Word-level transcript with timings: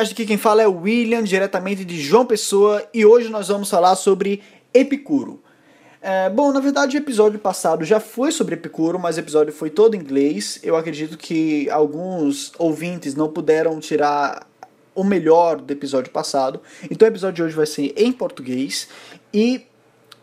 Levercast, 0.00 0.12
aqui 0.14 0.24
quem 0.24 0.38
fala 0.38 0.62
é 0.62 0.68
o 0.68 0.80
William, 0.80 1.22
diretamente 1.22 1.84
de 1.84 2.00
João 2.00 2.24
Pessoa, 2.24 2.82
e 2.92 3.04
hoje 3.04 3.28
nós 3.28 3.48
vamos 3.48 3.68
falar 3.68 3.94
sobre 3.96 4.42
Epicuro. 4.72 5.42
É, 6.00 6.30
bom, 6.30 6.52
na 6.52 6.60
verdade 6.60 6.96
o 6.96 6.98
episódio 6.98 7.38
passado 7.38 7.84
já 7.84 8.00
foi 8.00 8.32
sobre 8.32 8.54
Epicuro, 8.54 8.98
mas 8.98 9.16
o 9.16 9.20
episódio 9.20 9.52
foi 9.52 9.68
todo 9.68 9.94
em 9.94 9.98
inglês. 9.98 10.58
Eu 10.62 10.74
acredito 10.74 11.18
que 11.18 11.68
alguns 11.68 12.52
ouvintes 12.58 13.14
não 13.14 13.28
puderam 13.28 13.78
tirar 13.78 14.46
o 14.94 15.04
melhor 15.04 15.60
do 15.60 15.70
episódio 15.70 16.10
passado, 16.10 16.62
então 16.90 17.06
o 17.06 17.10
episódio 17.10 17.36
de 17.36 17.42
hoje 17.42 17.56
vai 17.56 17.66
ser 17.66 17.92
em 17.96 18.10
português, 18.10 18.88
e 19.32 19.66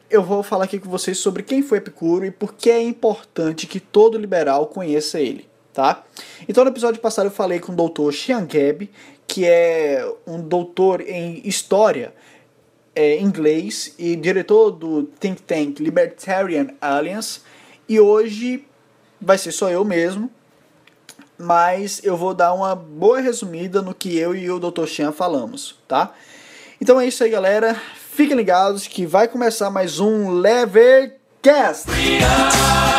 eu 0.09 0.23
vou 0.23 0.41
falar 0.41 0.63
aqui 0.63 0.79
com 0.79 0.89
vocês 0.89 1.19
sobre 1.19 1.43
quem 1.43 1.61
foi 1.61 1.77
Epicuro 1.77 2.25
e 2.25 2.31
por 2.31 2.53
que 2.53 2.71
é 2.71 2.81
importante 2.81 3.67
que 3.67 3.79
todo 3.79 4.17
liberal 4.17 4.67
conheça 4.67 5.19
ele 5.19 5.46
tá? 5.77 6.03
Então 6.49 6.63
no 6.63 6.71
episódio 6.71 6.99
passado 6.99 7.27
eu 7.27 7.31
falei 7.31 7.59
com 7.59 7.71
o 7.71 7.75
doutor 7.75 8.11
Xian 8.11 8.47
Geb, 8.49 8.89
que 9.27 9.45
é 9.45 10.03
um 10.25 10.41
doutor 10.41 11.01
em 11.01 11.39
história 11.47 12.15
é, 12.95 13.19
inglês 13.19 13.93
e 13.99 14.15
diretor 14.15 14.71
do 14.71 15.03
think 15.03 15.39
tank 15.43 15.79
Libertarian 15.79 16.69
Alliance, 16.81 17.41
e 17.87 17.99
hoje 17.99 18.65
vai 19.21 19.37
ser 19.37 19.51
só 19.51 19.69
eu 19.69 19.85
mesmo, 19.85 20.31
mas 21.37 22.01
eu 22.03 22.17
vou 22.17 22.33
dar 22.33 22.53
uma 22.55 22.75
boa 22.75 23.19
resumida 23.19 23.79
no 23.79 23.93
que 23.93 24.17
eu 24.17 24.33
e 24.35 24.49
o 24.49 24.57
Dr. 24.57 24.87
Xian 24.87 25.11
falamos, 25.11 25.77
tá? 25.87 26.11
Então 26.81 26.99
é 26.99 27.05
isso 27.05 27.23
aí, 27.23 27.29
galera. 27.29 27.79
Fiquem 28.11 28.35
ligados 28.35 28.87
que 28.87 29.05
vai 29.05 29.27
começar 29.27 29.69
mais 29.69 29.99
um 29.99 30.31
Levercast. 30.31 31.83
Freedom. 31.85 32.96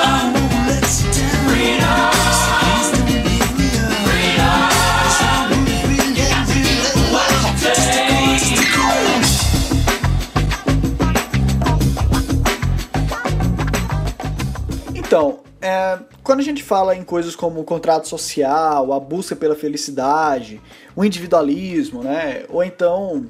Então, 15.18 15.40
é, 15.60 15.98
quando 16.22 16.38
a 16.38 16.44
gente 16.44 16.62
fala 16.62 16.94
em 16.94 17.02
coisas 17.02 17.34
como 17.34 17.60
o 17.60 17.64
contrato 17.64 18.06
social, 18.06 18.92
a 18.92 19.00
busca 19.00 19.34
pela 19.34 19.56
felicidade, 19.56 20.60
o 20.94 21.04
individualismo, 21.04 22.04
né, 22.04 22.44
ou 22.48 22.62
então 22.62 23.26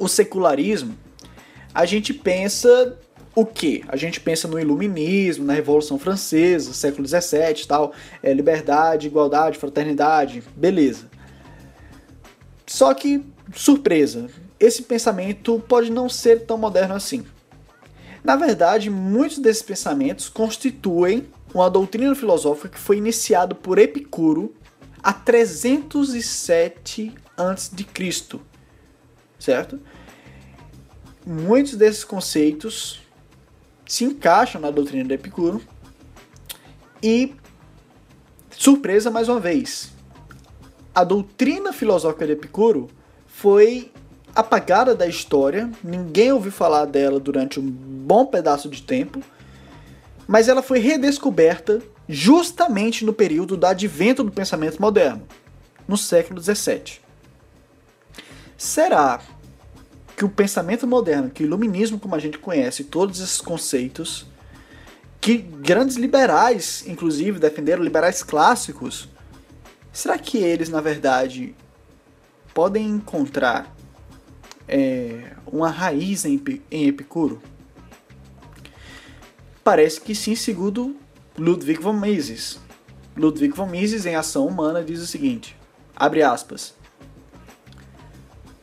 o 0.00 0.08
secularismo, 0.08 0.98
a 1.72 1.84
gente 1.86 2.12
pensa 2.12 2.98
o 3.36 3.46
que? 3.46 3.84
A 3.86 3.96
gente 3.96 4.18
pensa 4.18 4.48
no 4.48 4.58
iluminismo, 4.58 5.44
na 5.44 5.52
Revolução 5.52 5.96
Francesa, 5.96 6.72
século 6.72 7.06
XVII 7.06 7.66
tal, 7.68 7.92
é, 8.20 8.32
liberdade, 8.32 9.06
igualdade, 9.06 9.58
fraternidade, 9.58 10.42
beleza. 10.56 11.08
Só 12.66 12.92
que, 12.94 13.24
surpresa, 13.54 14.26
esse 14.58 14.82
pensamento 14.82 15.62
pode 15.68 15.88
não 15.88 16.08
ser 16.08 16.46
tão 16.46 16.58
moderno 16.58 16.94
assim. 16.94 17.24
Na 18.26 18.34
verdade, 18.34 18.90
muitos 18.90 19.38
desses 19.38 19.62
pensamentos 19.62 20.28
constituem 20.28 21.28
uma 21.54 21.70
doutrina 21.70 22.12
filosófica 22.12 22.70
que 22.70 22.78
foi 22.78 22.96
iniciada 22.96 23.54
por 23.54 23.78
Epicuro 23.78 24.52
há 25.00 25.12
307 25.12 27.14
a.C., 27.36 28.40
certo? 29.38 29.78
Muitos 31.24 31.76
desses 31.76 32.02
conceitos 32.02 33.00
se 33.86 34.02
encaixam 34.02 34.60
na 34.60 34.72
doutrina 34.72 35.04
de 35.04 35.14
Epicuro 35.14 35.62
e 37.00 37.32
surpresa 38.50 39.08
mais 39.08 39.28
uma 39.28 39.38
vez, 39.38 39.92
a 40.92 41.04
doutrina 41.04 41.72
filosófica 41.72 42.26
de 42.26 42.32
Epicuro 42.32 42.88
foi 43.28 43.92
apagada 44.36 44.94
da 44.94 45.06
história, 45.06 45.70
ninguém 45.82 46.30
ouviu 46.30 46.52
falar 46.52 46.84
dela 46.84 47.18
durante 47.18 47.58
um 47.58 47.66
bom 47.66 48.26
pedaço 48.26 48.68
de 48.68 48.82
tempo, 48.82 49.22
mas 50.28 50.46
ela 50.46 50.62
foi 50.62 50.78
redescoberta 50.78 51.82
justamente 52.06 53.04
no 53.04 53.14
período 53.14 53.56
do 53.56 53.66
advento 53.66 54.22
do 54.22 54.30
pensamento 54.30 54.80
moderno, 54.80 55.26
no 55.88 55.96
século 55.96 56.40
XVII. 56.40 57.00
Será 58.58 59.20
que 60.14 60.24
o 60.24 60.28
pensamento 60.28 60.86
moderno, 60.86 61.30
que 61.30 61.42
o 61.42 61.46
iluminismo 61.46 61.98
como 61.98 62.14
a 62.14 62.18
gente 62.18 62.38
conhece, 62.38 62.84
todos 62.84 63.20
esses 63.20 63.40
conceitos, 63.40 64.26
que 65.20 65.38
grandes 65.38 65.96
liberais, 65.96 66.84
inclusive, 66.86 67.38
defenderam, 67.38 67.82
liberais 67.82 68.22
clássicos, 68.22 69.08
será 69.92 70.18
que 70.18 70.38
eles, 70.38 70.68
na 70.68 70.80
verdade, 70.80 71.54
podem 72.54 72.88
encontrar 72.88 73.75
é, 74.68 75.32
uma 75.46 75.70
raiz 75.70 76.24
em, 76.24 76.42
em 76.70 76.88
Epicuro? 76.88 77.40
Parece 79.62 80.00
que 80.00 80.14
sim, 80.14 80.34
segundo 80.34 80.96
Ludwig 81.36 81.80
von 81.80 81.92
Mises. 81.92 82.58
Ludwig 83.16 83.54
von 83.54 83.66
Mises, 83.66 84.06
em 84.06 84.14
Ação 84.14 84.46
Humana, 84.46 84.82
diz 84.82 85.00
o 85.00 85.06
seguinte, 85.06 85.56
abre 85.94 86.22
aspas, 86.22 86.74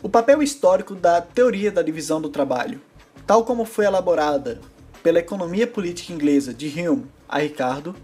o 0.02 0.09
papel 0.09 0.44
histórico 0.44 0.96
da 0.96 1.22
teoria 1.22 1.72
da 1.72 1.81
divisão 1.81 2.22
do 2.22 2.30
trabalho, 2.30 2.81
tal 3.25 3.46
como 3.46 3.66
foi 3.66 3.86
elaborada 3.86 4.59
pela 5.02 5.19
economia 5.19 5.66
política 5.66 6.13
inglesa 6.13 6.53
de 6.53 6.68
Hume 6.68 7.06
a 7.28 7.40
Ricardo, 7.40 7.96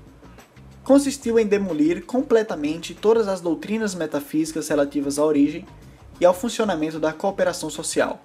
consistiu 0.83 1.38
em 1.38 1.45
demolir 1.45 2.05
completamente 2.05 2.95
todas 2.95 3.27
as 3.27 3.41
doutrinas 3.41 3.93
metafísicas 3.93 4.67
relativas 4.67 5.19
à 5.19 5.25
origem 5.25 5.65
e 6.19 6.25
ao 6.25 6.34
funcionamento 6.34 7.00
da 7.00 7.13
cooperação 7.13 7.69
social. 7.69 8.22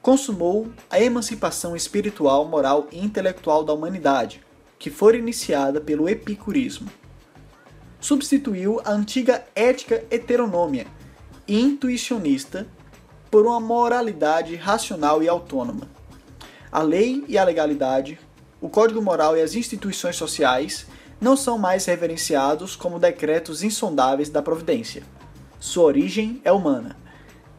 Consumou 0.00 0.70
a 0.90 1.00
emancipação 1.00 1.76
espiritual, 1.76 2.44
moral 2.44 2.86
e 2.90 2.98
intelectual 2.98 3.64
da 3.64 3.72
humanidade, 3.72 4.40
que 4.78 4.90
foi 4.90 5.16
iniciada 5.16 5.80
pelo 5.80 6.08
epicurismo. 6.08 6.90
Substituiu 8.00 8.80
a 8.84 8.90
antiga 8.90 9.44
ética 9.54 10.04
heteronômia 10.10 10.86
e 11.46 11.60
intuicionista 11.60 12.66
por 13.30 13.46
uma 13.46 13.60
moralidade 13.60 14.56
racional 14.56 15.22
e 15.22 15.28
autônoma. 15.28 15.88
A 16.70 16.82
lei 16.82 17.24
e 17.28 17.38
a 17.38 17.44
legalidade, 17.44 18.18
o 18.60 18.68
código 18.68 19.00
moral 19.00 19.36
e 19.36 19.42
as 19.42 19.54
instituições 19.54 20.16
sociais 20.16 20.86
não 21.20 21.36
são 21.36 21.56
mais 21.56 21.84
reverenciados 21.84 22.74
como 22.74 22.98
decretos 22.98 23.62
insondáveis 23.62 24.28
da 24.28 24.42
providência 24.42 25.04
sua 25.62 25.84
origem 25.84 26.40
é 26.44 26.50
humana, 26.50 26.96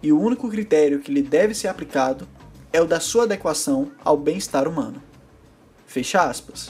e 0.01 0.11
o 0.11 0.19
único 0.19 0.49
critério 0.49 0.99
que 0.99 1.09
lhe 1.09 1.21
deve 1.21 1.53
ser 1.53 1.69
aplicado 1.69 2.27
é 2.73 2.81
o 2.81 2.85
da 2.85 2.99
sua 2.99 3.23
adequação 3.23 3.93
ao 4.03 4.17
bem-estar 4.17 4.67
humano. 4.67 5.01
Fecha 5.87 6.21
aspas. 6.21 6.69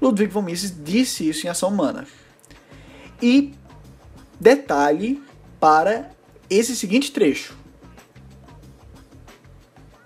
Ludwig 0.00 0.32
von 0.32 0.40
Mises 0.40 0.74
disse 0.82 1.28
isso 1.28 1.46
em 1.46 1.50
Ação 1.50 1.68
Humana. 1.68 2.06
E 3.20 3.52
detalhe 4.40 5.22
para 5.60 6.10
esse 6.48 6.74
seguinte 6.74 7.12
trecho. 7.12 7.54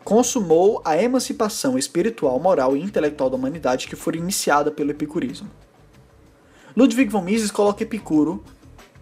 Consumou 0.02 0.82
a 0.84 1.00
emancipação 1.00 1.78
espiritual, 1.78 2.40
moral 2.40 2.76
e 2.76 2.82
intelectual 2.82 3.30
da 3.30 3.36
humanidade 3.36 3.86
que 3.86 3.94
foi 3.94 4.16
iniciada 4.16 4.72
pelo 4.72 4.90
epicurismo. 4.90 5.48
Ludwig 6.76 7.08
von 7.08 7.22
Mises 7.22 7.52
coloca 7.52 7.84
Epicuro 7.84 8.44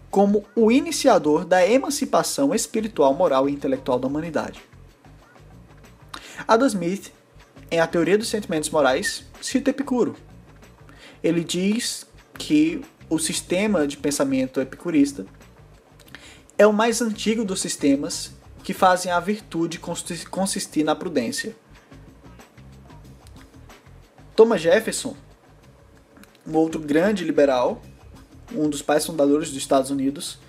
como 0.09 0.45
o 0.55 0.71
iniciador 0.71 1.45
da 1.45 1.65
emancipação 1.67 2.53
espiritual, 2.53 3.13
moral 3.13 3.47
e 3.47 3.51
intelectual 3.51 3.99
da 3.99 4.07
humanidade. 4.07 4.61
Adam 6.47 6.67
Smith, 6.67 7.11
em 7.69 7.79
A 7.79 7.85
Teoria 7.85 8.17
dos 8.17 8.27
Sentimentos 8.27 8.69
Morais, 8.69 9.23
cita 9.41 9.69
Epicuro. 9.69 10.15
Ele 11.23 11.43
diz 11.43 12.05
que 12.33 12.81
o 13.09 13.19
sistema 13.19 13.85
de 13.85 13.97
pensamento 13.97 14.61
epicurista 14.61 15.25
é 16.57 16.65
o 16.65 16.73
mais 16.73 17.01
antigo 17.01 17.43
dos 17.43 17.61
sistemas 17.61 18.31
que 18.63 18.73
fazem 18.73 19.11
a 19.11 19.19
virtude 19.19 19.79
consistir 19.79 20.83
na 20.83 20.95
prudência. 20.95 21.55
Thomas 24.35 24.61
Jefferson, 24.61 25.15
um 26.47 26.55
outro 26.55 26.79
grande 26.79 27.23
liberal, 27.25 27.81
um 28.53 28.69
dos 28.69 28.81
pais 28.81 29.05
fundadores 29.05 29.49
dos 29.49 29.57
Estados 29.57 29.91
Unidos, 29.91 30.39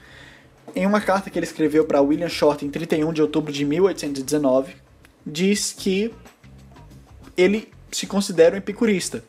em 0.74 0.86
uma 0.86 1.00
carta 1.00 1.30
que 1.30 1.38
ele 1.38 1.46
escreveu 1.46 1.84
para 1.84 2.00
William 2.00 2.28
Short 2.28 2.64
em 2.64 2.70
31 2.70 3.12
de 3.12 3.22
outubro 3.22 3.52
de 3.52 3.64
1819, 3.64 4.76
diz 5.26 5.72
que 5.72 6.14
ele 7.36 7.72
se 7.90 8.06
considera 8.06 8.54
um 8.54 8.58
epicurista. 8.58 9.24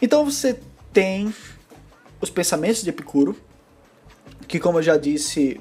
Então 0.00 0.24
você 0.24 0.58
tem 0.92 1.32
os 2.20 2.30
pensamentos 2.30 2.82
de 2.82 2.90
Epicuro, 2.90 3.36
que 4.48 4.58
como 4.58 4.78
eu 4.78 4.82
já 4.82 4.96
disse, 4.96 5.60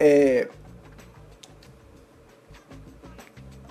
é, 0.00 0.48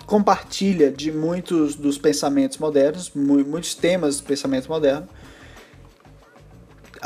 compartilha 0.06 0.90
de 0.90 1.12
muitos 1.12 1.76
dos 1.76 1.98
pensamentos 1.98 2.58
modernos, 2.58 3.12
muitos 3.14 3.76
temas 3.76 4.20
do 4.20 4.28
pensamento 4.28 4.70
moderno, 4.70 5.08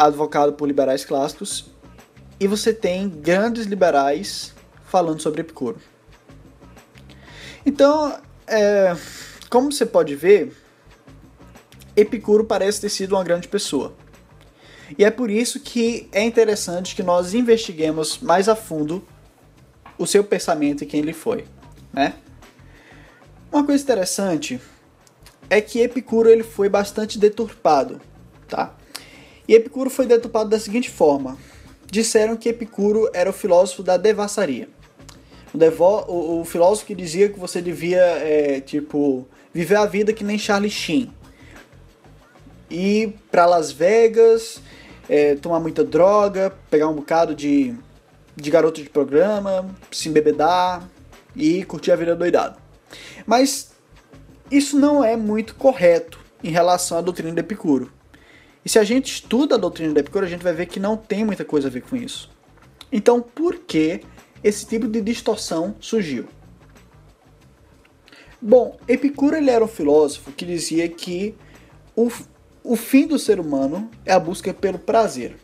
advocado 0.05 0.53
por 0.53 0.67
liberais 0.67 1.05
clássicos. 1.05 1.69
e 2.39 2.47
você 2.47 2.73
tem 2.73 3.07
grandes 3.07 3.67
liberais 3.67 4.51
falando 4.85 5.21
sobre 5.21 5.41
Epicuro. 5.41 5.79
Então, 7.63 8.19
é, 8.47 8.95
como 9.47 9.71
você 9.71 9.85
pode 9.85 10.15
ver, 10.15 10.51
Epicuro 11.95 12.43
parece 12.43 12.81
ter 12.81 12.89
sido 12.89 13.13
uma 13.13 13.23
grande 13.23 13.47
pessoa. 13.47 13.93
E 14.97 15.05
é 15.05 15.11
por 15.11 15.29
isso 15.29 15.59
que 15.59 16.09
é 16.11 16.23
interessante 16.23 16.95
que 16.95 17.03
nós 17.03 17.35
investiguemos 17.35 18.17
mais 18.17 18.49
a 18.49 18.55
fundo 18.55 19.07
o 19.97 20.07
seu 20.07 20.23
pensamento 20.23 20.83
e 20.83 20.87
quem 20.87 21.01
ele 21.01 21.13
foi, 21.13 21.45
né? 21.93 22.15
Uma 23.51 23.63
coisa 23.63 23.83
interessante 23.83 24.59
é 25.47 25.61
que 25.61 25.79
Epicuro 25.79 26.27
ele 26.27 26.43
foi 26.43 26.69
bastante 26.69 27.19
deturpado, 27.19 28.01
tá? 28.47 28.75
E 29.51 29.55
Epicuro 29.55 29.89
foi 29.89 30.05
deturpado 30.05 30.49
da 30.49 30.57
seguinte 30.57 30.89
forma: 30.89 31.37
disseram 31.85 32.37
que 32.37 32.47
Epicuro 32.47 33.09
era 33.13 33.29
o 33.29 33.33
filósofo 33.33 33.83
da 33.83 33.97
devassaria. 33.97 34.69
O, 35.53 35.57
devo, 35.57 36.05
o, 36.07 36.39
o 36.39 36.45
filósofo 36.45 36.87
que 36.87 36.95
dizia 36.95 37.27
que 37.27 37.37
você 37.37 37.61
devia, 37.61 37.99
é, 37.99 38.61
tipo, 38.61 39.27
viver 39.53 39.75
a 39.75 39.85
vida 39.85 40.13
que 40.13 40.23
nem 40.23 40.39
Charlie 40.39 40.71
Sheen. 40.71 41.13
Ir 42.69 43.15
para 43.29 43.45
Las 43.45 43.73
Vegas, 43.73 44.61
é, 45.09 45.35
tomar 45.35 45.59
muita 45.59 45.83
droga, 45.83 46.53
pegar 46.69 46.87
um 46.87 46.93
bocado 46.93 47.35
de, 47.35 47.75
de 48.33 48.49
garoto 48.49 48.81
de 48.81 48.89
programa, 48.89 49.69
se 49.91 50.07
embebedar 50.07 50.89
e 51.35 51.65
curtir 51.65 51.91
a 51.91 51.97
vida 51.97 52.15
doidado. 52.15 52.57
Mas 53.25 53.73
isso 54.49 54.79
não 54.79 55.03
é 55.03 55.17
muito 55.17 55.55
correto 55.55 56.21
em 56.41 56.51
relação 56.51 56.97
à 56.97 57.01
doutrina 57.01 57.33
de 57.33 57.41
Epicuro. 57.41 57.91
E 58.63 58.69
se 58.69 58.77
a 58.77 58.83
gente 58.83 59.11
estuda 59.11 59.55
a 59.55 59.57
doutrina 59.57 59.93
de 59.93 59.99
Epicuro, 59.99 60.25
a 60.25 60.29
gente 60.29 60.43
vai 60.43 60.53
ver 60.53 60.67
que 60.67 60.79
não 60.79 60.95
tem 60.95 61.25
muita 61.25 61.43
coisa 61.43 61.67
a 61.67 61.71
ver 61.71 61.81
com 61.81 61.95
isso. 61.95 62.29
Então, 62.91 63.21
por 63.21 63.59
que 63.59 64.01
esse 64.43 64.65
tipo 64.65 64.87
de 64.87 65.01
distorção 65.01 65.75
surgiu? 65.79 66.27
Bom, 68.41 68.77
Epicuro 68.87 69.35
ele 69.35 69.49
era 69.49 69.63
um 69.63 69.67
filósofo 69.67 70.31
que 70.31 70.45
dizia 70.45 70.87
que 70.89 71.35
o, 71.95 72.11
o 72.63 72.75
fim 72.75 73.07
do 73.07 73.19
ser 73.19 73.39
humano 73.39 73.89
é 74.05 74.13
a 74.13 74.19
busca 74.19 74.53
pelo 74.53 74.79
prazer. 74.79 75.37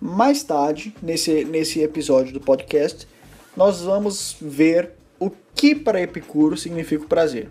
Mais 0.00 0.42
tarde, 0.42 0.94
nesse, 1.02 1.44
nesse 1.44 1.80
episódio 1.80 2.32
do 2.32 2.40
podcast, 2.40 3.06
nós 3.56 3.82
vamos 3.82 4.36
ver 4.40 4.92
o 5.18 5.30
que 5.54 5.74
para 5.74 6.02
Epicuro 6.02 6.56
significa 6.56 7.04
o 7.04 7.08
prazer. 7.08 7.48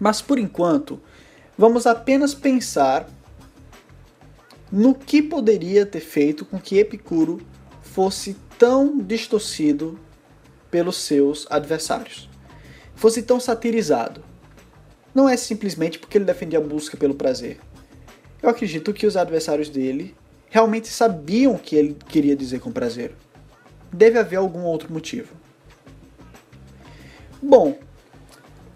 Mas 0.00 0.20
por 0.22 0.38
enquanto, 0.38 1.00
vamos 1.56 1.86
apenas 1.86 2.34
pensar 2.34 3.08
no 4.70 4.94
que 4.94 5.22
poderia 5.22 5.86
ter 5.86 6.00
feito 6.00 6.44
com 6.44 6.58
que 6.58 6.78
Epicuro 6.78 7.40
fosse 7.80 8.36
tão 8.58 8.98
distorcido 8.98 9.98
pelos 10.70 10.96
seus 10.96 11.46
adversários, 11.48 12.28
fosse 12.96 13.22
tão 13.22 13.38
satirizado. 13.38 14.24
Não 15.14 15.28
é 15.28 15.36
simplesmente 15.36 15.98
porque 15.98 16.18
ele 16.18 16.24
defendia 16.24 16.58
a 16.58 16.62
busca 16.62 16.96
pelo 16.96 17.14
prazer. 17.14 17.60
Eu 18.42 18.48
acredito 18.48 18.92
que 18.92 19.06
os 19.06 19.16
adversários 19.16 19.68
dele 19.68 20.14
realmente 20.50 20.88
sabiam 20.88 21.54
o 21.54 21.58
que 21.58 21.76
ele 21.76 21.96
queria 22.08 22.34
dizer 22.34 22.58
com 22.58 22.72
prazer. 22.72 23.14
Deve 23.92 24.18
haver 24.18 24.36
algum 24.36 24.64
outro 24.64 24.92
motivo. 24.92 25.32
Bom, 27.40 27.78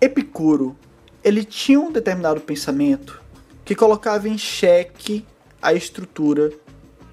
Epicuro 0.01 0.77
ele 1.23 1.45
tinha 1.45 1.81
um 1.81 1.93
determinado 1.93 2.41
pensamento 2.41 3.21
que 3.65 3.75
colocava 3.75 4.29
em 4.29 4.39
xeque 4.39 5.27
a 5.61 5.73
estrutura 5.75 6.53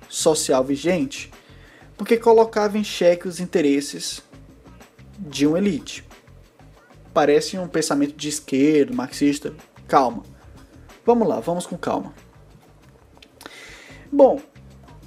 social 0.08 0.64
vigente, 0.64 1.32
porque 1.98 2.18
colocava 2.18 2.78
em 2.78 2.84
xeque 2.84 3.28
os 3.28 3.40
interesses 3.40 4.22
de 5.18 5.48
uma 5.48 5.58
elite. 5.58 6.06
Parece 7.14 7.58
um 7.58 7.68
pensamento 7.68 8.16
de 8.16 8.30
esquerda, 8.30 8.94
marxista. 8.94 9.54
Calma. 9.88 10.24
Vamos 11.06 11.28
lá, 11.28 11.40
vamos 11.40 11.66
com 11.66 11.78
calma. 11.78 12.14
Bom, 14.12 14.42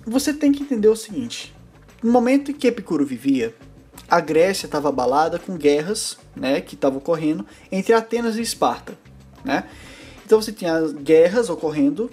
você 0.06 0.32
tem 0.32 0.52
que 0.52 0.62
entender 0.62 0.88
o 0.88 0.96
seguinte: 0.96 1.54
no 2.02 2.10
momento 2.10 2.50
em 2.50 2.54
que 2.54 2.66
Epicuro 2.66 3.04
vivia, 3.04 3.54
a 4.08 4.20
Grécia 4.20 4.66
estava 4.66 4.88
abalada 4.88 5.38
com 5.38 5.56
guerras 5.56 6.16
né, 6.34 6.60
que 6.60 6.74
estavam 6.74 6.98
ocorrendo 6.98 7.44
entre 7.70 7.92
Atenas 7.92 8.36
e 8.36 8.42
Esparta. 8.42 8.96
Né? 9.44 9.64
Então 10.24 10.40
você 10.40 10.52
tinha 10.52 10.80
guerras 10.92 11.50
ocorrendo 11.50 12.10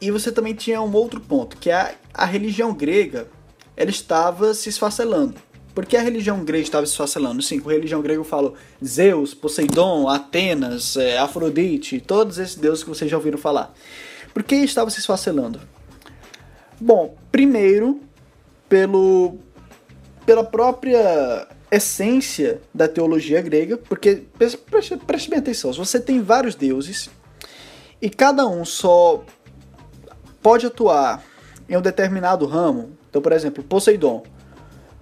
e 0.00 0.10
você 0.10 0.30
também 0.30 0.54
tinha 0.54 0.80
um 0.80 0.92
outro 0.92 1.20
ponto, 1.20 1.56
que 1.56 1.70
é 1.70 1.74
a, 1.74 1.94
a 2.14 2.24
religião 2.24 2.74
grega 2.74 3.28
ela 3.76 3.90
estava 3.90 4.52
se 4.52 4.68
esfacelando. 4.68 5.34
Por 5.74 5.86
que 5.86 5.96
a 5.96 6.02
religião 6.02 6.44
grega 6.44 6.64
estava 6.64 6.84
se 6.84 6.92
esfacelando? 6.92 7.40
Sim, 7.40 7.60
com 7.60 7.70
religião 7.70 8.02
grega 8.02 8.20
eu 8.20 8.24
falo 8.24 8.54
Zeus, 8.84 9.32
Poseidon, 9.32 10.08
Atenas, 10.08 10.96
é, 10.96 11.16
Afrodite, 11.16 12.00
todos 12.00 12.38
esses 12.38 12.56
deuses 12.56 12.82
que 12.82 12.90
vocês 12.90 13.10
já 13.10 13.16
ouviram 13.16 13.38
falar. 13.38 13.72
Por 14.34 14.42
que 14.42 14.56
estava 14.56 14.90
se 14.90 14.98
esfacelando? 14.98 15.60
Bom, 16.78 17.16
primeiro, 17.30 18.00
pelo, 18.68 19.38
pela 20.24 20.44
própria 20.44 21.48
essência 21.70 22.60
da 22.74 22.88
teologia 22.88 23.40
grega, 23.40 23.76
porque 23.76 24.24
preste, 24.36 24.96
preste 24.96 25.30
bem 25.30 25.38
atenção, 25.38 25.72
você 25.72 26.00
tem 26.00 26.20
vários 26.20 26.54
deuses 26.54 27.08
e 28.02 28.10
cada 28.10 28.46
um 28.46 28.64
só 28.64 29.24
pode 30.42 30.66
atuar 30.66 31.22
em 31.68 31.76
um 31.76 31.82
determinado 31.82 32.46
ramo, 32.46 32.98
então, 33.08 33.22
por 33.22 33.32
exemplo, 33.32 33.62
Poseidon. 33.62 34.22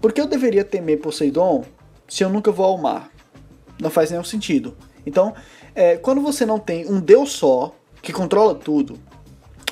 Por 0.01 0.13
que 0.13 0.21
eu 0.21 0.27
deveria 0.27 0.65
temer 0.65 1.01
Poseidon 1.01 1.65
se 2.07 2.23
eu 2.23 2.29
nunca 2.29 2.53
vou 2.53 2.67
ao 2.67 2.79
mar? 2.79 3.11
Não 3.81 3.91
faz 3.91 4.11
nenhum 4.11 4.25
sentido. 4.25 4.77
Então, 5.07 5.35
é, 5.75 5.97
quando 5.97 6.21
você 6.21 6.45
não 6.45 6.59
tem 6.59 6.87
um 6.87 7.01
Deus 7.01 7.33
só 7.33 7.75
que 8.03 8.13
controla 8.13 8.55
tudo, 8.55 8.99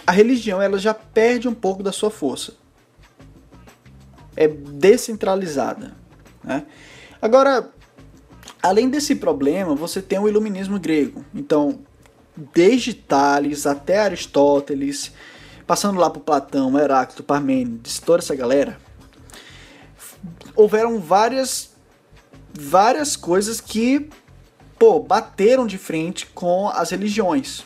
a 0.06 0.12
religião 0.12 0.62
ela 0.62 0.78
já 0.78 0.94
perde 0.94 1.48
um 1.48 1.54
pouco 1.54 1.82
da 1.82 1.92
sua 1.92 2.10
força. 2.10 2.54
É 4.36 4.46
descentralizada. 4.46 5.94
Né? 6.44 6.64
Agora, 7.20 7.70
além 8.62 8.88
desse 8.88 9.14
problema, 9.14 9.74
você 9.74 10.02
tem 10.02 10.18
o 10.18 10.28
iluminismo 10.28 10.78
grego. 10.78 11.24
Então, 11.34 11.80
desde 12.52 12.92
Tales 12.92 13.66
até 13.66 13.98
Aristóteles, 13.98 15.12
passando 15.66 15.98
lá 15.98 16.10
por 16.10 16.20
Platão, 16.20 16.78
Heráclito, 16.78 17.22
Parmênides, 17.22 17.98
toda 17.98 18.18
essa 18.18 18.34
galera, 18.34 18.78
houveram 20.54 21.00
várias 21.00 21.74
várias 22.58 23.16
coisas 23.16 23.60
que 23.60 24.08
pô, 24.78 25.00
bateram 25.00 25.66
de 25.66 25.76
frente 25.78 26.26
com 26.26 26.68
as 26.68 26.90
religiões. 26.90 27.64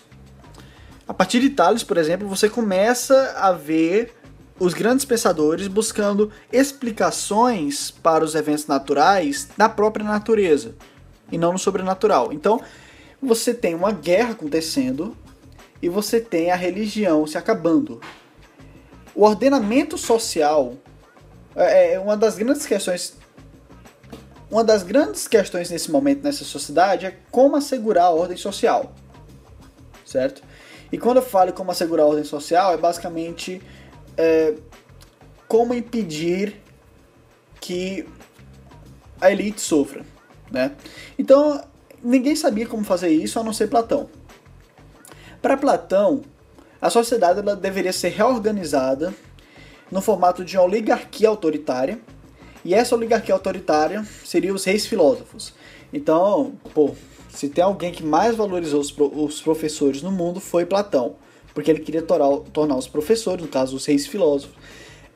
A 1.06 1.14
partir 1.14 1.40
de 1.40 1.50
Tales, 1.50 1.82
por 1.82 1.96
exemplo, 1.96 2.28
você 2.28 2.48
começa 2.48 3.34
a 3.36 3.52
ver 3.52 4.14
os 4.60 4.74
grandes 4.74 5.06
pensadores 5.06 5.66
buscando 5.66 6.30
explicações 6.52 7.90
para 7.90 8.22
os 8.22 8.34
eventos 8.34 8.66
naturais 8.66 9.48
na 9.56 9.70
própria 9.70 10.04
natureza 10.04 10.74
e 11.32 11.38
não 11.38 11.52
no 11.52 11.58
sobrenatural. 11.58 12.30
Então, 12.30 12.60
você 13.20 13.54
tem 13.54 13.74
uma 13.74 13.90
guerra 13.90 14.32
acontecendo 14.32 15.16
e 15.80 15.88
você 15.88 16.20
tem 16.20 16.50
a 16.50 16.56
religião 16.56 17.26
se 17.26 17.38
acabando. 17.38 18.00
O 19.14 19.24
ordenamento 19.24 19.96
social 19.96 20.74
é, 21.56 21.94
é 21.94 21.98
uma 21.98 22.16
das 22.16 22.36
grandes 22.36 22.66
questões 22.66 23.18
uma 24.50 24.64
das 24.64 24.82
grandes 24.82 25.28
questões 25.28 25.70
nesse 25.70 25.92
momento 25.92 26.24
nessa 26.24 26.44
sociedade 26.44 27.06
é 27.06 27.16
como 27.30 27.54
assegurar 27.54 28.06
a 28.06 28.10
ordem 28.10 28.36
social. 28.36 28.92
Certo? 30.04 30.42
E 30.90 30.98
quando 30.98 31.18
eu 31.18 31.22
falo 31.22 31.52
como 31.52 31.70
assegurar 31.70 32.04
a 32.04 32.08
ordem 32.08 32.24
social, 32.24 32.74
é 32.74 32.76
basicamente 32.76 33.62
é, 34.16 34.54
como 35.48 35.74
impedir 35.74 36.60
que 37.60 38.06
a 39.20 39.30
elite 39.30 39.60
sofra, 39.60 40.04
né? 40.50 40.72
Então, 41.18 41.62
ninguém 42.02 42.34
sabia 42.34 42.66
como 42.66 42.84
fazer 42.84 43.08
isso 43.08 43.38
a 43.38 43.44
não 43.44 43.52
ser 43.52 43.68
Platão. 43.68 44.08
Para 45.42 45.56
Platão, 45.56 46.22
a 46.80 46.88
sociedade 46.88 47.40
ela 47.40 47.54
deveria 47.54 47.92
ser 47.92 48.08
reorganizada 48.10 49.14
no 49.90 50.00
formato 50.00 50.44
de 50.44 50.56
uma 50.56 50.64
oligarquia 50.64 51.28
autoritária, 51.28 51.98
e 52.64 52.74
essa 52.74 52.94
oligarquia 52.94 53.34
autoritária 53.34 54.04
seria 54.24 54.54
os 54.54 54.64
reis 54.64 54.86
filósofos. 54.86 55.54
Então, 55.92 56.52
pô, 56.72 56.94
se 57.28 57.48
tem 57.48 57.64
alguém 57.64 57.90
que 57.90 58.04
mais 58.04 58.36
valorizou 58.36 58.80
os, 58.80 58.94
os 58.98 59.40
professores 59.40 60.02
no 60.02 60.10
mundo 60.10 60.40
foi 60.40 60.64
Platão 60.64 61.16
porque 61.54 61.70
ele 61.70 61.80
queria 61.80 62.02
tornar, 62.02 62.76
os 62.76 62.86
professores, 62.86 63.42
no 63.42 63.48
caso 63.48 63.76
os 63.76 63.86
reis 63.86 64.06
filósofos, 64.06 64.56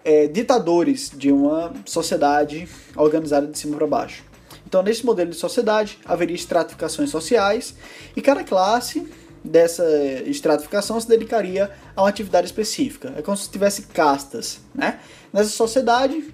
é, 0.04 0.26
ditadores 0.26 1.10
de 1.14 1.32
uma 1.32 1.72
sociedade 1.86 2.68
organizada 2.96 3.46
de 3.46 3.58
cima 3.58 3.76
para 3.76 3.86
baixo. 3.86 4.24
Então, 4.66 4.82
nesse 4.82 5.04
modelo 5.04 5.30
de 5.30 5.36
sociedade, 5.36 5.98
haveria 6.04 6.34
estratificações 6.34 7.10
sociais 7.10 7.74
e 8.16 8.20
cada 8.20 8.42
classe 8.42 9.06
dessa 9.42 9.84
estratificação 10.26 10.98
se 10.98 11.06
dedicaria 11.06 11.70
a 11.94 12.02
uma 12.02 12.08
atividade 12.08 12.46
específica. 12.46 13.12
É 13.16 13.22
como 13.22 13.36
se 13.36 13.50
tivesse 13.50 13.82
castas, 13.82 14.60
né? 14.74 14.98
Nessa 15.32 15.50
sociedade, 15.50 16.32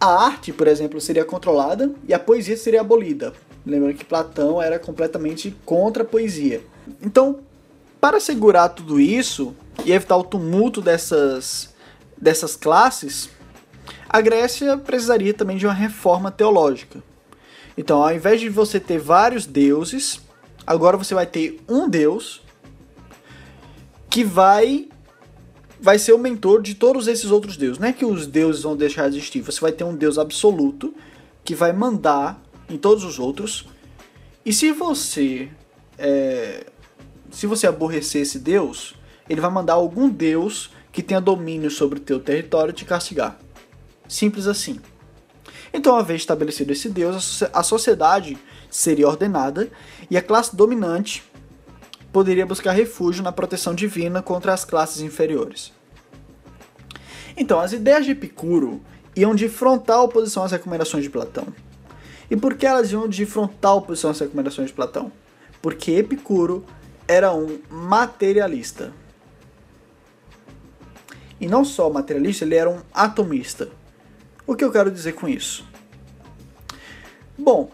a 0.00 0.24
arte, 0.26 0.52
por 0.52 0.68
exemplo, 0.68 1.00
seria 1.00 1.24
controlada 1.24 1.92
e 2.06 2.14
a 2.14 2.18
poesia 2.18 2.56
seria 2.56 2.80
abolida. 2.80 3.32
Lembrando 3.66 3.96
que 3.96 4.04
Platão 4.04 4.60
era 4.62 4.78
completamente 4.78 5.56
contra 5.64 6.02
a 6.02 6.06
poesia. 6.06 6.62
Então, 7.02 7.40
para 8.04 8.18
assegurar 8.18 8.68
tudo 8.68 9.00
isso 9.00 9.56
e 9.82 9.90
evitar 9.90 10.18
o 10.18 10.22
tumulto 10.22 10.82
dessas, 10.82 11.74
dessas 12.20 12.54
classes, 12.54 13.30
a 14.06 14.20
Grécia 14.20 14.76
precisaria 14.76 15.32
também 15.32 15.56
de 15.56 15.64
uma 15.64 15.72
reforma 15.72 16.30
teológica. 16.30 17.02
Então, 17.78 18.02
ao 18.02 18.14
invés 18.14 18.42
de 18.42 18.50
você 18.50 18.78
ter 18.78 18.98
vários 18.98 19.46
deuses, 19.46 20.20
agora 20.66 20.98
você 20.98 21.14
vai 21.14 21.24
ter 21.24 21.62
um 21.66 21.88
deus 21.88 22.42
que 24.10 24.22
vai 24.22 24.90
vai 25.80 25.98
ser 25.98 26.12
o 26.12 26.18
mentor 26.18 26.60
de 26.60 26.74
todos 26.74 27.08
esses 27.08 27.30
outros 27.30 27.56
deuses. 27.56 27.78
Não 27.78 27.88
é 27.88 27.92
que 27.94 28.04
os 28.04 28.26
deuses 28.26 28.64
vão 28.64 28.76
deixar 28.76 29.08
de 29.08 29.16
existir, 29.16 29.40
você 29.40 29.62
vai 29.62 29.72
ter 29.72 29.84
um 29.84 29.96
deus 29.96 30.18
absoluto 30.18 30.94
que 31.42 31.54
vai 31.54 31.72
mandar 31.72 32.38
em 32.68 32.76
todos 32.76 33.02
os 33.02 33.18
outros. 33.18 33.66
E 34.44 34.52
se 34.52 34.72
você 34.72 35.48
é, 35.96 36.66
se 37.34 37.48
você 37.48 37.66
aborrecer 37.66 38.22
esse 38.22 38.38
deus, 38.38 38.94
ele 39.28 39.40
vai 39.40 39.50
mandar 39.50 39.72
algum 39.72 40.08
deus 40.08 40.70
que 40.92 41.02
tenha 41.02 41.20
domínio 41.20 41.68
sobre 41.68 41.98
o 41.98 42.02
teu 42.02 42.20
território 42.20 42.72
te 42.72 42.84
castigar. 42.84 43.36
Simples 44.06 44.46
assim. 44.46 44.80
Então, 45.72 45.94
uma 45.94 46.02
vez 46.04 46.20
estabelecido 46.20 46.70
esse 46.70 46.88
deus, 46.88 47.42
a 47.52 47.64
sociedade 47.64 48.38
seria 48.70 49.08
ordenada 49.08 49.68
e 50.08 50.16
a 50.16 50.22
classe 50.22 50.54
dominante 50.54 51.24
poderia 52.12 52.46
buscar 52.46 52.70
refúgio 52.70 53.24
na 53.24 53.32
proteção 53.32 53.74
divina 53.74 54.22
contra 54.22 54.54
as 54.54 54.64
classes 54.64 55.02
inferiores. 55.02 55.72
Então, 57.36 57.58
as 57.58 57.72
ideias 57.72 58.04
de 58.04 58.12
Epicuro 58.12 58.80
iam 59.16 59.34
de 59.34 59.48
frontal 59.48 60.04
oposição 60.04 60.44
às 60.44 60.52
recomendações 60.52 61.02
de 61.02 61.10
Platão. 61.10 61.48
E 62.30 62.36
por 62.36 62.54
que 62.54 62.64
elas 62.64 62.92
iam 62.92 63.08
de 63.08 63.26
frontal 63.26 63.78
oposição 63.78 64.12
às 64.12 64.20
recomendações 64.20 64.68
de 64.68 64.74
Platão? 64.74 65.10
Porque 65.60 65.90
Epicuro 65.90 66.64
era 67.06 67.34
um 67.34 67.58
materialista. 67.70 68.92
E 71.40 71.46
não 71.46 71.64
só 71.64 71.90
materialista, 71.90 72.44
ele 72.44 72.54
era 72.54 72.70
um 72.70 72.80
atomista. 72.92 73.68
O 74.46 74.54
que 74.54 74.64
eu 74.64 74.70
quero 74.70 74.90
dizer 74.90 75.12
com 75.12 75.28
isso? 75.28 75.66
Bom, 77.36 77.70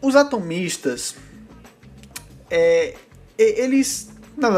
os 0.00 0.14
atomistas, 0.14 1.16
é, 2.50 2.94
eles, 3.36 4.10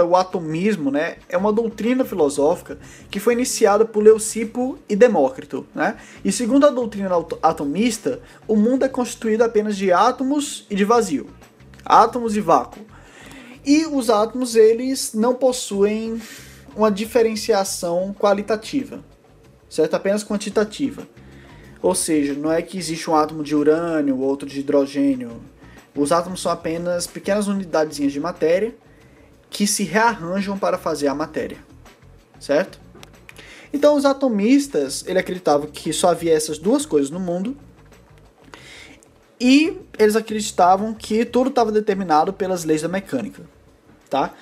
o 0.07 0.17
atomismo, 0.17 0.91
né, 0.91 1.17
é 1.29 1.37
uma 1.37 1.53
doutrina 1.53 2.05
filosófica 2.05 2.79
que 3.11 3.19
foi 3.19 3.33
iniciada 3.33 3.85
por 3.85 4.03
Leucipo 4.03 4.79
e 4.88 4.95
Demócrito, 4.95 5.67
né? 5.75 5.97
E 6.25 6.31
segundo 6.31 6.67
a 6.67 6.71
doutrina 6.71 7.11
atomista, 7.43 8.21
o 8.47 8.57
mundo 8.57 8.85
é 8.85 8.88
constituído 8.88 9.43
apenas 9.43 9.77
de 9.77 9.91
átomos 9.91 10.67
e 10.69 10.75
de 10.75 10.85
vazio, 10.85 11.29
átomos 11.85 12.37
e 12.37 12.41
vácuo. 12.41 12.85
E 13.69 13.85
os 13.85 14.09
átomos 14.09 14.57
eles 14.57 15.13
não 15.13 15.35
possuem 15.35 16.19
uma 16.75 16.91
diferenciação 16.91 18.17
qualitativa, 18.19 19.05
certo? 19.69 19.93
Apenas 19.93 20.25
quantitativa. 20.25 21.07
Ou 21.83 21.95
seja, 21.95 22.33
não 22.33 22.51
é 22.51 22.63
que 22.63 22.79
existe 22.79 23.11
um 23.11 23.15
átomo 23.15 23.45
de 23.45 23.55
urânio, 23.55 24.21
outro 24.21 24.49
de 24.49 24.61
hidrogênio. 24.61 25.43
Os 25.95 26.13
átomos 26.13 26.41
são 26.41 26.51
apenas 26.51 27.07
pequenas 27.07 27.47
unidades 27.47 28.11
de 28.11 28.19
matéria 28.19 28.75
que 29.51 29.67
se 29.67 29.85
rearranjam 29.85 30.59
para 30.59 30.79
fazer 30.79 31.09
a 31.09 31.15
matéria, 31.15 31.59
certo? 32.41 32.81
Então 33.71 33.95
os 33.97 34.07
atomistas, 34.07 35.05
ele 35.07 35.19
acreditavam 35.19 35.67
que 35.67 35.93
só 35.93 36.09
havia 36.09 36.33
essas 36.33 36.57
duas 36.57 36.87
coisas 36.87 37.11
no 37.11 37.21
mundo 37.21 37.55
e 39.39 39.77
eles 39.99 40.17
acreditavam 40.17 40.95
que 40.95 41.27
tudo 41.27 41.51
estava 41.51 41.71
determinado 41.71 42.33
pelas 42.33 42.65
leis 42.65 42.81
da 42.81 42.89
mecânica, 42.89 43.43
tá? 44.09 44.35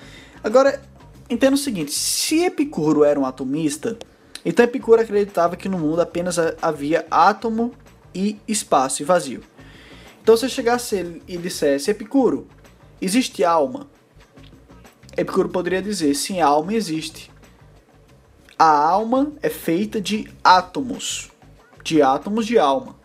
Agora, 0.43 0.81
entenda 1.29 1.55
o 1.55 1.59
seguinte, 1.59 1.91
se 1.91 2.43
Epicuro 2.43 3.03
era 3.03 3.19
um 3.19 3.25
atomista, 3.25 3.97
então 4.45 4.63
Epicuro 4.63 5.01
acreditava 5.01 5.55
que 5.55 5.67
no 5.67 5.77
mundo 5.77 6.01
apenas 6.01 6.37
havia 6.61 7.05
átomo 7.11 7.73
e 8.13 8.39
espaço 8.47 9.01
e 9.01 9.05
vazio. 9.05 9.43
Então 10.21 10.35
se 10.35 10.45
eu 10.45 10.49
chegasse 10.49 11.21
e 11.27 11.37
dissesse, 11.37 11.91
Epicuro, 11.91 12.47
existe 13.01 13.43
alma? 13.43 13.87
Epicuro 15.15 15.49
poderia 15.49 15.81
dizer, 15.81 16.13
sim, 16.13 16.41
a 16.41 16.47
alma 16.47 16.73
existe. 16.73 17.31
A 18.57 18.65
alma 18.65 19.33
é 19.41 19.49
feita 19.49 20.01
de 20.01 20.31
átomos, 20.43 21.31
de 21.83 22.01
átomos 22.01 22.45
de 22.45 22.57
alma. 22.57 22.95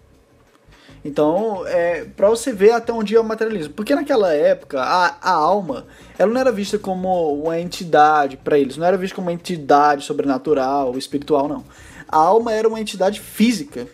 Então, 1.05 1.67
é 1.67 2.05
para 2.05 2.29
você 2.29 2.53
ver 2.53 2.73
até 2.73 2.93
onde 2.93 3.17
é 3.17 3.21
o 3.21 3.25
materialismo. 3.25 3.75
Porque 3.75 3.95
naquela 3.95 4.33
época, 4.33 4.81
a, 4.81 5.17
a 5.21 5.33
alma, 5.33 5.87
ela 6.17 6.33
não 6.33 6.41
era 6.41 6.53
vista 6.53 6.79
como 6.79 7.35
uma 7.43 7.59
entidade 7.59 8.37
para 8.37 8.59
eles, 8.59 8.77
não 8.77 8.87
era 8.87 8.97
vista 8.97 9.17
como 9.17 9.27
uma 9.27 9.33
entidade 9.33 10.05
sobrenatural, 10.05 10.97
espiritual, 10.97 11.49
não. 11.49 11.65
A 12.07 12.19
alma 12.19 12.53
era 12.53 12.69
uma 12.69 12.81
entidade 12.81 13.21
física, 13.21 13.89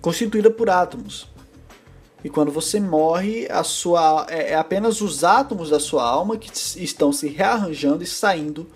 constituída 0.00 0.50
por 0.50 0.68
átomos. 0.68 1.28
E 2.22 2.28
quando 2.28 2.50
você 2.50 2.80
morre, 2.80 3.46
a 3.50 3.62
sua 3.62 4.26
é, 4.28 4.52
é 4.52 4.54
apenas 4.56 5.00
os 5.00 5.24
átomos 5.24 5.70
da 5.70 5.78
sua 5.78 6.02
alma 6.02 6.36
que 6.36 6.50
estão 6.82 7.12
se 7.12 7.28
rearranjando 7.28 8.02
e 8.02 8.06
saindo 8.06 8.66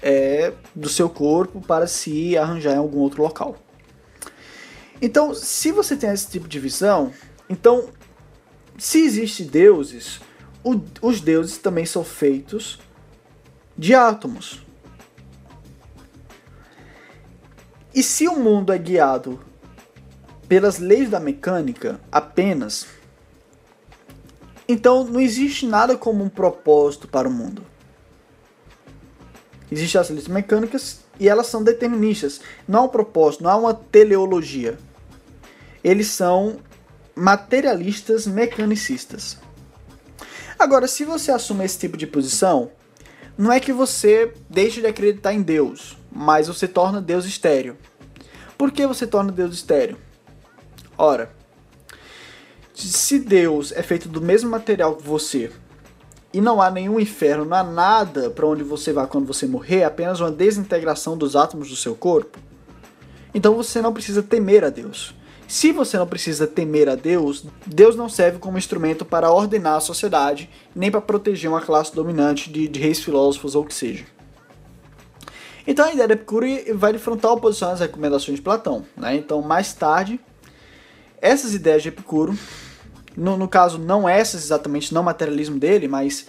é, 0.00 0.52
do 0.74 0.88
seu 0.88 1.08
corpo 1.10 1.60
para 1.60 1.86
se 1.86 2.38
arranjar 2.38 2.74
em 2.74 2.78
algum 2.78 3.00
outro 3.00 3.22
local. 3.22 3.56
Então, 5.00 5.34
se 5.34 5.70
você 5.70 5.96
tem 5.96 6.10
esse 6.10 6.28
tipo 6.28 6.48
de 6.48 6.58
visão, 6.58 7.12
então, 7.48 7.88
se 8.76 9.00
existe 9.00 9.44
deuses, 9.44 10.20
o, 10.62 10.80
os 11.00 11.20
deuses 11.20 11.58
também 11.58 11.86
são 11.86 12.02
feitos 12.02 12.80
de 13.76 13.94
átomos. 13.94 14.66
E 17.94 18.02
se 18.02 18.26
o 18.28 18.36
mundo 18.38 18.72
é 18.72 18.78
guiado 18.78 19.40
pelas 20.48 20.78
leis 20.78 21.08
da 21.08 21.20
mecânica 21.20 22.00
apenas, 22.10 22.86
então 24.68 25.04
não 25.04 25.20
existe 25.20 25.66
nada 25.66 25.96
como 25.96 26.24
um 26.24 26.28
propósito 26.28 27.06
para 27.06 27.28
o 27.28 27.32
mundo. 27.32 27.62
Existem 29.70 30.00
as 30.00 30.10
leis 30.10 30.28
mecânicas 30.28 31.00
e 31.20 31.28
elas 31.28 31.46
são 31.46 31.62
deterministas. 31.62 32.40
Não 32.66 32.80
há 32.80 32.82
um 32.84 32.88
propósito, 32.88 33.44
não 33.44 33.50
há 33.50 33.56
uma 33.56 33.74
teleologia 33.74 34.78
eles 35.82 36.08
são 36.08 36.58
materialistas 37.14 38.26
mecanicistas. 38.26 39.38
Agora, 40.58 40.88
se 40.88 41.04
você 41.04 41.30
assume 41.30 41.64
esse 41.64 41.78
tipo 41.78 41.96
de 41.96 42.06
posição, 42.06 42.70
não 43.36 43.52
é 43.52 43.60
que 43.60 43.72
você 43.72 44.32
deixe 44.50 44.80
de 44.80 44.86
acreditar 44.86 45.32
em 45.32 45.42
Deus, 45.42 45.96
mas 46.10 46.48
você 46.48 46.66
torna 46.66 47.00
Deus 47.00 47.24
estéreo. 47.24 47.76
Por 48.56 48.72
que 48.72 48.86
você 48.86 49.06
torna 49.06 49.30
Deus 49.30 49.54
estéreo? 49.54 49.96
Ora, 50.96 51.30
se 52.74 53.20
Deus 53.20 53.70
é 53.72 53.82
feito 53.82 54.08
do 54.08 54.20
mesmo 54.20 54.50
material 54.50 54.96
que 54.96 55.02
você 55.02 55.52
e 56.32 56.40
não 56.40 56.60
há 56.60 56.70
nenhum 56.70 56.98
inferno, 56.98 57.44
não 57.44 57.56
há 57.56 57.62
nada 57.62 58.30
para 58.30 58.46
onde 58.46 58.62
você 58.62 58.92
vá 58.92 59.06
quando 59.06 59.26
você 59.26 59.46
morrer, 59.46 59.84
apenas 59.84 60.20
uma 60.20 60.30
desintegração 60.30 61.16
dos 61.16 61.36
átomos 61.36 61.68
do 61.68 61.76
seu 61.76 61.94
corpo, 61.94 62.38
então 63.32 63.54
você 63.54 63.80
não 63.80 63.92
precisa 63.92 64.22
temer 64.22 64.64
a 64.64 64.70
Deus. 64.70 65.14
Se 65.48 65.72
você 65.72 65.96
não 65.96 66.06
precisa 66.06 66.46
temer 66.46 66.90
a 66.90 66.94
Deus, 66.94 67.42
Deus 67.66 67.96
não 67.96 68.06
serve 68.06 68.38
como 68.38 68.58
instrumento 68.58 69.02
para 69.02 69.32
ordenar 69.32 69.76
a 69.76 69.80
sociedade, 69.80 70.50
nem 70.74 70.90
para 70.90 71.00
proteger 71.00 71.48
uma 71.48 71.62
classe 71.62 71.94
dominante 71.94 72.52
de, 72.52 72.68
de 72.68 72.78
reis 72.78 73.02
filósofos 73.02 73.54
ou 73.54 73.62
o 73.62 73.66
que 73.66 73.72
seja. 73.72 74.04
Então 75.66 75.86
a 75.86 75.92
ideia 75.92 76.06
de 76.06 76.12
Epicuro 76.12 76.46
vai 76.74 76.92
de 76.92 76.98
frontal 76.98 77.34
oposição 77.34 77.70
às 77.70 77.80
recomendações 77.80 78.36
de 78.36 78.42
Platão. 78.42 78.84
Né? 78.94 79.16
Então, 79.16 79.40
mais 79.40 79.72
tarde, 79.72 80.20
essas 81.18 81.54
ideias 81.54 81.82
de 81.82 81.88
Epicuro, 81.88 82.38
no, 83.16 83.38
no 83.38 83.48
caso, 83.48 83.78
não 83.78 84.06
essas 84.06 84.44
exatamente, 84.44 84.92
não 84.92 85.00
o 85.00 85.04
materialismo 85.04 85.58
dele, 85.58 85.88
mas 85.88 86.26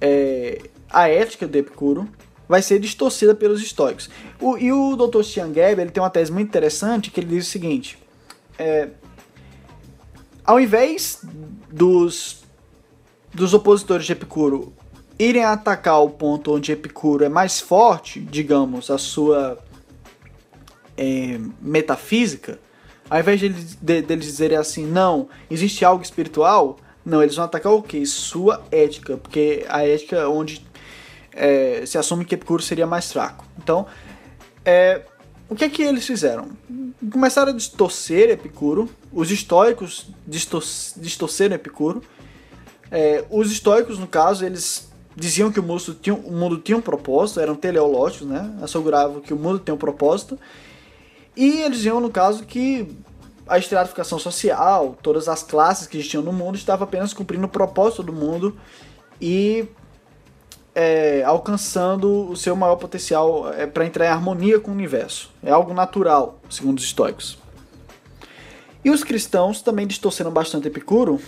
é, 0.00 0.60
a 0.90 1.08
ética 1.08 1.46
de 1.46 1.60
Epicuro, 1.60 2.08
vai 2.48 2.62
ser 2.62 2.80
distorcida 2.80 3.32
pelos 3.32 3.62
estoicos. 3.62 4.10
O, 4.40 4.58
e 4.58 4.72
o 4.72 4.96
Dr. 4.96 5.22
Stian 5.22 5.54
Geber 5.54 5.80
ele 5.80 5.90
tem 5.92 6.02
uma 6.02 6.10
tese 6.10 6.32
muito 6.32 6.48
interessante 6.48 7.12
que 7.12 7.20
ele 7.20 7.28
diz 7.28 7.46
o 7.46 7.50
seguinte: 7.50 8.03
é, 8.58 8.88
ao 10.44 10.60
invés 10.60 11.20
dos, 11.70 12.44
dos 13.32 13.54
opositores 13.54 14.06
de 14.06 14.12
Epicuro 14.12 14.72
irem 15.18 15.44
atacar 15.44 16.02
o 16.02 16.10
ponto 16.10 16.54
onde 16.54 16.72
Epicuro 16.72 17.24
é 17.24 17.28
mais 17.28 17.60
forte, 17.60 18.20
digamos, 18.20 18.90
a 18.90 18.98
sua 18.98 19.58
é, 20.96 21.38
metafísica, 21.60 22.58
ao 23.08 23.20
invés 23.20 23.40
de, 23.40 23.48
de, 23.48 24.02
deles 24.02 24.24
dizerem 24.24 24.56
assim, 24.56 24.86
não, 24.86 25.28
existe 25.50 25.84
algo 25.84 26.02
espiritual, 26.02 26.78
Não, 27.04 27.22
eles 27.22 27.36
vão 27.36 27.44
atacar 27.44 27.72
o 27.72 27.82
quê? 27.82 28.06
Sua 28.06 28.64
ética, 28.70 29.18
porque 29.18 29.66
a 29.68 29.86
ética 29.86 30.16
é 30.16 30.26
onde 30.26 30.66
é, 31.32 31.84
se 31.84 31.98
assume 31.98 32.24
que 32.24 32.34
Epicuro 32.34 32.62
seria 32.62 32.86
mais 32.86 33.12
fraco. 33.12 33.44
Então, 33.58 33.86
é, 34.64 35.02
o 35.48 35.54
que 35.54 35.64
é 35.64 35.68
que 35.68 35.82
eles 35.82 36.06
fizeram? 36.06 36.48
Começaram 37.10 37.52
a 37.52 37.54
distorcer 37.54 38.30
Epicuro, 38.30 38.88
os 39.12 39.28
distor 39.28 39.74
distorceram 40.96 41.54
Epicuro. 41.54 42.02
É, 42.90 43.24
os 43.30 43.50
estoicos, 43.50 43.98
no 43.98 44.06
caso, 44.06 44.44
eles 44.44 44.88
diziam 45.16 45.50
que 45.50 45.60
o 45.60 45.62
mundo, 45.62 45.94
tinha, 45.94 46.14
o 46.14 46.32
mundo 46.32 46.58
tinha 46.58 46.76
um 46.76 46.80
propósito, 46.80 47.40
eram 47.40 47.54
teleológicos, 47.54 48.26
né? 48.26 48.56
Asseguravam 48.62 49.20
que 49.20 49.34
o 49.34 49.36
mundo 49.36 49.58
tem 49.58 49.74
um 49.74 49.78
propósito. 49.78 50.38
E 51.36 51.62
eles 51.62 51.78
diziam, 51.78 52.00
no 52.00 52.10
caso, 52.10 52.44
que 52.44 52.88
a 53.46 53.58
estratificação 53.58 54.18
social, 54.18 54.96
todas 55.02 55.28
as 55.28 55.42
classes 55.42 55.86
que 55.86 55.98
existiam 55.98 56.22
no 56.22 56.32
mundo, 56.32 56.56
estavam 56.56 56.84
apenas 56.84 57.12
cumprindo 57.12 57.46
o 57.46 57.48
propósito 57.48 58.02
do 58.02 58.12
mundo 58.12 58.56
e 59.20 59.66
é, 60.74 61.22
alcançando 61.24 62.28
o 62.28 62.36
seu 62.36 62.56
maior 62.56 62.76
potencial 62.76 63.52
é, 63.52 63.66
para 63.66 63.86
entrar 63.86 64.06
em 64.06 64.08
harmonia 64.08 64.58
com 64.58 64.70
o 64.70 64.74
universo. 64.74 65.30
É 65.42 65.50
algo 65.50 65.72
natural, 65.72 66.40
segundo 66.50 66.78
os 66.78 66.84
estoicos. 66.84 67.38
E 68.84 68.90
os 68.90 69.04
cristãos 69.04 69.62
também 69.62 69.86
distorceram 69.86 70.30
bastante 70.30 70.68
Epicuro, 70.68 71.20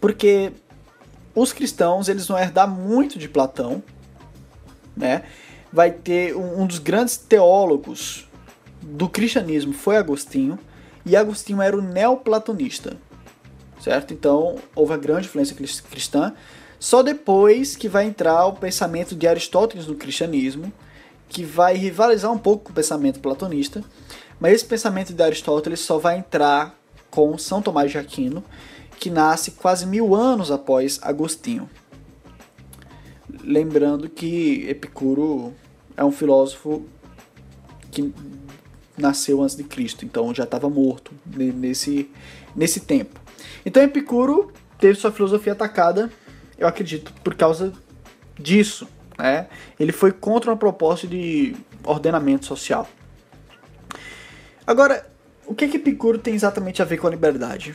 porque 0.00 0.52
os 1.34 1.52
cristãos 1.52 2.08
eles 2.08 2.26
vão 2.26 2.38
herdar 2.38 2.68
muito 2.68 3.18
de 3.18 3.28
Platão, 3.28 3.82
né? 4.96 5.24
Vai 5.72 5.90
ter 5.90 6.36
um, 6.36 6.62
um 6.62 6.66
dos 6.66 6.78
grandes 6.78 7.16
teólogos 7.16 8.28
do 8.80 9.08
cristianismo 9.08 9.72
foi 9.72 9.96
Agostinho, 9.96 10.58
e 11.04 11.16
Agostinho 11.16 11.60
era 11.60 11.76
o 11.76 11.82
neoplatonista, 11.82 12.96
certo? 13.80 14.12
Então 14.12 14.56
houve 14.74 14.92
a 14.92 14.96
grande 14.96 15.26
influência 15.26 15.56
cristã. 15.90 16.34
Só 16.78 17.02
depois 17.02 17.76
que 17.76 17.88
vai 17.88 18.06
entrar 18.06 18.46
o 18.46 18.52
pensamento 18.52 19.14
de 19.14 19.26
Aristóteles 19.26 19.86
no 19.86 19.94
cristianismo, 19.94 20.72
que 21.28 21.44
vai 21.44 21.74
rivalizar 21.74 22.32
um 22.32 22.38
pouco 22.38 22.66
com 22.66 22.70
o 22.70 22.74
pensamento 22.74 23.20
platonista, 23.20 23.82
mas 24.40 24.54
esse 24.54 24.64
pensamento 24.64 25.12
de 25.12 25.22
Aristóteles 25.22 25.80
só 25.80 25.98
vai 25.98 26.18
entrar 26.18 26.78
com 27.10 27.36
São 27.36 27.60
Tomás 27.60 27.90
de 27.90 27.98
Aquino, 27.98 28.44
que 28.98 29.10
nasce 29.10 29.52
quase 29.52 29.86
mil 29.86 30.14
anos 30.14 30.50
após 30.50 30.98
Agostinho. 31.02 31.68
Lembrando 33.42 34.08
que 34.08 34.66
Epicuro 34.68 35.54
é 35.96 36.04
um 36.04 36.12
filósofo 36.12 36.84
que 37.90 38.12
nasceu 38.96 39.42
antes 39.42 39.56
de 39.56 39.64
Cristo, 39.64 40.04
então 40.04 40.34
já 40.34 40.44
estava 40.44 40.68
morto 40.68 41.12
nesse, 41.26 42.10
nesse 42.54 42.80
tempo. 42.80 43.20
Então 43.64 43.82
Epicuro 43.82 44.52
teve 44.78 44.98
sua 44.98 45.12
filosofia 45.12 45.52
atacada, 45.52 46.10
eu 46.58 46.66
acredito, 46.66 47.12
por 47.22 47.34
causa 47.34 47.72
disso. 48.38 48.88
Né? 49.16 49.46
Ele 49.78 49.92
foi 49.92 50.12
contra 50.12 50.50
uma 50.50 50.56
proposta 50.56 51.06
de 51.06 51.56
ordenamento 51.84 52.44
social. 52.44 52.88
Agora, 54.66 55.10
o 55.46 55.54
que, 55.54 55.68
que 55.68 55.76
Epicuro 55.78 56.18
tem 56.18 56.34
exatamente 56.34 56.82
a 56.82 56.84
ver 56.84 56.98
com 56.98 57.06
a 57.06 57.10
liberdade? 57.10 57.74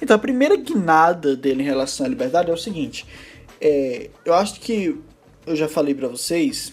Então, 0.00 0.16
a 0.16 0.18
primeira 0.18 0.56
guinada 0.56 1.36
dele 1.36 1.62
em 1.62 1.66
relação 1.66 2.06
à 2.06 2.08
liberdade 2.08 2.50
é 2.50 2.54
o 2.54 2.56
seguinte: 2.56 3.06
é, 3.60 4.10
eu 4.24 4.34
acho 4.34 4.60
que 4.60 4.98
eu 5.46 5.56
já 5.56 5.68
falei 5.68 5.94
para 5.94 6.08
vocês 6.08 6.72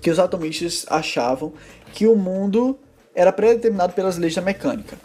que 0.00 0.10
os 0.10 0.18
atomistas 0.18 0.86
achavam 0.88 1.52
que 1.92 2.06
o 2.06 2.16
mundo 2.16 2.78
era 3.14 3.32
predeterminado 3.32 3.92
pelas 3.92 4.16
leis 4.16 4.34
da 4.34 4.40
mecânica. 4.40 4.96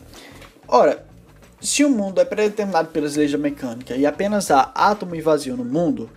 Ora, 0.68 1.06
se 1.66 1.84
o 1.84 1.90
mundo 1.90 2.22
é 2.22 2.26
predeterminado 2.26 2.90
pelas 2.90 3.16
leis 3.16 3.32
da 3.32 3.38
mecânica 3.38 3.96
e 3.96 4.06
apenas 4.06 4.52
há 4.52 4.72
átomo 4.76 5.16
e 5.16 5.22
vazio 5.22 5.58
no 5.58 5.66
mundo, 5.66 6.10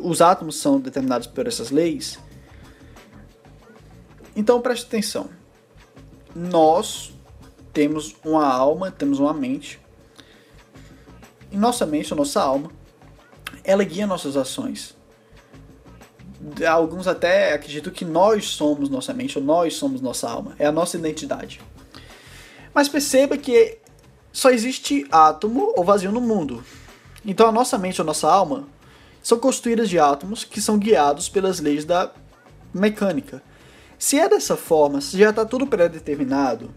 os 0.00 0.20
átomos 0.20 0.56
são 0.56 0.80
determinados 0.80 1.26
por 1.26 1.46
essas 1.46 1.70
leis, 1.70 2.18
então 4.34 4.60
preste 4.60 4.86
atenção. 4.86 5.28
Nós 6.34 7.12
temos 7.72 8.16
uma 8.24 8.46
alma, 8.46 8.90
temos 8.90 9.18
uma 9.18 9.34
mente. 9.34 9.80
E 11.50 11.56
nossa 11.56 11.84
mente, 11.84 12.12
a 12.12 12.16
nossa 12.16 12.40
alma, 12.40 12.70
ela 13.64 13.82
guia 13.82 14.06
nossas 14.06 14.36
ações 14.36 14.96
alguns 16.66 17.06
até 17.06 17.52
acreditam 17.52 17.92
que 17.92 18.04
nós 18.04 18.46
somos 18.46 18.88
nossa 18.88 19.12
mente, 19.12 19.38
ou 19.38 19.44
nós 19.44 19.74
somos 19.74 20.00
nossa 20.00 20.28
alma, 20.28 20.54
é 20.58 20.66
a 20.66 20.72
nossa 20.72 20.96
identidade. 20.96 21.60
Mas 22.72 22.88
perceba 22.88 23.36
que 23.36 23.78
só 24.32 24.50
existe 24.50 25.06
átomo 25.10 25.72
ou 25.76 25.84
vazio 25.84 26.12
no 26.12 26.20
mundo. 26.20 26.64
Então 27.24 27.48
a 27.48 27.52
nossa 27.52 27.76
mente 27.76 28.00
ou 28.00 28.06
nossa 28.06 28.30
alma 28.30 28.68
são 29.22 29.38
construídas 29.38 29.88
de 29.88 29.98
átomos 29.98 30.44
que 30.44 30.60
são 30.60 30.78
guiados 30.78 31.28
pelas 31.28 31.60
leis 31.60 31.84
da 31.84 32.10
mecânica. 32.72 33.42
Se 33.98 34.18
é 34.18 34.28
dessa 34.28 34.56
forma, 34.56 35.00
se 35.00 35.18
já 35.18 35.30
está 35.30 35.44
tudo 35.44 35.66
pré-determinado, 35.66 36.70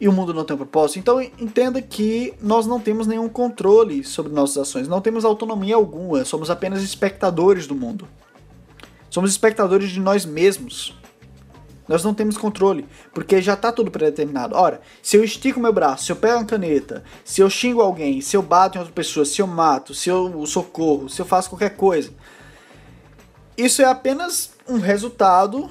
e 0.00 0.08
o 0.08 0.12
mundo 0.12 0.34
não 0.34 0.44
tem 0.44 0.54
um 0.54 0.58
propósito, 0.58 0.98
então 0.98 1.22
entenda 1.22 1.80
que 1.80 2.34
nós 2.40 2.66
não 2.66 2.80
temos 2.80 3.06
nenhum 3.06 3.28
controle 3.28 4.02
sobre 4.02 4.32
nossas 4.32 4.58
ações, 4.58 4.88
não 4.88 5.00
temos 5.00 5.24
autonomia 5.24 5.76
alguma, 5.76 6.24
somos 6.24 6.50
apenas 6.50 6.82
espectadores 6.82 7.66
do 7.66 7.74
mundo. 7.74 8.08
Somos 9.08 9.30
espectadores 9.30 9.90
de 9.90 10.00
nós 10.00 10.26
mesmos. 10.26 10.94
Nós 11.86 12.02
não 12.02 12.14
temos 12.14 12.38
controle, 12.38 12.86
porque 13.12 13.42
já 13.42 13.54
está 13.54 13.70
tudo 13.70 13.90
predeterminado. 13.90 14.56
Ora, 14.56 14.80
se 15.02 15.16
eu 15.16 15.24
estico 15.24 15.60
meu 15.60 15.72
braço, 15.72 16.06
se 16.06 16.12
eu 16.12 16.16
pego 16.16 16.38
uma 16.38 16.44
caneta, 16.44 17.04
se 17.24 17.40
eu 17.40 17.50
xingo 17.50 17.80
alguém, 17.80 18.20
se 18.20 18.36
eu 18.36 18.42
bato 18.42 18.76
em 18.76 18.80
outra 18.80 18.94
pessoa, 18.94 19.26
se 19.26 19.42
eu 19.42 19.46
mato, 19.46 19.92
se 19.92 20.08
eu 20.08 20.46
socorro, 20.46 21.08
se 21.08 21.20
eu 21.20 21.26
faço 21.26 21.50
qualquer 21.50 21.76
coisa, 21.76 22.10
isso 23.56 23.82
é 23.82 23.84
apenas 23.84 24.52
um 24.68 24.78
resultado 24.78 25.70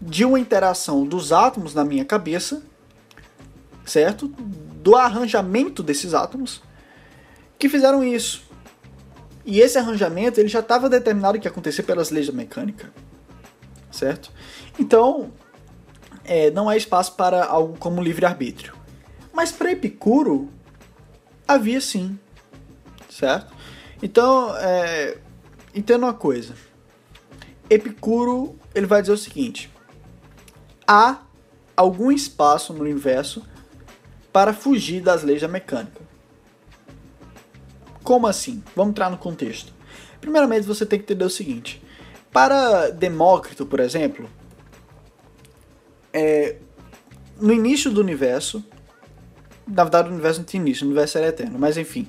de 0.00 0.24
uma 0.24 0.40
interação 0.40 1.06
dos 1.06 1.32
átomos 1.32 1.74
na 1.74 1.84
minha 1.84 2.04
cabeça 2.04 2.62
certo? 3.84 4.28
Do 4.28 4.96
arranjamento 4.96 5.82
desses 5.82 6.14
átomos 6.14 6.62
que 7.58 7.68
fizeram 7.68 8.02
isso. 8.02 8.44
E 9.44 9.60
esse 9.60 9.78
arranjamento 9.78 10.40
ele 10.40 10.48
já 10.48 10.60
estava 10.60 10.88
determinado 10.88 11.38
que 11.38 11.46
ia 11.46 11.50
acontecer 11.50 11.82
pelas 11.82 12.10
leis 12.10 12.26
da 12.26 12.32
mecânica, 12.32 12.90
certo? 13.90 14.32
Então, 14.78 15.30
é, 16.24 16.50
não 16.50 16.68
há 16.68 16.76
espaço 16.76 17.14
para 17.14 17.44
algo 17.44 17.76
como 17.78 18.02
livre-arbítrio. 18.02 18.74
Mas 19.32 19.52
para 19.52 19.72
Epicuro, 19.72 20.48
havia 21.46 21.80
sim, 21.80 22.18
certo? 23.10 23.52
Então, 24.02 24.56
é, 24.56 25.18
entenda 25.74 26.06
uma 26.06 26.14
coisa. 26.14 26.54
Epicuro 27.68 28.56
ele 28.74 28.86
vai 28.86 29.00
dizer 29.00 29.12
o 29.12 29.18
seguinte: 29.18 29.70
há 30.86 31.18
algum 31.76 32.10
espaço 32.10 32.72
no 32.72 32.80
universo 32.80 33.42
para 34.32 34.52
fugir 34.52 35.00
das 35.00 35.22
leis 35.22 35.40
da 35.40 35.48
mecânica. 35.48 36.02
Como 38.02 38.26
assim? 38.26 38.62
Vamos 38.76 38.90
entrar 38.90 39.10
no 39.10 39.16
contexto. 39.16 39.72
Primeiramente, 40.20 40.66
você 40.66 40.84
tem 40.84 40.98
que 40.98 41.04
entender 41.04 41.24
o 41.24 41.30
seguinte: 41.30 41.82
para 42.32 42.90
Demócrito, 42.90 43.64
por 43.64 43.80
exemplo, 43.80 44.28
é, 46.14 46.56
no 47.40 47.52
início 47.52 47.90
do 47.90 48.00
universo, 48.00 48.64
na 49.66 49.82
verdade, 49.82 50.08
o 50.08 50.12
universo 50.12 50.40
não 50.40 50.46
tinha 50.46 50.60
início, 50.60 50.84
o 50.84 50.86
universo 50.86 51.18
era 51.18 51.28
eterno, 51.28 51.58
mas 51.58 51.76
enfim. 51.76 52.06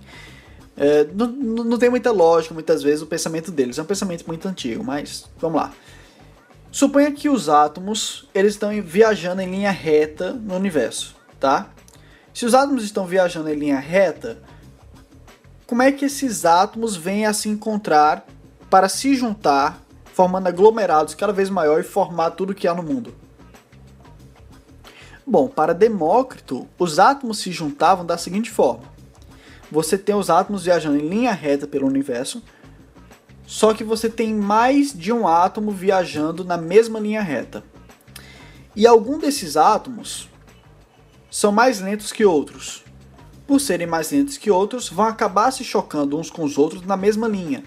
É, 0.77 1.07
não, 1.13 1.27
não 1.27 1.77
tem 1.79 1.89
muita 1.89 2.11
lógica, 2.11 2.53
muitas 2.53 2.83
vezes, 2.83 3.01
o 3.01 3.07
pensamento 3.07 3.51
deles. 3.51 3.79
É 3.79 3.81
um 3.81 3.85
pensamento 3.85 4.25
muito 4.27 4.47
antigo, 4.47 4.83
mas 4.83 5.25
vamos 5.39 5.59
lá. 5.59 5.73
Suponha 6.71 7.11
que 7.11 7.29
os 7.29 7.47
átomos 7.49 8.29
eles 8.35 8.53
estão 8.53 8.69
viajando 8.81 9.41
em 9.41 9.49
linha 9.49 9.71
reta 9.71 10.33
no 10.33 10.55
universo, 10.55 11.15
tá? 11.39 11.69
Se 12.33 12.45
os 12.45 12.53
átomos 12.53 12.83
estão 12.83 13.07
viajando 13.07 13.49
em 13.49 13.55
linha 13.55 13.79
reta, 13.79 14.37
como 15.65 15.81
é 15.81 15.91
que 15.91 16.05
esses 16.05 16.45
átomos 16.45 16.97
vêm 16.97 17.25
a 17.25 17.33
se 17.33 17.47
encontrar 17.47 18.27
para 18.69 18.89
se 18.89 19.15
juntar, 19.15 19.81
formando 20.13 20.47
aglomerados 20.47 21.15
cada 21.15 21.31
vez 21.31 21.49
maior 21.49 21.79
e 21.79 21.83
formar 21.83 22.31
tudo 22.31 22.53
que 22.53 22.67
há 22.67 22.73
no 22.73 22.83
mundo? 22.83 23.15
Bom, 25.27 25.47
para 25.47 25.73
Demócrito, 25.73 26.67
os 26.77 26.99
átomos 26.99 27.39
se 27.39 27.51
juntavam 27.51 28.05
da 28.05 28.17
seguinte 28.17 28.51
forma: 28.51 28.83
você 29.71 29.97
tem 29.97 30.13
os 30.13 30.29
átomos 30.29 30.65
viajando 30.65 30.97
em 30.97 31.07
linha 31.07 31.31
reta 31.31 31.65
pelo 31.65 31.87
universo, 31.87 32.43
só 33.47 33.73
que 33.73 33.83
você 33.83 34.07
tem 34.07 34.33
mais 34.35 34.93
de 34.93 35.11
um 35.11 35.27
átomo 35.27 35.71
viajando 35.71 36.45
na 36.45 36.57
mesma 36.57 36.99
linha 36.99 37.21
reta. 37.21 37.63
E 38.75 38.85
algum 38.85 39.17
desses 39.17 39.57
átomos 39.57 40.29
são 41.31 41.51
mais 41.51 41.79
lentos 41.79 42.11
que 42.11 42.23
outros. 42.23 42.83
Por 43.47 43.59
serem 43.59 43.87
mais 43.87 44.11
lentos 44.11 44.37
que 44.37 44.51
outros, 44.51 44.89
vão 44.89 45.05
acabar 45.05 45.51
se 45.51 45.63
chocando 45.63 46.19
uns 46.19 46.29
com 46.29 46.43
os 46.43 46.57
outros 46.57 46.83
na 46.83 46.97
mesma 46.97 47.27
linha. 47.27 47.63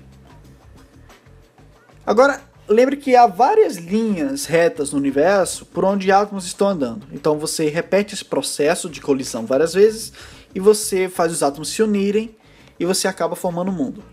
Agora, 2.04 2.42
lembre 2.68 2.96
que 2.96 3.16
há 3.16 3.26
várias 3.26 3.76
linhas 3.76 4.44
retas 4.44 4.92
no 4.92 4.98
universo 4.98 5.64
por 5.66 5.84
onde 5.84 6.12
átomos 6.12 6.44
estão 6.44 6.68
andando. 6.68 7.06
Então 7.12 7.38
você 7.38 7.68
repete 7.68 8.14
esse 8.14 8.24
processo 8.24 8.88
de 8.88 9.00
colisão 9.00 9.46
várias 9.46 9.72
vezes 9.72 10.12
e 10.54 10.60
você 10.60 11.08
faz 11.08 11.32
os 11.32 11.42
átomos 11.42 11.70
se 11.70 11.82
unirem 11.82 12.36
e 12.78 12.84
você 12.84 13.08
acaba 13.08 13.34
formando 13.34 13.68
o 13.68 13.72
mundo. 13.72 14.04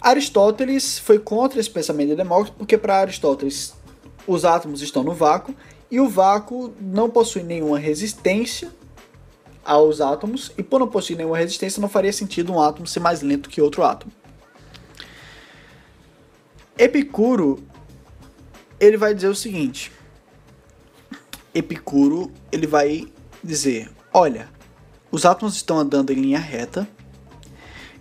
Aristóteles 0.00 0.98
foi 0.98 1.18
contra 1.18 1.60
esse 1.60 1.70
pensamento 1.70 2.08
de 2.08 2.16
Demócrito 2.16 2.56
porque 2.56 2.76
para 2.76 2.98
Aristóteles 2.98 3.74
os 4.26 4.44
átomos 4.44 4.82
estão 4.82 5.02
no 5.02 5.12
vácuo 5.12 5.54
e 5.90 6.00
o 6.00 6.08
vácuo 6.08 6.72
não 6.80 7.10
possui 7.10 7.42
nenhuma 7.42 7.78
resistência 7.78 8.70
aos 9.64 10.00
átomos 10.00 10.52
e 10.58 10.62
por 10.62 10.80
não 10.80 10.88
possuir 10.88 11.16
nenhuma 11.16 11.38
resistência 11.38 11.80
não 11.80 11.88
faria 11.88 12.12
sentido 12.12 12.52
um 12.52 12.60
átomo 12.60 12.86
ser 12.86 13.00
mais 13.00 13.22
lento 13.22 13.48
que 13.48 13.62
outro 13.62 13.82
átomo. 13.82 14.12
Epicuro 16.76 17.62
ele 18.80 18.96
vai 18.96 19.14
dizer 19.14 19.28
o 19.28 19.34
seguinte: 19.34 19.92
Epicuro 21.54 22.32
ele 22.50 22.66
vai 22.66 23.06
dizer, 23.42 23.90
olha, 24.12 24.48
os 25.10 25.24
átomos 25.24 25.54
estão 25.54 25.78
andando 25.78 26.10
em 26.10 26.16
linha 26.16 26.38
reta, 26.38 26.88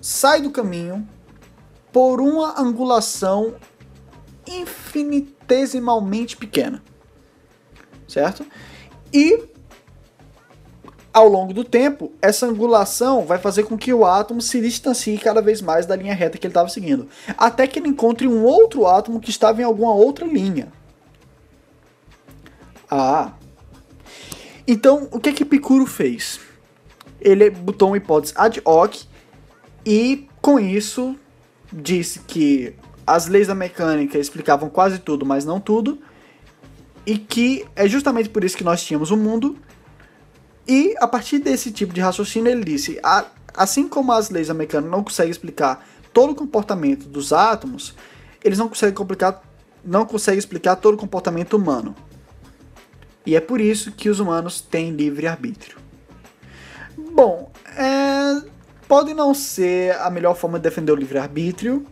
sai 0.00 0.42
do 0.42 0.50
caminho 0.50 1.08
por 1.92 2.20
uma 2.20 2.60
angulação 2.60 3.54
infinitesimalmente 4.48 6.36
pequena, 6.36 6.82
certo? 8.08 8.44
E 9.12 9.50
ao 11.12 11.28
longo 11.28 11.52
do 11.52 11.64
tempo, 11.64 12.12
essa 12.22 12.46
angulação 12.46 13.24
vai 13.24 13.38
fazer 13.38 13.64
com 13.64 13.76
que 13.76 13.92
o 13.92 14.06
átomo 14.06 14.40
se 14.40 14.60
distancie 14.60 15.18
cada 15.18 15.42
vez 15.42 15.60
mais 15.60 15.84
da 15.84 15.96
linha 15.96 16.14
reta 16.14 16.38
que 16.38 16.46
ele 16.46 16.52
estava 16.52 16.68
seguindo, 16.68 17.08
até 17.36 17.66
que 17.66 17.80
ele 17.80 17.88
encontre 17.88 18.28
um 18.28 18.44
outro 18.44 18.86
átomo 18.86 19.20
que 19.20 19.30
estava 19.30 19.60
em 19.60 19.64
alguma 19.64 19.92
outra 19.92 20.24
linha. 20.24 20.72
Ah. 22.88 23.32
Então, 24.66 25.08
o 25.10 25.18
que 25.18 25.32
que 25.32 25.42
Epicuro 25.42 25.84
fez? 25.84 26.40
Ele 27.20 27.50
botou 27.50 27.88
uma 27.88 27.96
hipótese 27.96 28.32
ad 28.36 28.60
hoc 28.64 29.02
e 29.84 30.28
com 30.40 30.60
isso 30.60 31.16
disse 31.72 32.20
que 32.20 32.74
as 33.06 33.26
leis 33.26 33.48
da 33.48 33.54
mecânica 33.54 34.16
explicavam 34.16 34.68
quase 34.68 35.00
tudo, 35.00 35.26
mas 35.26 35.44
não 35.44 35.58
tudo, 35.58 35.98
e 37.06 37.18
que 37.18 37.66
é 37.74 37.88
justamente 37.88 38.28
por 38.28 38.44
isso 38.44 38.56
que 38.56 38.64
nós 38.64 38.82
tínhamos 38.82 39.10
o 39.10 39.14
um 39.14 39.18
mundo. 39.18 39.56
E 40.66 40.94
a 41.00 41.08
partir 41.08 41.38
desse 41.38 41.72
tipo 41.72 41.92
de 41.92 42.00
raciocínio, 42.00 42.50
ele 42.50 42.64
disse: 42.64 43.00
assim 43.54 43.88
como 43.88 44.12
as 44.12 44.30
leis 44.30 44.48
mecânica 44.50 44.80
não 44.80 45.02
conseguem 45.02 45.30
explicar 45.30 45.86
todo 46.12 46.32
o 46.32 46.34
comportamento 46.34 47.06
dos 47.06 47.32
átomos, 47.32 47.94
eles 48.42 48.58
não 48.58 48.68
conseguem, 48.68 48.94
complicar, 48.94 49.42
não 49.84 50.04
conseguem 50.04 50.38
explicar 50.38 50.76
todo 50.76 50.94
o 50.94 50.98
comportamento 50.98 51.56
humano. 51.56 51.94
E 53.24 53.36
é 53.36 53.40
por 53.40 53.60
isso 53.60 53.92
que 53.92 54.08
os 54.08 54.18
humanos 54.18 54.60
têm 54.60 54.90
livre 54.90 55.26
arbítrio. 55.26 55.78
Bom, 56.96 57.50
é, 57.76 58.42
pode 58.88 59.14
não 59.14 59.34
ser 59.34 59.96
a 60.00 60.10
melhor 60.10 60.34
forma 60.34 60.58
de 60.58 60.64
defender 60.64 60.92
o 60.92 60.96
livre 60.96 61.18
arbítrio, 61.18 61.86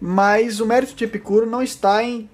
mas 0.00 0.60
o 0.60 0.66
mérito 0.66 0.94
de 0.94 1.04
Epicuro 1.04 1.46
não 1.46 1.62
está 1.62 2.02
em 2.02 2.28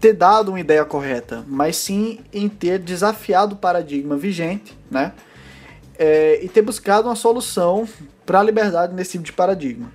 ter 0.00 0.12
dado 0.12 0.50
uma 0.50 0.60
ideia 0.60 0.84
correta, 0.84 1.44
mas 1.46 1.76
sim 1.76 2.20
em 2.32 2.48
ter 2.48 2.78
desafiado 2.78 3.54
o 3.54 3.58
paradigma 3.58 4.16
vigente, 4.16 4.76
né? 4.90 5.12
É, 5.98 6.38
e 6.42 6.48
ter 6.48 6.62
buscado 6.62 7.08
uma 7.08 7.16
solução 7.16 7.88
para 8.24 8.38
a 8.38 8.42
liberdade 8.42 8.94
nesse 8.94 9.12
tipo 9.12 9.24
de 9.24 9.32
paradigma. 9.32 9.90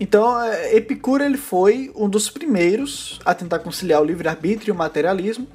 Então, 0.00 0.40
é, 0.40 0.74
Epicuro 0.74 1.22
ele 1.22 1.36
foi 1.36 1.92
um 1.94 2.08
dos 2.08 2.28
primeiros 2.28 3.20
a 3.24 3.34
tentar 3.34 3.60
conciliar 3.60 4.00
o 4.00 4.04
livre-arbítrio 4.04 4.72
e 4.72 4.72
o 4.72 4.74
materialismo, 4.74 5.46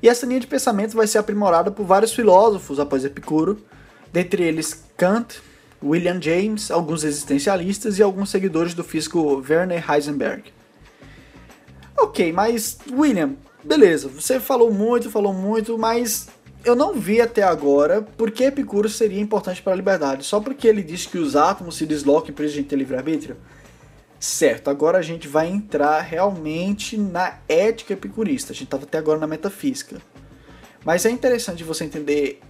e 0.00 0.08
essa 0.08 0.26
linha 0.26 0.38
de 0.38 0.46
pensamento 0.46 0.94
vai 0.96 1.06
ser 1.06 1.18
aprimorada 1.18 1.70
por 1.72 1.84
vários 1.84 2.12
filósofos 2.12 2.78
após 2.78 3.04
Epicuro, 3.04 3.60
dentre 4.12 4.44
eles 4.44 4.84
Kant, 4.96 5.40
William 5.82 6.20
James, 6.20 6.70
alguns 6.70 7.02
existencialistas 7.02 7.98
e 7.98 8.02
alguns 8.02 8.30
seguidores 8.30 8.74
do 8.74 8.84
físico 8.84 9.42
Werner 9.48 9.84
Heisenberg. 9.90 10.57
Ok, 12.00 12.32
mas 12.32 12.78
William, 12.90 13.34
beleza, 13.62 14.08
você 14.08 14.38
falou 14.38 14.72
muito, 14.72 15.10
falou 15.10 15.34
muito, 15.34 15.76
mas 15.76 16.28
eu 16.64 16.76
não 16.76 16.94
vi 16.94 17.20
até 17.20 17.42
agora 17.42 18.02
por 18.02 18.30
que 18.30 18.44
Epicuro 18.44 18.88
seria 18.88 19.20
importante 19.20 19.60
para 19.60 19.72
a 19.72 19.76
liberdade. 19.76 20.24
Só 20.24 20.40
porque 20.40 20.68
ele 20.68 20.82
disse 20.82 21.08
que 21.08 21.18
os 21.18 21.34
átomos 21.34 21.76
se 21.76 21.86
deslocam 21.86 22.34
a 22.38 22.46
gente 22.46 22.68
ter 22.68 22.76
livre-arbítrio? 22.76 23.36
Certo, 24.20 24.68
agora 24.68 24.98
a 24.98 25.02
gente 25.02 25.28
vai 25.28 25.48
entrar 25.48 26.00
realmente 26.00 26.96
na 26.96 27.38
ética 27.48 27.92
epicurista. 27.92 28.52
A 28.52 28.54
gente 28.54 28.64
estava 28.64 28.84
até 28.84 28.98
agora 28.98 29.18
na 29.18 29.26
metafísica. 29.26 30.00
Mas 30.84 31.04
é 31.04 31.10
interessante 31.10 31.62
você 31.62 31.84
entender 31.84 32.40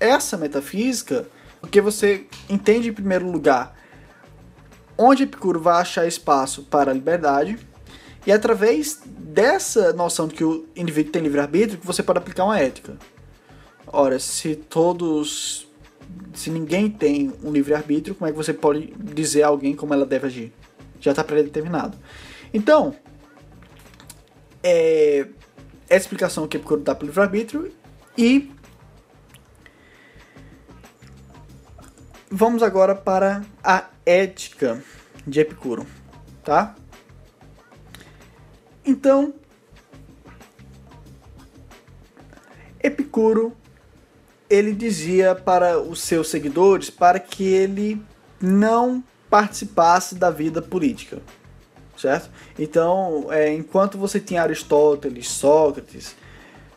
essa 0.00 0.36
metafísica 0.36 1.26
porque 1.60 1.80
você 1.80 2.26
entende, 2.48 2.88
em 2.88 2.92
primeiro 2.92 3.30
lugar, 3.30 3.76
onde 4.96 5.24
Epicuro 5.24 5.60
vai 5.60 5.80
achar 5.80 6.06
espaço 6.06 6.64
para 6.64 6.90
a 6.90 6.94
liberdade 6.94 7.58
e 8.26 8.30
é 8.30 8.34
através 8.34 9.00
dessa 9.06 9.92
noção 9.92 10.28
de 10.28 10.34
que 10.34 10.44
o 10.44 10.66
indivíduo 10.76 11.12
tem 11.12 11.22
livre-arbítrio 11.22 11.78
que 11.78 11.86
você 11.86 12.02
pode 12.02 12.18
aplicar 12.18 12.44
uma 12.44 12.58
ética. 12.58 12.96
Ora, 13.86 14.18
se 14.18 14.54
todos. 14.54 15.68
Se 16.34 16.50
ninguém 16.50 16.90
tem 16.90 17.32
um 17.42 17.52
livre-arbítrio, 17.52 18.14
como 18.14 18.28
é 18.28 18.32
que 18.32 18.36
você 18.36 18.52
pode 18.52 18.92
dizer 18.98 19.44
a 19.44 19.48
alguém 19.48 19.74
como 19.74 19.94
ela 19.94 20.04
deve 20.04 20.26
agir? 20.26 20.52
Já 21.00 21.12
está 21.12 21.22
predeterminado. 21.22 21.96
Então, 22.52 22.96
é, 24.62 25.28
explicação 25.88 26.48
que 26.48 26.56
Epicuro 26.56 26.80
dá 26.80 26.94
para 26.94 27.04
o 27.04 27.06
livre-arbítrio 27.06 27.72
e 28.18 28.50
vamos 32.30 32.62
agora 32.62 32.94
para 32.94 33.44
a 33.62 33.86
ética 34.04 34.82
de 35.26 35.40
Epicuro, 35.40 35.86
tá? 36.44 36.74
Então, 38.90 39.32
Epicuro 42.82 43.56
ele 44.48 44.72
dizia 44.72 45.32
para 45.32 45.78
os 45.80 46.00
seus 46.00 46.28
seguidores 46.28 46.90
para 46.90 47.20
que 47.20 47.44
ele 47.44 48.02
não 48.40 49.04
participasse 49.30 50.16
da 50.16 50.28
vida 50.28 50.60
política, 50.60 51.22
certo? 51.96 52.30
Então, 52.58 53.28
é, 53.30 53.54
enquanto 53.54 53.96
você 53.96 54.18
tinha 54.18 54.42
Aristóteles, 54.42 55.28
Sócrates, 55.28 56.16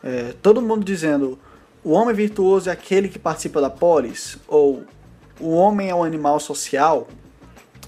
é, 0.00 0.34
todo 0.40 0.62
mundo 0.62 0.84
dizendo 0.84 1.36
o 1.82 1.90
homem 1.90 2.14
virtuoso 2.14 2.70
é 2.70 2.72
aquele 2.72 3.08
que 3.08 3.18
participa 3.18 3.60
da 3.60 3.70
polis, 3.70 4.38
ou 4.46 4.84
o 5.40 5.50
homem 5.50 5.90
é 5.90 5.94
um 5.96 6.04
animal 6.04 6.38
social, 6.38 7.08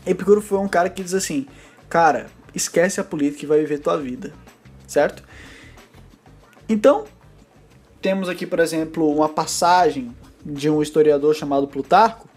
Epicuro 0.04 0.42
foi 0.42 0.58
um 0.58 0.66
cara 0.66 0.90
que 0.90 1.04
diz 1.04 1.14
assim, 1.14 1.46
cara, 1.88 2.26
esquece 2.56 3.00
a 3.00 3.04
política 3.04 3.44
e 3.44 3.46
vai 3.46 3.60
viver 3.60 3.78
tua 3.78 3.98
vida, 3.98 4.32
certo? 4.88 5.22
Então, 6.66 7.04
temos 8.00 8.28
aqui, 8.28 8.46
por 8.46 8.58
exemplo, 8.58 9.14
uma 9.14 9.28
passagem 9.28 10.16
de 10.44 10.70
um 10.70 10.80
historiador 10.80 11.34
chamado 11.34 11.68
Plutarco. 11.68 12.28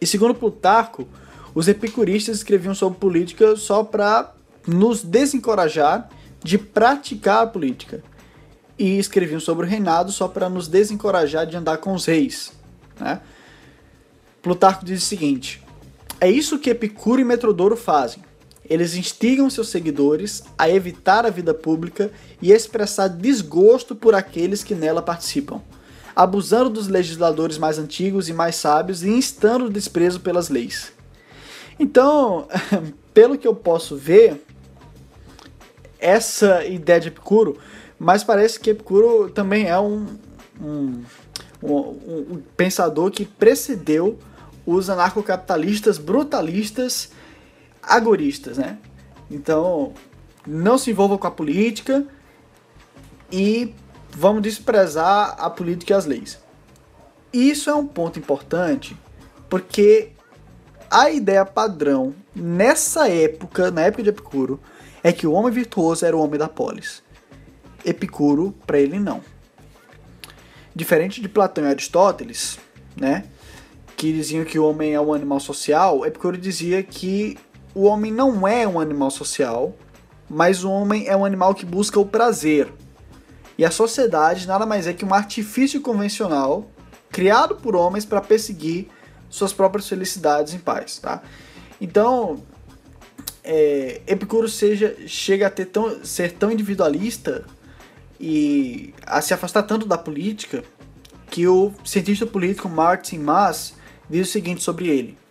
E 0.00 0.06
segundo 0.06 0.34
Plutarco, 0.34 1.08
os 1.52 1.66
epicuristas 1.66 2.36
escreviam 2.36 2.74
sobre 2.74 2.98
política 2.98 3.56
só 3.56 3.82
para 3.82 4.32
nos 4.66 5.02
desencorajar 5.02 6.08
de 6.42 6.56
praticar 6.56 7.42
a 7.42 7.46
política. 7.46 8.02
E 8.78 8.98
escreviam 8.98 9.40
sobre 9.40 9.66
o 9.66 9.68
reinado 9.68 10.12
só 10.12 10.28
para 10.28 10.48
nos 10.48 10.68
desencorajar 10.68 11.46
de 11.46 11.56
andar 11.56 11.78
com 11.78 11.92
os 11.92 12.06
reis. 12.06 12.52
Né? 12.98 13.20
Plutarco 14.42 14.84
diz 14.84 15.02
o 15.02 15.06
seguinte: 15.06 15.62
É 16.20 16.28
isso 16.28 16.58
que 16.58 16.70
Epicuro 16.70 17.20
e 17.20 17.24
Metrodoro 17.24 17.76
fazem 17.76 18.22
eles 18.68 18.94
instigam 18.94 19.50
seus 19.50 19.68
seguidores 19.68 20.42
a 20.56 20.68
evitar 20.68 21.26
a 21.26 21.30
vida 21.30 21.52
pública 21.52 22.10
e 22.40 22.52
expressar 22.52 23.08
desgosto 23.08 23.94
por 23.94 24.14
aqueles 24.14 24.64
que 24.64 24.74
nela 24.74 25.02
participam, 25.02 25.60
abusando 26.16 26.70
dos 26.70 26.88
legisladores 26.88 27.58
mais 27.58 27.78
antigos 27.78 28.28
e 28.28 28.32
mais 28.32 28.56
sábios 28.56 29.02
e 29.02 29.08
instando 29.08 29.66
o 29.66 29.70
desprezo 29.70 30.20
pelas 30.20 30.48
leis. 30.48 30.92
Então, 31.78 32.48
pelo 33.12 33.36
que 33.36 33.46
eu 33.46 33.54
posso 33.54 33.96
ver, 33.96 34.42
essa 35.98 36.64
ideia 36.64 37.00
de 37.00 37.08
Epicuro, 37.08 37.58
mas 37.98 38.24
parece 38.24 38.58
que 38.60 38.70
Epicuro 38.70 39.30
também 39.30 39.68
é 39.68 39.78
um, 39.78 40.06
um, 40.60 41.02
um, 41.62 41.78
um 42.30 42.42
pensador 42.56 43.10
que 43.10 43.24
precedeu 43.24 44.18
os 44.66 44.88
anarcocapitalistas 44.88 45.98
brutalistas 45.98 47.10
agoristas, 47.86 48.58
né? 48.58 48.78
Então, 49.30 49.92
não 50.46 50.76
se 50.78 50.90
envolva 50.90 51.18
com 51.18 51.26
a 51.26 51.30
política 51.30 52.06
e 53.30 53.74
vamos 54.10 54.42
desprezar 54.42 55.36
a 55.38 55.50
política 55.50 55.92
e 55.92 55.96
as 55.96 56.06
leis. 56.06 56.38
Isso 57.32 57.68
é 57.68 57.74
um 57.74 57.86
ponto 57.86 58.18
importante 58.18 58.96
porque 59.48 60.10
a 60.90 61.10
ideia 61.10 61.44
padrão 61.44 62.14
nessa 62.34 63.08
época, 63.08 63.70
na 63.70 63.82
época 63.82 64.02
de 64.02 64.10
Epicuro, 64.10 64.60
é 65.02 65.12
que 65.12 65.26
o 65.26 65.32
homem 65.32 65.52
virtuoso 65.52 66.06
era 66.06 66.16
o 66.16 66.20
homem 66.20 66.38
da 66.38 66.48
polis. 66.48 67.02
Epicuro, 67.84 68.54
para 68.66 68.78
ele, 68.78 68.98
não. 68.98 69.20
Diferente 70.74 71.20
de 71.20 71.28
Platão 71.28 71.64
e 71.64 71.68
Aristóteles, 71.68 72.58
né, 72.96 73.24
que 73.96 74.12
diziam 74.12 74.44
que 74.44 74.58
o 74.58 74.68
homem 74.68 74.94
é 74.94 75.00
um 75.00 75.12
animal 75.12 75.40
social, 75.40 76.06
Epicuro 76.06 76.36
dizia 76.36 76.82
que 76.82 77.36
o 77.74 77.84
homem 77.84 78.12
não 78.12 78.46
é 78.46 78.66
um 78.66 78.78
animal 78.78 79.10
social, 79.10 79.74
mas 80.28 80.62
o 80.62 80.70
homem 80.70 81.06
é 81.08 81.16
um 81.16 81.24
animal 81.24 81.54
que 81.54 81.66
busca 81.66 81.98
o 81.98 82.06
prazer. 82.06 82.72
E 83.58 83.64
a 83.64 83.70
sociedade 83.70 84.46
nada 84.46 84.64
mais 84.64 84.86
é 84.86 84.92
que 84.92 85.04
um 85.04 85.12
artifício 85.12 85.80
convencional 85.80 86.70
criado 87.10 87.56
por 87.56 87.76
homens 87.76 88.04
para 88.04 88.20
perseguir 88.20 88.88
suas 89.28 89.52
próprias 89.52 89.88
felicidades 89.88 90.54
em 90.54 90.58
paz, 90.58 90.98
tá? 90.98 91.22
Então, 91.80 92.42
é, 93.42 94.00
Epicuro 94.06 94.48
seja, 94.48 94.96
chega 95.06 95.46
a 95.46 95.50
ter 95.50 95.66
tão, 95.66 96.04
ser 96.04 96.32
tão 96.32 96.50
individualista 96.50 97.44
e 98.18 98.94
a 99.06 99.20
se 99.20 99.34
afastar 99.34 99.64
tanto 99.64 99.86
da 99.86 99.98
política 99.98 100.64
que 101.30 101.46
o 101.46 101.72
cientista 101.84 102.26
político 102.26 102.68
Martin 102.68 103.18
Mas 103.18 103.74
diz 104.08 104.28
o 104.28 104.32
seguinte 104.32 104.62
sobre 104.62 104.88
ele. 104.88 105.23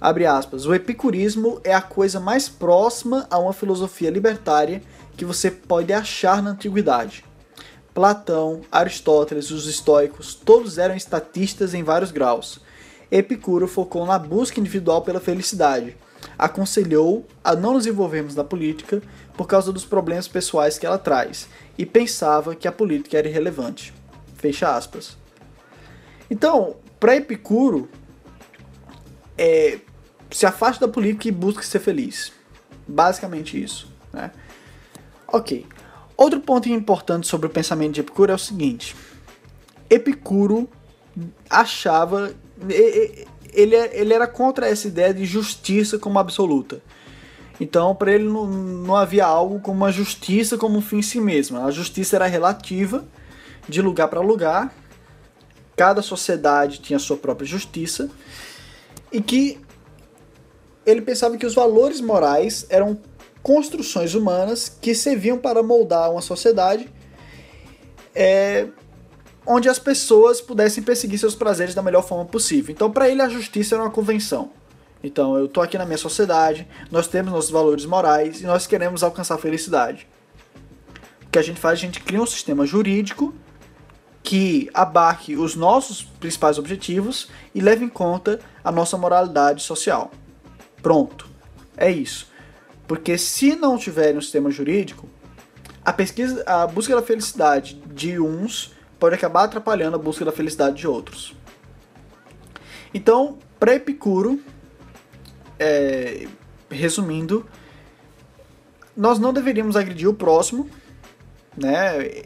Abre 0.00 0.26
aspas, 0.26 0.64
o 0.64 0.74
epicurismo 0.74 1.60
é 1.64 1.74
a 1.74 1.80
coisa 1.80 2.20
mais 2.20 2.48
próxima 2.48 3.26
a 3.28 3.38
uma 3.38 3.52
filosofia 3.52 4.10
libertária 4.10 4.80
que 5.16 5.24
você 5.24 5.50
pode 5.50 5.92
achar 5.92 6.40
na 6.40 6.50
antiguidade. 6.50 7.24
Platão, 7.92 8.60
Aristóteles, 8.70 9.50
os 9.50 9.66
estoicos, 9.66 10.34
todos 10.34 10.78
eram 10.78 10.94
estatistas 10.94 11.74
em 11.74 11.82
vários 11.82 12.12
graus. 12.12 12.60
Epicuro 13.10 13.66
focou 13.66 14.06
na 14.06 14.18
busca 14.20 14.60
individual 14.60 15.02
pela 15.02 15.18
felicidade, 15.18 15.96
aconselhou 16.38 17.26
a 17.42 17.56
não 17.56 17.72
nos 17.74 17.86
envolvermos 17.86 18.36
na 18.36 18.44
política 18.44 19.02
por 19.36 19.48
causa 19.48 19.72
dos 19.72 19.84
problemas 19.84 20.28
pessoais 20.28 20.78
que 20.78 20.86
ela 20.86 20.98
traz 20.98 21.48
e 21.76 21.84
pensava 21.84 22.54
que 22.54 22.68
a 22.68 22.72
política 22.72 23.18
era 23.18 23.28
irrelevante. 23.28 23.92
Fecha 24.36 24.76
aspas. 24.76 25.16
Então, 26.30 26.76
para 27.00 27.16
Epicuro, 27.16 27.88
é, 29.36 29.78
se 30.30 30.46
afaste 30.46 30.80
da 30.80 30.88
política 30.88 31.28
e 31.28 31.32
busque 31.32 31.64
ser 31.64 31.80
feliz. 31.80 32.32
Basicamente 32.86 33.62
isso. 33.62 33.88
Né? 34.12 34.30
Ok. 35.26 35.66
Outro 36.16 36.40
ponto 36.40 36.68
importante 36.68 37.26
sobre 37.26 37.46
o 37.46 37.50
pensamento 37.50 37.92
de 37.94 38.00
Epicuro 38.00 38.32
é 38.32 38.34
o 38.34 38.38
seguinte: 38.38 38.96
Epicuro 39.88 40.68
achava 41.48 42.32
ele, 43.52 43.76
ele 43.76 44.14
era 44.14 44.26
contra 44.26 44.68
essa 44.68 44.88
ideia 44.88 45.12
de 45.14 45.24
justiça 45.24 45.98
como 45.98 46.18
absoluta. 46.18 46.82
Então, 47.60 47.94
para 47.94 48.12
ele 48.12 48.24
não, 48.24 48.46
não 48.46 48.96
havia 48.96 49.26
algo 49.26 49.60
como 49.60 49.84
a 49.84 49.90
justiça 49.90 50.56
como 50.56 50.78
um 50.78 50.82
fim 50.82 50.98
em 50.98 51.02
si 51.02 51.20
mesma. 51.20 51.64
A 51.64 51.70
justiça 51.70 52.16
era 52.16 52.26
relativa, 52.26 53.04
de 53.68 53.82
lugar 53.82 54.08
para 54.08 54.20
lugar. 54.20 54.72
Cada 55.76 56.02
sociedade 56.02 56.80
tinha 56.80 56.98
sua 56.98 57.16
própria 57.16 57.46
justiça. 57.46 58.10
E 59.10 59.20
que 59.20 59.60
ele 60.88 61.02
pensava 61.02 61.36
que 61.36 61.46
os 61.46 61.54
valores 61.54 62.00
morais 62.00 62.66
eram 62.70 62.98
construções 63.42 64.14
humanas 64.14 64.68
que 64.68 64.94
serviam 64.94 65.38
para 65.38 65.62
moldar 65.62 66.10
uma 66.10 66.20
sociedade 66.20 66.90
é, 68.14 68.66
onde 69.46 69.68
as 69.68 69.78
pessoas 69.78 70.40
pudessem 70.40 70.82
perseguir 70.82 71.18
seus 71.18 71.34
prazeres 71.34 71.74
da 71.74 71.82
melhor 71.82 72.02
forma 72.02 72.24
possível. 72.24 72.72
Então, 72.72 72.90
para 72.90 73.08
ele, 73.08 73.22
a 73.22 73.28
justiça 73.28 73.74
era 73.74 73.84
uma 73.84 73.90
convenção. 73.90 74.50
Então, 75.02 75.36
eu 75.38 75.46
estou 75.46 75.62
aqui 75.62 75.78
na 75.78 75.86
minha 75.86 75.98
sociedade, 75.98 76.66
nós 76.90 77.06
temos 77.06 77.32
nossos 77.32 77.50
valores 77.50 77.84
morais 77.84 78.40
e 78.40 78.46
nós 78.46 78.66
queremos 78.66 79.02
alcançar 79.02 79.36
a 79.36 79.38
felicidade. 79.38 80.08
O 81.26 81.30
que 81.30 81.38
a 81.38 81.42
gente 81.42 81.60
faz? 81.60 81.78
A 81.78 81.82
gente 81.82 82.00
cria 82.00 82.20
um 82.20 82.26
sistema 82.26 82.66
jurídico 82.66 83.34
que 84.22 84.68
abarque 84.74 85.36
os 85.36 85.54
nossos 85.54 86.02
principais 86.02 86.58
objetivos 86.58 87.28
e 87.54 87.60
leve 87.60 87.84
em 87.84 87.88
conta 87.88 88.40
a 88.64 88.72
nossa 88.72 88.98
moralidade 88.98 89.62
social. 89.62 90.10
Pronto. 90.88 91.28
É 91.76 91.90
isso. 91.90 92.32
Porque 92.86 93.18
se 93.18 93.54
não 93.54 93.76
tiver 93.76 94.16
um 94.16 94.22
sistema 94.22 94.50
jurídico, 94.50 95.06
a 95.84 95.92
pesquisa, 95.92 96.42
a 96.46 96.66
busca 96.66 96.96
da 96.96 97.02
felicidade 97.02 97.74
de 97.92 98.18
uns 98.18 98.74
pode 98.98 99.14
acabar 99.14 99.44
atrapalhando 99.44 99.96
a 99.96 99.98
busca 99.98 100.24
da 100.24 100.32
felicidade 100.32 100.76
de 100.76 100.88
outros. 100.88 101.36
Então, 102.94 103.38
para 103.60 103.74
Epicuro, 103.74 104.40
é, 105.58 106.26
resumindo, 106.70 107.44
nós 108.96 109.18
não 109.18 109.30
deveríamos 109.30 109.76
agredir 109.76 110.08
o 110.08 110.14
próximo, 110.14 110.70
né? 111.54 112.22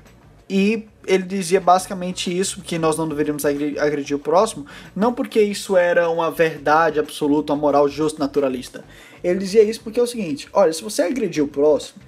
E 0.53 0.87
ele 1.07 1.23
dizia 1.23 1.61
basicamente 1.61 2.37
isso, 2.37 2.61
que 2.61 2.79
nós 2.79 2.99
não 2.99 3.09
deveríamos 3.09 3.45
agredir 3.47 4.15
o 4.15 4.21
próximo, 4.21 4.67
não 4.95 5.15
porque 5.15 5.41
isso 5.41 5.79
era 5.79 6.11
uma 6.11 6.31
verdade 6.31 7.01
absoluta, 7.01 7.55
uma 7.55 7.61
moral 7.61 7.89
justa 7.89 8.19
naturalista. 8.19 8.85
Ele 9.25 9.39
dizia 9.39 9.63
isso 9.63 9.81
porque 9.81 9.99
é 9.99 10.03
o 10.03 10.07
seguinte: 10.07 10.49
olha, 10.53 10.73
se 10.73 10.83
você 10.83 11.03
agredir 11.03 11.43
o 11.43 11.49
próximo, 11.49 12.03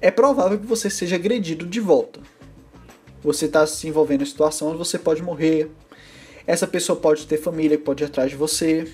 é 0.00 0.10
provável 0.10 0.58
que 0.58 0.66
você 0.66 0.88
seja 0.88 1.16
agredido 1.16 1.66
de 1.66 1.80
volta 1.80 2.20
você 3.22 3.46
está 3.46 3.66
se 3.66 3.86
envolvendo 3.86 4.22
em 4.22 4.26
situação 4.26 4.68
onde 4.68 4.78
você 4.78 4.98
pode 4.98 5.22
morrer. 5.22 5.70
Essa 6.46 6.66
pessoa 6.66 6.98
pode 6.98 7.26
ter 7.26 7.36
família 7.36 7.76
que 7.76 7.84
pode 7.84 8.02
ir 8.02 8.06
atrás 8.06 8.30
de 8.30 8.36
você. 8.36 8.90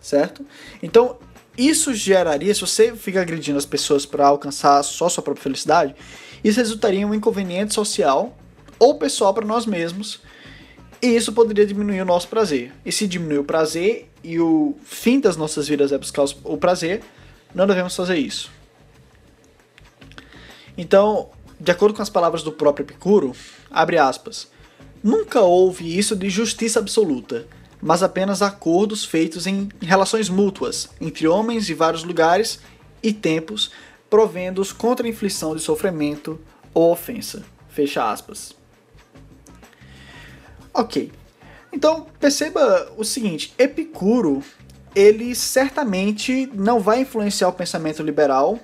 Certo? 0.00 0.44
Então, 0.82 1.18
isso 1.68 1.92
geraria, 1.92 2.54
se 2.54 2.60
você 2.60 2.94
fica 2.96 3.20
agredindo 3.20 3.58
as 3.58 3.66
pessoas 3.66 4.06
para 4.06 4.26
alcançar 4.26 4.82
só 4.82 5.08
sua 5.08 5.22
própria 5.22 5.42
felicidade, 5.42 5.94
isso 6.42 6.58
resultaria 6.58 7.00
em 7.00 7.04
um 7.04 7.14
inconveniente 7.14 7.74
social 7.74 8.36
ou 8.78 8.98
pessoal 8.98 9.34
para 9.34 9.44
nós 9.44 9.66
mesmos. 9.66 10.20
E 11.02 11.08
isso 11.08 11.32
poderia 11.32 11.66
diminuir 11.66 12.00
o 12.00 12.04
nosso 12.04 12.28
prazer. 12.28 12.72
E 12.84 12.90
se 12.90 13.06
diminuir 13.06 13.38
o 13.38 13.44
prazer 13.44 14.08
e 14.24 14.38
o 14.38 14.74
fim 14.84 15.20
das 15.20 15.36
nossas 15.36 15.68
vidas 15.68 15.92
é 15.92 15.98
buscar 15.98 16.24
o 16.44 16.56
prazer, 16.56 17.02
não 17.54 17.66
devemos 17.66 17.94
fazer 17.94 18.16
isso. 18.16 18.50
Então, 20.76 21.28
de 21.58 21.70
acordo 21.70 21.94
com 21.94 22.02
as 22.02 22.08
palavras 22.08 22.42
do 22.42 22.52
próprio 22.52 22.84
Epicuro, 22.84 23.34
abre 23.70 23.98
aspas, 23.98 24.48
nunca 25.02 25.40
houve 25.40 25.98
isso 25.98 26.16
de 26.16 26.30
justiça 26.30 26.78
absoluta, 26.78 27.46
mas 27.80 28.02
apenas 28.02 28.42
acordos 28.42 29.04
feitos 29.04 29.46
em 29.46 29.68
relações 29.80 30.28
mútuas 30.28 30.88
entre 31.00 31.26
homens 31.26 31.66
de 31.66 31.74
vários 31.74 32.04
lugares 32.04 32.60
e 33.02 33.12
tempos, 33.12 33.70
provendo-os 34.08 34.72
contra 34.72 35.06
a 35.06 35.10
inflição 35.10 35.54
de 35.54 35.62
sofrimento 35.62 36.40
ou 36.74 36.92
ofensa. 36.92 37.42
Fecha 37.68 38.10
aspas. 38.10 38.54
Ok. 40.72 41.12
Então, 41.72 42.06
perceba 42.18 42.92
o 42.96 43.04
seguinte, 43.04 43.54
Epicuro, 43.56 44.42
ele 44.94 45.34
certamente 45.34 46.50
não 46.52 46.80
vai 46.80 47.00
influenciar 47.00 47.48
o 47.48 47.52
pensamento 47.52 48.02
liberal 48.02 48.58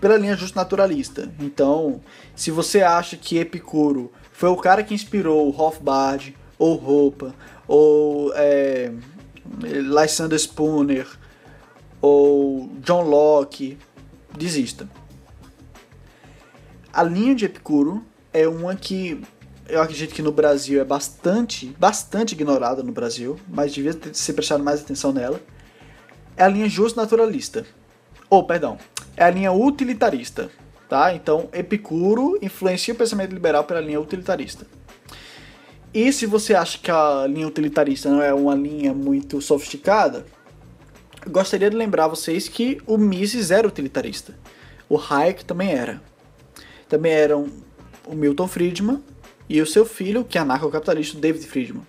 pela 0.00 0.16
linha 0.16 0.36
justnaturalista. 0.36 1.32
Então, 1.38 2.00
se 2.34 2.50
você 2.50 2.82
acha 2.82 3.16
que 3.16 3.38
Epicuro 3.38 4.12
foi 4.32 4.48
o 4.48 4.56
cara 4.56 4.82
que 4.82 4.94
inspirou 4.94 5.54
Hofbard, 5.58 6.34
ou 6.60 6.74
Roupa, 6.76 7.34
ou 7.66 8.34
é, 8.34 8.92
Lysander 9.62 10.38
Spooner, 10.38 11.08
ou 12.02 12.70
John 12.80 13.02
Locke, 13.02 13.78
desista. 14.36 14.86
A 16.92 17.02
linha 17.02 17.34
de 17.34 17.46
Epicuro 17.46 18.04
é 18.30 18.46
uma 18.46 18.76
que 18.76 19.22
eu 19.66 19.80
acredito 19.80 20.12
que 20.12 20.20
no 20.20 20.32
Brasil 20.32 20.82
é 20.82 20.84
bastante, 20.84 21.74
bastante 21.78 22.32
ignorada 22.32 22.82
no 22.82 22.92
Brasil, 22.92 23.40
mas 23.48 23.72
devia 23.72 23.94
ter 23.94 24.14
se 24.14 24.32
prestado 24.34 24.62
mais 24.62 24.82
atenção 24.82 25.12
nela. 25.12 25.40
É 26.36 26.44
a 26.44 26.48
linha 26.48 26.68
justnaturalista. 26.68 27.64
Ou, 28.28 28.40
oh, 28.40 28.44
perdão, 28.44 28.76
é 29.16 29.24
a 29.24 29.30
linha 29.30 29.52
utilitarista. 29.52 30.50
Tá? 30.88 31.14
Então, 31.14 31.48
Epicuro 31.52 32.36
influencia 32.42 32.92
o 32.92 32.96
pensamento 32.96 33.32
liberal 33.32 33.64
pela 33.64 33.80
linha 33.80 34.00
utilitarista. 34.00 34.66
E 35.92 36.12
se 36.12 36.24
você 36.24 36.54
acha 36.54 36.78
que 36.78 36.90
a 36.90 37.26
linha 37.26 37.48
utilitarista 37.48 38.08
não 38.08 38.22
é 38.22 38.32
uma 38.32 38.54
linha 38.54 38.94
muito 38.94 39.40
sofisticada, 39.40 40.24
gostaria 41.28 41.68
de 41.68 41.76
lembrar 41.76 42.06
vocês 42.06 42.48
que 42.48 42.80
o 42.86 42.96
Mises 42.96 43.50
era 43.50 43.66
utilitarista. 43.66 44.38
O 44.88 44.96
Hayek 44.98 45.44
também 45.44 45.72
era. 45.72 46.00
Também 46.88 47.12
eram 47.12 47.48
o 48.06 48.14
Milton 48.14 48.46
Friedman 48.46 49.02
e 49.48 49.60
o 49.60 49.66
seu 49.66 49.84
filho, 49.84 50.24
que 50.24 50.38
é 50.38 50.40
anarcocapitalista, 50.40 51.18
o 51.18 51.20
David 51.20 51.46
Friedman. 51.46 51.86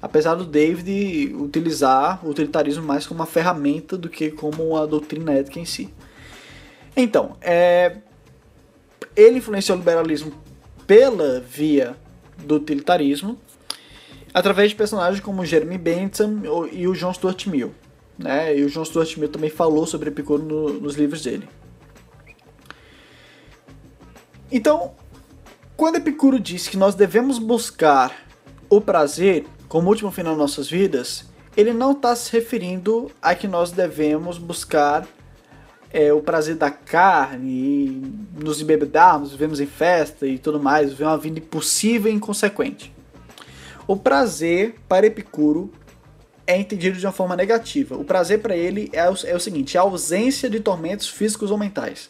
Apesar 0.00 0.34
do 0.34 0.44
David 0.44 1.34
utilizar 1.34 2.24
o 2.24 2.30
utilitarismo 2.30 2.84
mais 2.84 3.06
como 3.06 3.20
uma 3.20 3.26
ferramenta 3.26 3.96
do 3.96 4.08
que 4.08 4.30
como 4.30 4.70
uma 4.70 4.86
doutrina 4.86 5.32
ética 5.32 5.58
em 5.58 5.64
si. 5.64 5.92
Então, 6.96 7.36
é, 7.40 7.96
ele 9.16 9.38
influenciou 9.38 9.76
o 9.76 9.80
liberalismo 9.80 10.32
pela 10.86 11.40
via 11.40 11.96
do 12.42 12.56
utilitarismo 12.56 13.38
através 14.32 14.70
de 14.70 14.76
personagens 14.76 15.22
como 15.22 15.44
Jeremy 15.44 15.78
Bentham 15.78 16.42
e 16.72 16.86
o 16.88 16.94
John 16.94 17.12
Stuart 17.12 17.46
Mill. 17.46 17.74
Né? 18.18 18.58
E 18.58 18.64
o 18.64 18.70
John 18.70 18.84
Stuart 18.84 19.16
Mill 19.16 19.28
também 19.28 19.50
falou 19.50 19.86
sobre 19.86 20.08
Epicuro 20.08 20.42
no, 20.42 20.68
nos 20.80 20.94
livros 20.94 21.22
dele. 21.22 21.48
Então, 24.50 24.92
quando 25.76 25.96
Epicuro 25.96 26.38
diz 26.38 26.68
que 26.68 26.76
nós 26.76 26.94
devemos 26.94 27.38
buscar 27.38 28.14
o 28.68 28.80
prazer 28.80 29.46
como 29.68 29.88
último 29.88 30.10
fim 30.10 30.22
das 30.22 30.36
nossas 30.36 30.68
vidas, 30.68 31.24
ele 31.56 31.72
não 31.72 31.92
está 31.92 32.14
se 32.14 32.30
referindo 32.32 33.10
a 33.20 33.34
que 33.34 33.48
nós 33.48 33.72
devemos 33.72 34.38
buscar 34.38 35.06
é, 35.92 36.12
o 36.12 36.22
prazer 36.22 36.56
da 36.56 36.70
carne, 36.70 37.50
e 37.50 38.42
nos 38.42 38.62
embebedarmos, 38.62 39.32
vivemos 39.32 39.60
em 39.60 39.66
festa 39.66 40.26
e 40.26 40.38
tudo 40.38 40.58
mais, 40.58 40.90
viver 40.90 41.04
uma 41.04 41.18
vida 41.18 41.38
impossível 41.38 42.10
e 42.10 42.14
inconsequente. 42.14 42.92
O 43.86 43.96
prazer 43.96 44.76
para 44.88 45.06
Epicuro 45.06 45.70
é 46.46 46.56
entendido 46.56 46.98
de 46.98 47.04
uma 47.04 47.12
forma 47.12 47.36
negativa. 47.36 47.96
O 47.96 48.04
prazer 48.04 48.40
para 48.40 48.56
ele 48.56 48.88
é 48.92 49.08
o, 49.08 49.14
é 49.26 49.36
o 49.36 49.40
seguinte: 49.40 49.76
a 49.76 49.82
ausência 49.82 50.48
de 50.48 50.60
tormentos 50.60 51.08
físicos 51.08 51.50
ou 51.50 51.58
mentais. 51.58 52.08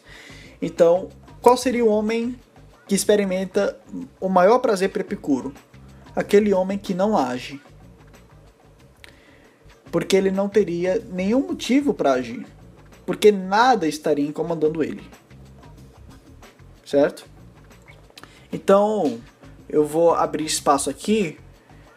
Então, 0.61 1.09
qual 1.41 1.57
seria 1.57 1.83
o 1.83 1.89
homem 1.89 2.39
que 2.87 2.95
experimenta 2.95 3.77
o 4.19 4.29
maior 4.29 4.59
prazer 4.59 4.89
para 4.89 5.01
Epicuro? 5.01 5.53
Aquele 6.15 6.53
homem 6.53 6.77
que 6.77 6.93
não 6.93 7.17
age. 7.17 7.59
Porque 9.91 10.15
ele 10.15 10.31
não 10.31 10.47
teria 10.47 11.03
nenhum 11.11 11.45
motivo 11.45 11.93
para 11.93 12.13
agir 12.13 12.45
porque 13.05 13.31
nada 13.31 13.87
estaria 13.87 14.27
incomodando 14.27 14.83
ele. 14.83 15.03
Certo? 16.85 17.25
Então, 18.51 19.19
eu 19.67 19.85
vou 19.85 20.13
abrir 20.13 20.45
espaço 20.45 20.89
aqui 20.89 21.37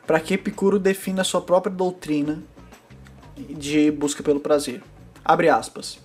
para 0.07 0.21
que 0.21 0.35
Epicuro 0.35 0.79
defina 0.79 1.25
sua 1.25 1.43
própria 1.43 1.75
doutrina 1.75 2.43
de 3.37 3.91
busca 3.91 4.23
pelo 4.23 4.41
prazer. 4.41 4.83
Abre 5.25 5.49
aspas. 5.49 5.99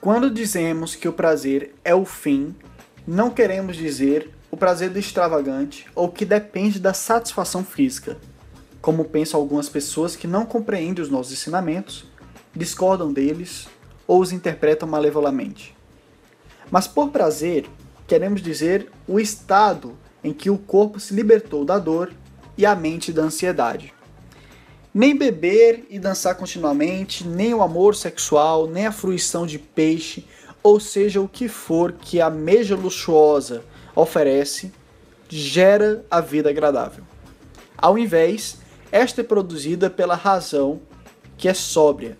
Quando 0.00 0.30
dizemos 0.30 0.94
que 0.94 1.08
o 1.08 1.12
prazer 1.12 1.74
é 1.84 1.94
o 1.94 2.04
fim, 2.04 2.54
não 3.06 3.30
queremos 3.30 3.76
dizer 3.76 4.30
o 4.50 4.56
prazer 4.56 4.90
do 4.90 4.98
extravagante 4.98 5.86
ou 5.94 6.08
que 6.08 6.24
depende 6.24 6.78
da 6.78 6.94
satisfação 6.94 7.64
física, 7.64 8.16
como 8.86 9.04
pensam 9.04 9.40
algumas 9.40 9.68
pessoas 9.68 10.14
que 10.14 10.28
não 10.28 10.46
compreendem 10.46 11.02
os 11.02 11.10
nossos 11.10 11.32
ensinamentos, 11.32 12.04
discordam 12.54 13.12
deles 13.12 13.66
ou 14.06 14.20
os 14.20 14.30
interpretam 14.30 14.88
malevolamente. 14.88 15.76
Mas 16.70 16.86
por 16.86 17.10
prazer, 17.10 17.66
queremos 18.06 18.40
dizer 18.40 18.88
o 19.08 19.18
estado 19.18 19.96
em 20.22 20.32
que 20.32 20.50
o 20.50 20.56
corpo 20.56 21.00
se 21.00 21.12
libertou 21.12 21.64
da 21.64 21.80
dor 21.80 22.12
e 22.56 22.64
a 22.64 22.76
mente 22.76 23.12
da 23.12 23.22
ansiedade. 23.22 23.92
Nem 24.94 25.16
beber 25.16 25.84
e 25.90 25.98
dançar 25.98 26.36
continuamente, 26.36 27.26
nem 27.26 27.52
o 27.52 27.62
amor 27.62 27.96
sexual, 27.96 28.68
nem 28.68 28.86
a 28.86 28.92
fruição 28.92 29.48
de 29.48 29.58
peixe, 29.58 30.24
ou 30.62 30.78
seja, 30.78 31.20
o 31.20 31.26
que 31.26 31.48
for 31.48 31.90
que 31.90 32.20
a 32.20 32.30
meja 32.30 32.76
luxuosa 32.76 33.64
oferece, 33.96 34.72
gera 35.28 36.06
a 36.08 36.20
vida 36.20 36.50
agradável. 36.50 37.02
Ao 37.76 37.98
invés, 37.98 38.64
esta 38.96 39.20
é 39.20 39.24
produzida 39.24 39.90
pela 39.90 40.14
razão 40.14 40.80
que 41.36 41.48
é 41.48 41.54
sóbria, 41.54 42.16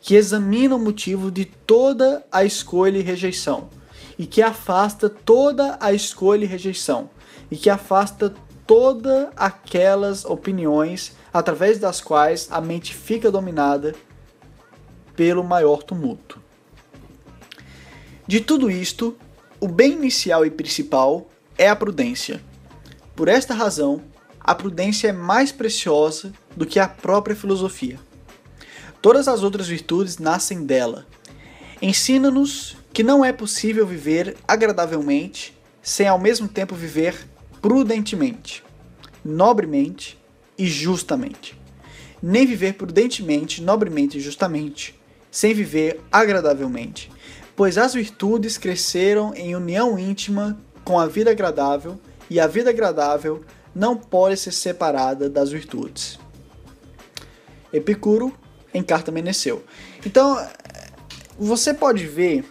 que 0.00 0.16
examina 0.16 0.74
o 0.74 0.78
motivo 0.78 1.30
de 1.30 1.44
toda 1.44 2.26
a 2.32 2.44
escolha 2.44 2.98
e 2.98 3.02
rejeição, 3.02 3.70
e 4.18 4.26
que 4.26 4.42
afasta 4.42 5.08
toda 5.08 5.78
a 5.80 5.92
escolha 5.92 6.44
e 6.44 6.48
rejeição, 6.48 7.08
e 7.48 7.56
que 7.56 7.70
afasta 7.70 8.34
todas 8.66 9.28
aquelas 9.36 10.24
opiniões 10.24 11.16
através 11.32 11.78
das 11.78 12.00
quais 12.00 12.48
a 12.50 12.60
mente 12.60 12.92
fica 12.92 13.30
dominada 13.30 13.94
pelo 15.14 15.44
maior 15.44 15.84
tumulto. 15.84 16.42
De 18.26 18.40
tudo 18.40 18.68
isto, 18.68 19.16
o 19.60 19.68
bem 19.68 19.92
inicial 19.92 20.44
e 20.44 20.50
principal 20.50 21.30
é 21.56 21.68
a 21.68 21.76
prudência. 21.76 22.42
Por 23.14 23.28
esta 23.28 23.54
razão, 23.54 24.02
a 24.48 24.54
prudência 24.54 25.08
é 25.08 25.12
mais 25.12 25.52
preciosa 25.52 26.32
do 26.56 26.64
que 26.64 26.80
a 26.80 26.88
própria 26.88 27.36
filosofia. 27.36 28.00
Todas 29.02 29.28
as 29.28 29.42
outras 29.42 29.68
virtudes 29.68 30.16
nascem 30.16 30.64
dela. 30.64 31.06
Ensina-nos 31.82 32.74
que 32.90 33.02
não 33.02 33.22
é 33.22 33.30
possível 33.30 33.86
viver 33.86 34.38
agradavelmente 34.48 35.54
sem 35.82 36.08
ao 36.08 36.18
mesmo 36.18 36.48
tempo 36.48 36.74
viver 36.74 37.28
prudentemente, 37.60 38.64
nobremente 39.22 40.18
e 40.56 40.66
justamente. 40.66 41.54
Nem 42.22 42.46
viver 42.46 42.72
prudentemente, 42.72 43.60
nobremente 43.60 44.16
e 44.16 44.20
justamente, 44.22 44.98
sem 45.30 45.52
viver 45.52 46.00
agradavelmente, 46.10 47.12
pois 47.54 47.76
as 47.76 47.92
virtudes 47.92 48.56
cresceram 48.56 49.34
em 49.34 49.54
união 49.54 49.98
íntima 49.98 50.58
com 50.86 50.98
a 50.98 51.06
vida 51.06 51.32
agradável 51.32 52.00
e 52.30 52.40
a 52.40 52.46
vida 52.46 52.70
agradável 52.70 53.44
não 53.78 53.96
pode 53.96 54.36
ser 54.36 54.50
separada 54.50 55.30
das 55.30 55.52
virtudes. 55.52 56.18
Epicuro 57.72 58.36
em 58.74 58.82
Carta 58.82 59.12
Meneceu. 59.12 59.62
Então, 60.04 60.44
você 61.38 61.72
pode 61.72 62.04
ver 62.04 62.44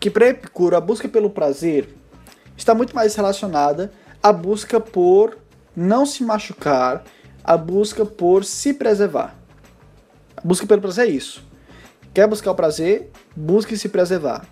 que 0.00 0.08
para 0.08 0.28
Epicuro 0.28 0.74
a 0.74 0.80
busca 0.80 1.06
pelo 1.06 1.28
prazer 1.28 1.94
está 2.56 2.74
muito 2.74 2.96
mais 2.96 3.14
relacionada 3.14 3.92
à 4.22 4.32
busca 4.32 4.80
por 4.80 5.36
não 5.76 6.06
se 6.06 6.24
machucar, 6.24 7.04
a 7.44 7.58
busca 7.58 8.06
por 8.06 8.42
se 8.42 8.72
preservar. 8.72 9.36
A 10.34 10.40
busca 10.42 10.66
pelo 10.66 10.80
prazer 10.80 11.08
é 11.08 11.10
isso. 11.10 11.44
Quer 12.14 12.26
buscar 12.26 12.52
o 12.52 12.54
prazer? 12.54 13.10
Busque 13.36 13.76
se 13.76 13.90
preservar. 13.90 14.46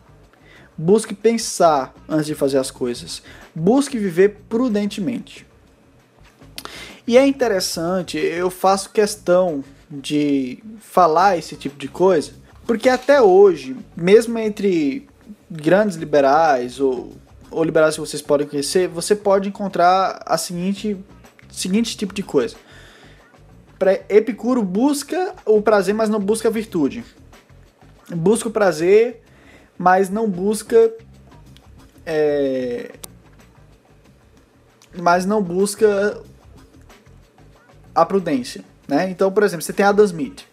Busque 0.77 1.14
pensar 1.14 1.95
antes 2.07 2.27
de 2.27 2.35
fazer 2.35 2.59
as 2.59 2.71
coisas. 2.71 3.23
Busque 3.55 3.99
viver 3.99 4.43
prudentemente. 4.47 5.47
E 7.09 7.16
é 7.16 7.26
interessante, 7.26 8.18
eu 8.18 8.50
faço 8.50 8.90
questão 8.90 9.64
de 9.90 10.62
falar 10.78 11.38
esse 11.38 11.56
tipo 11.56 11.78
de 11.78 11.88
coisa, 11.88 12.32
porque 12.66 12.86
até 12.86 13.22
hoje, 13.22 13.74
mesmo 13.96 14.38
entre 14.38 15.09
grandes 15.50 15.96
liberais 15.96 16.78
ou, 16.78 17.14
ou 17.50 17.64
liberais 17.64 17.94
que 17.94 18.00
vocês 18.02 18.20
podem 18.20 18.46
conhecer, 18.46 18.88
você 18.88 19.16
pode 19.16 19.48
encontrar 19.48 20.22
a 20.26 20.36
seguinte, 20.36 21.02
seguinte 21.50 21.96
tipo 21.96 22.12
de 22.12 22.22
coisa. 22.22 22.56
Epicuro 24.11 24.62
busca 24.62 25.34
o 25.46 25.62
prazer, 25.62 25.94
mas 25.94 26.11
não 26.11 26.20
busca 26.20 26.48
a 26.48 26.50
virtude. 26.50 27.02
Busca 28.14 28.50
o 28.50 28.52
prazer, 28.52 29.22
mas 29.78 30.11
não 30.11 30.28
busca. 30.28 30.92
É, 32.04 32.90
mas 34.94 35.24
não 35.24 35.42
busca 35.42 36.22
a 38.03 38.07
prudência. 38.07 38.64
Né? 38.86 39.11
Então, 39.11 39.30
por 39.30 39.42
exemplo, 39.42 39.62
você 39.62 39.72
tem 39.72 39.84
Adam 39.84 40.05
Smith. 40.05 40.44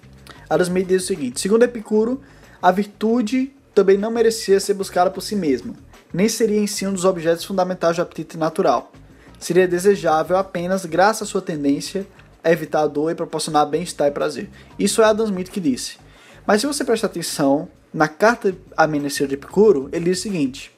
Adam 0.49 0.63
Smith 0.63 0.87
diz 0.87 1.03
o 1.03 1.07
seguinte: 1.07 1.39
segundo 1.39 1.63
Epicuro, 1.63 2.21
a 2.61 2.71
virtude 2.71 3.53
também 3.73 3.97
não 3.97 4.11
merecia 4.11 4.59
ser 4.59 4.73
buscada 4.73 5.09
por 5.09 5.21
si 5.21 5.35
mesma, 5.35 5.73
nem 6.13 6.27
seria 6.27 6.59
em 6.59 6.67
si 6.67 6.85
um 6.87 6.93
dos 6.93 7.05
objetos 7.05 7.45
fundamentais 7.45 7.95
do 7.95 8.01
apetite 8.01 8.37
natural. 8.37 8.91
Seria 9.39 9.67
desejável 9.67 10.37
apenas 10.37 10.85
graças 10.85 11.27
à 11.27 11.31
sua 11.31 11.41
tendência 11.41 12.07
a 12.43 12.51
evitar 12.51 12.81
a 12.81 12.87
dor 12.87 13.11
e 13.11 13.15
proporcionar 13.15 13.65
bem-estar 13.65 14.07
e 14.07 14.11
prazer. 14.11 14.49
Isso 14.79 15.01
é 15.01 15.05
Adam 15.05 15.25
Smith 15.25 15.49
que 15.49 15.59
disse. 15.59 15.97
Mas 16.45 16.61
se 16.61 16.67
você 16.67 16.83
prestar 16.83 17.07
atenção, 17.07 17.67
na 17.93 18.07
carta 18.07 18.55
a 18.77 18.85
de 18.85 19.33
Epicuro, 19.33 19.89
ele 19.91 20.05
diz 20.05 20.19
o 20.19 20.21
seguinte: 20.23 20.71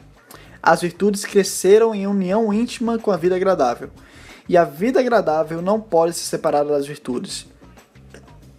As 0.62 0.82
virtudes 0.82 1.26
cresceram 1.26 1.94
em 1.94 2.08
união 2.08 2.54
íntima 2.54 2.98
com 2.98 3.12
a 3.12 3.18
vida 3.18 3.36
agradável 3.36 3.90
e 4.48 4.56
a 4.56 4.64
vida 4.64 5.00
agradável 5.00 5.62
não 5.62 5.80
pode 5.80 6.14
ser 6.14 6.26
separada 6.26 6.70
das 6.70 6.88
virtudes. 6.88 7.48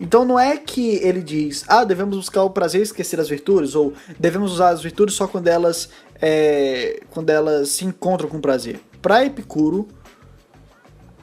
Então 0.00 0.24
não 0.24 0.38
é 0.38 0.56
que 0.56 0.96
ele 0.96 1.22
diz, 1.22 1.64
ah, 1.66 1.84
devemos 1.84 2.16
buscar 2.16 2.44
o 2.44 2.50
prazer 2.50 2.80
e 2.80 2.84
esquecer 2.84 3.18
as 3.18 3.28
virtudes, 3.28 3.74
ou 3.74 3.92
devemos 4.18 4.52
usar 4.52 4.68
as 4.68 4.82
virtudes 4.82 5.14
só 5.14 5.26
quando 5.26 5.48
elas, 5.48 5.88
é, 6.20 7.00
quando 7.10 7.30
elas 7.30 7.70
se 7.70 7.84
encontram 7.84 8.28
com 8.28 8.40
prazer. 8.40 8.80
para 9.02 9.24
Epicuro, 9.24 9.88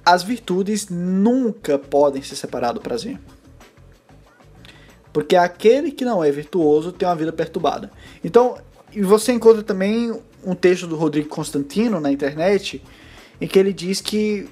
as 0.05 0.23
virtudes 0.23 0.89
nunca 0.89 1.79
podem 1.79 2.21
se 2.21 2.35
separar 2.35 2.73
do 2.73 2.81
prazer. 2.81 3.17
Porque 5.11 5.35
aquele 5.37 5.91
que 5.91 6.03
não 6.03 6.21
é 6.21 6.29
virtuoso 6.29 6.91
tem 6.91 7.07
uma 7.07 7.15
vida 7.15 7.31
perturbada. 7.31 7.89
Então, 8.21 8.57
você 9.03 9.31
encontra 9.31 9.63
também 9.63 10.13
um 10.43 10.53
texto 10.53 10.85
do 10.85 10.95
Rodrigo 10.95 11.29
Constantino 11.29 11.99
na 11.99 12.11
internet 12.11 12.83
em 13.39 13.47
que 13.47 13.57
ele 13.57 13.73
diz 13.73 14.01
que 14.01 14.47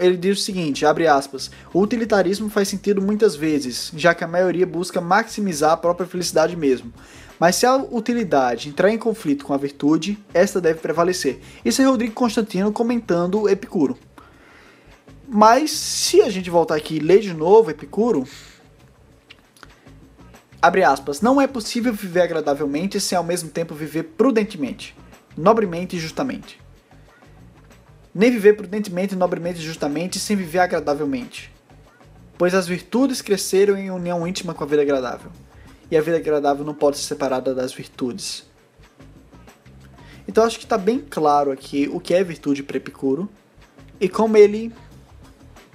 ele 0.00 0.16
diz 0.16 0.38
o 0.38 0.42
seguinte, 0.42 0.86
abre 0.86 1.06
aspas, 1.06 1.50
o 1.72 1.80
utilitarismo 1.80 2.48
faz 2.48 2.68
sentido 2.68 3.02
muitas 3.02 3.36
vezes, 3.36 3.92
já 3.94 4.14
que 4.14 4.24
a 4.24 4.28
maioria 4.28 4.66
busca 4.66 5.00
maximizar 5.00 5.72
a 5.72 5.76
própria 5.76 6.08
felicidade 6.08 6.56
mesmo. 6.56 6.92
Mas 7.38 7.56
se 7.56 7.66
a 7.66 7.76
utilidade 7.76 8.68
entrar 8.68 8.90
em 8.90 8.98
conflito 8.98 9.44
com 9.44 9.52
a 9.52 9.58
virtude, 9.58 10.18
esta 10.32 10.60
deve 10.60 10.80
prevalecer. 10.80 11.40
Isso 11.64 11.82
é 11.82 11.84
Rodrigo 11.84 12.14
Constantino 12.14 12.72
comentando 12.72 13.48
Epicuro. 13.48 13.96
Mas 15.28 15.70
se 15.70 16.22
a 16.22 16.30
gente 16.30 16.50
voltar 16.50 16.76
aqui 16.76 16.96
e 16.96 16.98
ler 16.98 17.20
de 17.20 17.32
novo 17.32 17.70
Epicuro, 17.70 18.26
abre 20.60 20.82
aspas, 20.82 21.20
não 21.20 21.40
é 21.40 21.46
possível 21.46 21.92
viver 21.92 22.22
agradavelmente 22.22 22.98
sem 22.98 23.16
ao 23.16 23.24
mesmo 23.24 23.50
tempo 23.50 23.74
viver 23.74 24.02
prudentemente, 24.16 24.96
nobremente 25.36 25.96
e 25.96 26.00
justamente. 26.00 26.58
Nem 28.14 28.30
viver 28.30 28.54
prudentemente, 28.54 29.14
nobremente 29.14 29.60
e 29.60 29.62
justamente 29.62 30.18
sem 30.18 30.36
viver 30.36 30.58
agradavelmente. 30.58 31.52
Pois 32.36 32.54
as 32.54 32.66
virtudes 32.66 33.22
cresceram 33.22 33.76
em 33.76 33.90
união 33.90 34.26
íntima 34.26 34.54
com 34.54 34.64
a 34.64 34.66
vida 34.66 34.82
agradável. 34.82 35.30
E 35.90 35.96
a 35.96 36.00
vida 36.00 36.16
agradável 36.16 36.64
não 36.64 36.74
pode 36.74 36.98
ser 36.98 37.04
separada 37.04 37.54
das 37.54 37.72
virtudes. 37.72 38.48
Então 40.26 40.44
acho 40.44 40.58
que 40.58 40.64
está 40.64 40.78
bem 40.78 40.98
claro 40.98 41.50
aqui 41.50 41.88
o 41.92 42.00
que 42.00 42.14
é 42.14 42.22
virtude 42.24 42.62
para 42.62 42.76
Epicuro 42.76 43.28
e 44.00 44.08
como 44.08 44.36
ele 44.36 44.72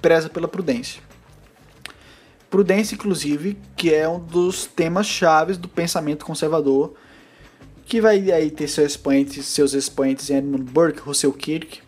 preza 0.00 0.28
pela 0.28 0.48
prudência. 0.48 1.02
Prudência, 2.50 2.94
inclusive, 2.94 3.58
que 3.76 3.92
é 3.92 4.08
um 4.08 4.18
dos 4.18 4.66
temas 4.66 5.06
chaves 5.06 5.58
do 5.58 5.68
pensamento 5.68 6.24
conservador, 6.24 6.94
que 7.84 8.00
vai 8.00 8.30
aí 8.30 8.50
ter 8.50 8.68
seus 8.68 8.92
expoentes, 8.92 9.46
seus 9.46 9.72
expoentes 9.74 10.30
em 10.30 10.36
Edmund 10.36 10.64
Burke, 10.64 11.00
Russell 11.00 11.32
Kirk 11.32 11.85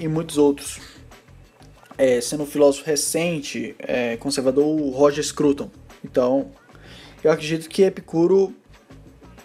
e 0.00 0.08
muitos 0.08 0.38
outros. 0.38 0.80
É, 1.96 2.20
sendo 2.20 2.42
um 2.44 2.46
filósofo 2.46 2.86
recente, 2.86 3.76
é, 3.78 4.16
conservador, 4.16 4.64
o 4.64 4.90
Roger 4.90 5.22
Scruton. 5.22 5.70
Então, 6.02 6.50
eu 7.22 7.30
acredito 7.30 7.68
que 7.68 7.82
Epicuro, 7.82 8.54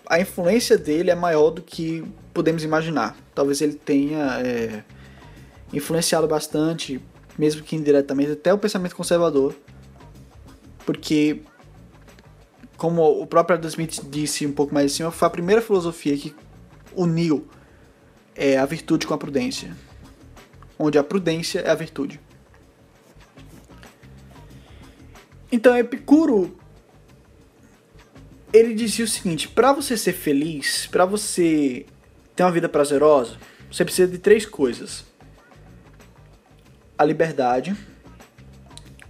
a 0.08 0.20
influência 0.20 0.78
dele 0.78 1.12
é 1.12 1.16
maior 1.16 1.51
do 1.51 1.62
que 1.62 2.03
podemos 2.34 2.64
imaginar. 2.64 3.18
Talvez 3.36 3.62
ele 3.62 3.76
tenha 3.76 4.39
é, 4.41 4.84
influenciado 5.74 6.28
bastante 6.28 7.01
mesmo 7.38 7.62
que 7.62 7.76
indiretamente, 7.76 8.32
até 8.32 8.53
o 8.53 8.58
pensamento 8.58 8.95
conservador, 8.95 9.53
porque, 10.86 11.41
como 12.78 13.03
o 13.03 13.28
próprio 13.28 13.58
Adam 13.58 13.70
Smith 13.70 14.01
disse 14.10 14.45
um 14.45 14.51
pouco 14.51 14.74
mais 14.74 14.91
acima, 14.91 15.12
foi 15.12 15.28
a 15.28 15.32
primeira 15.32 15.62
filosofia 15.62 16.18
que 16.18 16.36
uniu 16.95 17.47
é, 18.36 18.58
a 18.58 18.66
virtude 18.66 19.06
com 19.06 19.14
a 19.14 19.18
prudência, 19.18 19.76
onde 20.78 20.97
a 20.97 21.03
prudência 21.03 21.59
é 21.59 21.69
a 21.69 21.76
virtude. 21.76 22.19
Então, 25.51 25.78
Epicuro 25.78 26.57
ele 28.57 28.73
dizia 28.73 29.05
o 29.05 29.07
seguinte: 29.07 29.47
para 29.47 29.73
você 29.73 29.97
ser 29.97 30.13
feliz, 30.13 30.88
para 30.88 31.05
você 31.05 31.86
ter 32.36 32.43
uma 32.43 32.51
vida 32.51 32.69
prazerosa, 32.69 33.38
você 33.71 33.84
precisa 33.84 34.09
de 34.09 34.17
três 34.17 34.45
coisas: 34.45 35.05
a 36.97 37.03
liberdade, 37.03 37.76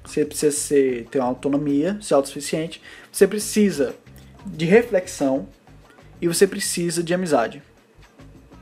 você 0.04 0.26
precisa 0.26 0.56
ser, 0.56 1.06
ter 1.06 1.20
uma 1.20 1.28
autonomia, 1.28 2.00
ser 2.02 2.16
autossuficiente, 2.16 2.82
você 3.12 3.28
precisa 3.28 3.96
de 4.46 4.66
reflexão 4.66 5.48
e 6.22 6.28
você 6.28 6.48
precisa 6.48 7.04
de 7.04 7.14
amizade, 7.14 7.62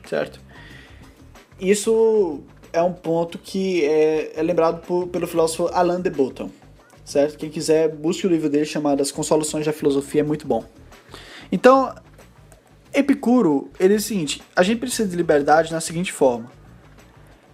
certo? 0.10 0.40
Isso 1.60 2.44
é 2.74 2.82
um 2.82 2.92
ponto 2.92 3.38
que 3.38 3.86
é, 3.86 4.34
é 4.36 4.42
lembrado 4.42 4.82
por, 4.86 5.08
pelo 5.08 5.28
filósofo 5.28 5.68
Alain 5.72 6.02
de 6.02 6.10
Botton, 6.10 6.50
certo? 7.06 7.38
Quem 7.38 7.50
quiser, 7.50 7.88
busque 7.90 8.26
o 8.26 8.30
livro 8.30 8.50
dele 8.50 8.66
chamado 8.66 9.02
As 9.02 9.12
Consoluções 9.12 9.66
da 9.66 9.72
Filosofia, 9.72 10.22
é 10.22 10.24
muito 10.24 10.48
bom. 10.48 10.66
Então, 11.52 11.94
Epicuro, 12.92 13.70
ele 13.80 13.96
diz 13.96 14.06
o 14.06 14.08
seguinte, 14.08 14.42
a 14.56 14.64
gente 14.64 14.80
precisa 14.80 15.08
de 15.08 15.16
liberdade 15.16 15.72
na 15.72 15.80
seguinte 15.80 16.12
forma, 16.12 16.52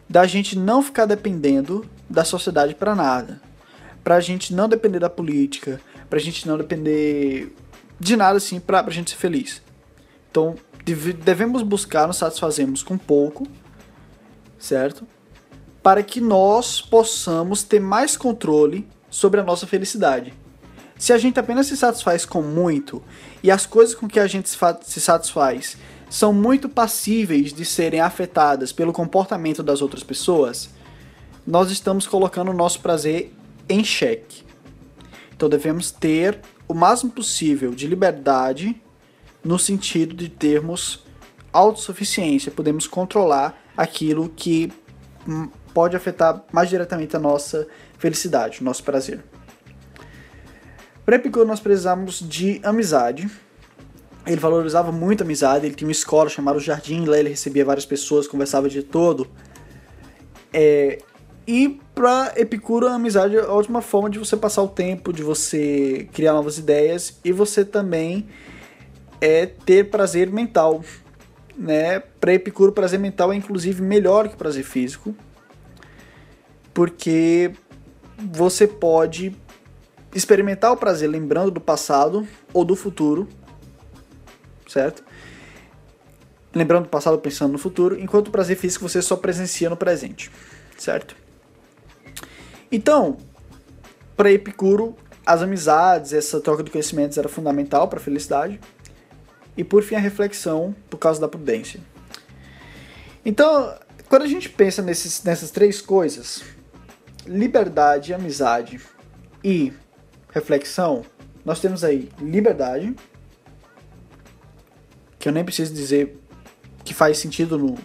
da 0.08 0.26
gente 0.26 0.58
não 0.58 0.82
ficar 0.82 1.06
dependendo 1.06 1.86
da 2.10 2.24
sociedade 2.24 2.74
para 2.74 2.96
nada. 2.96 3.42
Pra 4.04 4.20
gente 4.20 4.54
não 4.54 4.68
depender 4.68 5.00
da 5.00 5.10
política, 5.10 5.80
pra 6.10 6.18
gente 6.18 6.48
não 6.48 6.58
depender 6.58 7.54
de 8.00 8.16
nada 8.16 8.38
assim 8.38 8.60
pra, 8.60 8.82
pra 8.82 8.92
gente 8.92 9.12
ser 9.12 9.18
feliz. 9.18 9.62
Então, 10.32 10.56
devemos 11.24 11.62
buscar 11.62 12.08
nos 12.08 12.18
satisfazermos 12.18 12.82
com 12.82 12.98
pouco, 12.98 13.46
certo? 14.60 15.08
Para 15.82 16.04
que 16.04 16.20
nós 16.20 16.82
possamos 16.82 17.64
ter 17.64 17.80
mais 17.80 18.18
controle 18.18 18.88
sobre 19.10 19.40
a 19.40 19.44
nossa 19.44 19.66
felicidade. 19.66 20.34
Se 20.98 21.14
a 21.14 21.18
gente 21.18 21.40
apenas 21.40 21.68
se 21.68 21.78
satisfaz 21.78 22.26
com 22.26 22.42
muito 22.42 23.02
e 23.42 23.50
as 23.50 23.66
coisas 23.66 23.96
com 23.96 24.08
que 24.08 24.20
a 24.20 24.28
gente 24.28 24.50
se 24.50 25.02
satisfaz 25.02 25.78
são 26.10 26.34
muito 26.34 26.68
passíveis 26.68 27.54
de 27.54 27.64
serem 27.64 28.02
afetadas 28.02 28.74
pelo 28.74 28.92
comportamento 28.92 29.64
das 29.64 29.82
outras 29.82 30.04
pessoas, 30.04 30.70
nós 31.48 31.72
estamos 31.72 32.06
colocando 32.06 32.52
o 32.52 32.54
nosso 32.54 32.82
prazer 32.82 33.34
em 33.70 33.84
xeque. 33.84 34.44
Então 35.34 35.48
devemos 35.48 35.90
ter 35.90 36.40
o 36.68 36.74
máximo 36.74 37.12
possível 37.12 37.72
de 37.72 37.88
liberdade 37.88 38.80
no 39.44 39.58
sentido 39.58 40.14
de 40.14 40.28
termos 40.28 41.06
autossuficiência, 41.54 42.52
podemos 42.52 42.86
controlar 42.86 43.58
aquilo 43.80 44.28
que 44.28 44.70
hum, 45.26 45.50
pode 45.74 45.96
afetar 45.96 46.44
mais 46.52 46.68
diretamente 46.68 47.16
a 47.16 47.20
nossa 47.20 47.66
felicidade, 47.98 48.60
o 48.60 48.64
nosso 48.66 48.84
prazer. 48.84 49.24
Para 51.06 51.16
Epicuro 51.16 51.48
nós 51.48 51.62
precisamos 51.62 52.20
de 52.20 52.60
amizade, 52.62 53.30
ele 54.28 54.36
valorizava 54.36 54.92
muito 54.92 55.22
a 55.22 55.24
amizade, 55.24 55.66
ele 55.66 55.76
tinha 55.76 55.88
uma 55.88 55.94
escola 55.94 56.30
chamada 56.30 56.60
Jardim, 56.60 57.06
lá 57.06 57.18
ele 57.18 57.30
recebia 57.30 57.64
várias 57.64 57.86
pessoas, 57.86 58.28
conversava 58.28 58.68
o 58.68 58.70
dia 58.70 58.84
todo. 58.84 59.26
É, 60.52 61.00
e 61.48 61.80
para 61.96 62.34
Epicuro, 62.36 62.86
a 62.86 62.96
amizade 62.96 63.38
é 63.38 63.40
a 63.40 63.54
última 63.54 63.82
forma 63.82 64.10
de 64.10 64.20
você 64.20 64.36
passar 64.36 64.62
o 64.62 64.68
tempo, 64.68 65.14
de 65.14 65.24
você 65.24 66.10
criar 66.12 66.34
novas 66.34 66.58
ideias 66.58 67.18
e 67.24 67.32
você 67.32 67.64
também 67.64 68.28
é 69.22 69.46
ter 69.46 69.90
prazer 69.90 70.30
mental. 70.30 70.84
Né? 71.60 72.00
Para 72.00 72.34
Epicuro, 72.34 72.72
prazer 72.72 73.00
mental 73.00 73.34
é 73.34 73.36
inclusive 73.36 73.82
melhor 73.82 74.30
que 74.30 74.38
prazer 74.38 74.64
físico, 74.64 75.14
porque 76.74 77.52
você 78.18 78.66
pode 78.66 79.36
experimentar 80.16 80.72
o 80.72 80.78
prazer 80.78 81.10
lembrando 81.10 81.52
do 81.52 81.60
passado 81.60 82.26
ou 82.54 82.64
do 82.64 82.76
futuro 82.76 83.28
certo? 84.70 85.04
Lembrando 86.54 86.84
do 86.84 86.90
passado, 86.90 87.18
pensando 87.18 87.52
no 87.52 87.58
futuro, 87.58 88.00
enquanto 88.00 88.28
o 88.28 88.32
prazer 88.32 88.56
físico 88.56 88.88
você 88.88 89.02
só 89.02 89.16
presencia 89.16 89.70
no 89.70 89.76
presente, 89.76 90.32
certo? 90.78 91.16
Então, 92.72 93.18
para 94.16 94.32
Epicuro, 94.32 94.96
as 95.26 95.42
amizades, 95.42 96.14
essa 96.14 96.40
troca 96.40 96.64
de 96.64 96.72
conhecimentos 96.72 97.18
era 97.18 97.28
fundamental 97.28 97.88
para 97.88 98.00
a 98.00 98.02
felicidade. 98.02 98.60
E 99.60 99.64
por 99.66 99.84
fim, 99.84 99.96
a 99.96 100.00
reflexão 100.00 100.74
por 100.90 100.96
causa 100.96 101.20
da 101.20 101.28
prudência. 101.28 101.82
Então, 103.26 103.78
quando 104.08 104.22
a 104.22 104.26
gente 104.26 104.48
pensa 104.48 104.82
nesses, 104.82 105.22
nessas 105.22 105.52
três 105.52 105.82
coisas, 105.82 106.46
liberdade, 107.28 108.14
amizade 108.14 108.80
e 109.44 109.74
reflexão, 110.32 111.04
nós 111.44 111.60
temos 111.60 111.84
aí 111.84 112.08
liberdade, 112.22 112.96
que 115.20 115.28
eu 115.28 115.34
nem 115.34 115.44
preciso 115.44 115.74
dizer 115.74 116.18
que 116.86 116.94
faz 116.94 117.18
sentido 117.18 117.58
no 117.58 117.78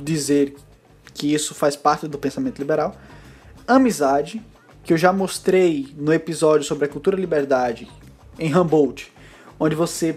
dizer 0.00 0.54
que 1.12 1.34
isso 1.34 1.56
faz 1.56 1.74
parte 1.74 2.06
do 2.06 2.20
pensamento 2.20 2.60
liberal. 2.60 2.94
Amizade, 3.66 4.40
que 4.84 4.92
eu 4.92 4.96
já 4.96 5.12
mostrei 5.12 5.92
no 5.96 6.12
episódio 6.12 6.64
sobre 6.64 6.84
a 6.84 6.88
cultura 6.88 7.16
liberdade 7.16 7.90
em 8.38 8.56
Humboldt, 8.56 9.12
onde 9.58 9.74
você 9.74 10.16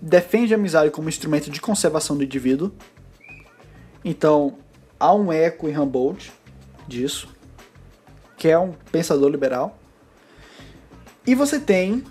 defende 0.00 0.54
a 0.54 0.56
amizade 0.56 0.90
como 0.90 1.08
instrumento 1.08 1.50
de 1.50 1.60
conservação 1.60 2.16
do 2.16 2.24
indivíduo. 2.24 2.72
Então, 4.04 4.58
há 4.98 5.12
um 5.14 5.32
eco 5.32 5.68
em 5.68 5.78
Humboldt 5.78 6.32
disso, 6.86 7.28
que 8.36 8.48
é 8.48 8.58
um 8.58 8.72
pensador 8.92 9.28
liberal. 9.28 9.78
E 11.26 11.34
você 11.34 11.58
tem 11.58 12.04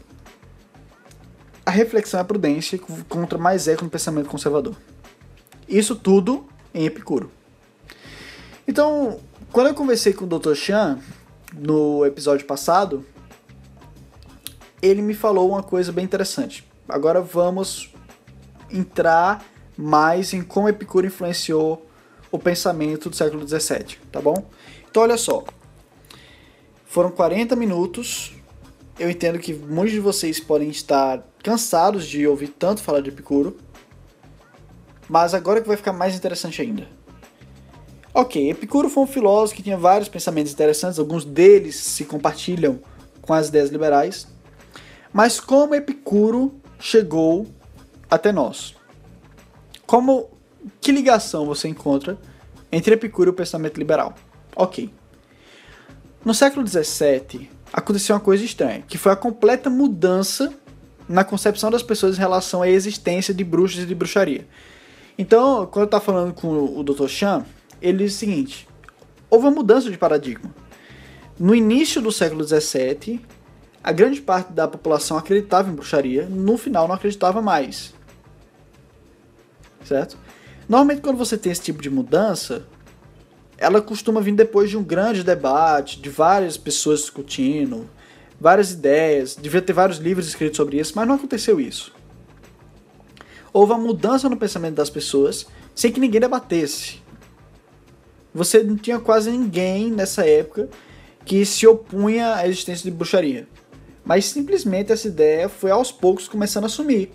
a 1.66 1.72
reflexão 1.72 2.20
e 2.20 2.22
a 2.22 2.26
prudência 2.26 2.80
contra 3.10 3.38
mais 3.38 3.68
eco 3.68 3.84
no 3.84 3.90
pensamento 3.90 4.30
conservador. 4.30 4.76
Isso 5.68 5.96
tudo 5.96 6.48
em 6.74 6.86
Epicuro. 6.86 7.32
Então, 8.68 9.20
quando 9.52 9.68
eu 9.68 9.74
conversei 9.74 10.14
com 10.14 10.26
o 10.26 10.28
Dr. 10.28 10.54
Chan 10.54 11.00
no 11.54 12.06
episódio 12.06 12.46
passado, 12.46 13.06
ele 14.82 15.02
me 15.02 15.14
falou 15.14 15.50
uma 15.50 15.64
coisa 15.64 15.92
bem 15.92 16.06
interessante. 16.06 16.67
Agora 16.88 17.22
vamos 17.22 17.94
entrar 18.72 19.46
mais 19.78 20.34
em 20.34 20.42
como 20.42 20.70
Epicuro 20.70 21.06
influenciou 21.06 21.86
o 22.32 22.40
pensamento 22.40 23.10
do 23.10 23.16
século 23.16 23.48
XVII, 23.48 23.98
tá 24.12 24.22
bom? 24.22 24.46
Então, 24.90 25.04
olha 25.04 25.18
só. 25.18 25.44
Foram 26.86 27.12
40 27.12 27.56
minutos. 27.56 28.34
Eu 28.98 29.10
entendo 29.10 29.38
que 29.38 29.54
muitos 29.54 29.94
de 29.94 30.00
vocês 30.00 30.40
podem 30.40 30.70
estar 30.70 31.24
cansados 31.44 32.08
de 32.08 32.26
ouvir 32.26 32.48
tanto 32.48 32.82
falar 32.82 33.02
de 33.02 33.10
Epicuro. 33.10 33.58
Mas 35.08 35.34
agora 35.34 35.62
que 35.62 35.68
vai 35.68 35.78
ficar 35.78 35.94
mais 35.94 36.16
interessante 36.16 36.62
ainda. 36.62 36.88
Ok, 38.14 38.50
Epicuro 38.50 38.90
foi 38.90 39.04
um 39.04 39.08
filósofo 39.08 39.56
que 39.56 39.64
tinha 39.64 39.78
vários 39.78 40.10
pensamentos 40.10 40.52
interessantes, 40.52 40.98
alguns 40.98 41.24
deles 41.24 41.76
se 41.76 42.04
compartilham 42.04 42.80
com 43.22 43.34
as 43.34 43.50
ideias 43.50 43.70
liberais. 43.70 44.28
Mas 45.14 45.40
como 45.40 45.76
Epicuro 45.76 46.60
chegou 46.80 47.48
até 48.10 48.32
nós? 48.32 48.76
Como 49.86 50.30
que 50.82 50.92
ligação 50.92 51.46
você 51.46 51.68
encontra 51.68 52.18
entre 52.72 52.94
Epicuro 52.94 53.30
e 53.30 53.32
o 53.32 53.34
pensamento 53.34 53.78
liberal? 53.78 54.16
Ok. 54.56 54.94
No 56.26 56.34
século 56.34 56.68
XVII 56.68 57.50
aconteceu 57.72 58.16
uma 58.16 58.22
coisa 58.22 58.44
estranha, 58.44 58.84
que 58.88 58.98
foi 58.98 59.12
a 59.12 59.16
completa 59.16 59.70
mudança 59.70 60.54
na 61.08 61.24
concepção 61.24 61.72
das 61.72 61.84
pessoas 61.84 62.18
em 62.18 62.20
relação 62.20 62.62
à 62.62 62.70
existência 62.70 63.34
de 63.34 63.44
bruxos 63.44 63.84
e 63.84 63.86
de 63.86 63.96
bruxaria. 63.96 64.46
Então, 65.18 65.66
quando 65.68 65.84
eu 65.84 65.86
estava 65.86 66.04
falando 66.04 66.34
com 66.34 66.48
o 66.78 66.84
Dr. 66.84 67.08
Chan, 67.08 67.46
ele 67.82 68.04
diz 68.04 68.16
o 68.16 68.18
seguinte: 68.18 68.68
houve 69.30 69.46
uma 69.46 69.52
mudança 69.52 69.90
de 69.90 69.98
paradigma. 69.98 70.54
No 71.40 71.56
início 71.56 72.02
do 72.02 72.12
século 72.12 72.44
XVII, 72.44 73.22
a 73.88 73.92
grande 73.94 74.20
parte 74.20 74.52
da 74.52 74.68
população 74.68 75.18
acreditava 75.18 75.70
em 75.70 75.74
bruxaria, 75.74 76.26
no 76.26 76.58
final 76.58 76.90
não 76.90 76.96
acreditava 76.96 77.42
mais. 77.42 77.94
Certo? 79.86 80.18
Normalmente, 80.68 81.00
quando 81.00 81.16
você 81.16 81.38
tem 81.38 81.54
esse 81.54 81.62
tipo 81.62 81.82
de 81.82 81.90
mudança, 81.90 82.68
ela 83.58 83.82
costuma 83.82 84.20
vir 84.20 84.36
depois 84.36 84.70
de 84.70 84.76
um 84.76 84.84
grande 84.84 85.24
debate, 85.24 86.02
de 86.02 86.10
várias 86.10 86.58
pessoas 86.58 87.00
discutindo, 87.00 87.90
várias 88.38 88.74
ideias, 88.74 89.38
devia 89.42 89.62
ter 89.62 89.72
vários 89.72 90.00
livros 90.00 90.28
escritos 90.28 90.58
sobre 90.58 90.78
isso, 90.78 90.92
mas 90.94 91.08
não 91.08 91.16
aconteceu 91.16 91.58
isso. 91.58 91.94
Houve 93.54 93.72
uma 93.72 93.80
mudança 93.80 94.28
no 94.28 94.36
pensamento 94.36 94.76
das 94.76 94.90
pessoas 94.90 95.48
sem 95.74 95.94
que 95.94 96.02
ninguém 96.02 96.20
debatesse. 96.20 97.02
Você 98.34 98.62
não 98.62 98.76
tinha 98.76 99.00
quase 99.00 99.32
ninguém 99.32 99.90
nessa 99.90 100.28
época 100.28 100.68
que 101.24 101.46
se 101.46 101.66
opunha 101.66 102.36
à 102.36 102.46
existência 102.46 102.84
de 102.84 102.92
bruxaria. 102.92 103.48
Mas 104.08 104.24
simplesmente 104.24 104.90
essa 104.90 105.06
ideia 105.06 105.50
foi 105.50 105.70
aos 105.70 105.92
poucos 105.92 106.30
começando 106.30 106.64
a 106.64 106.70
sumir. 106.70 107.12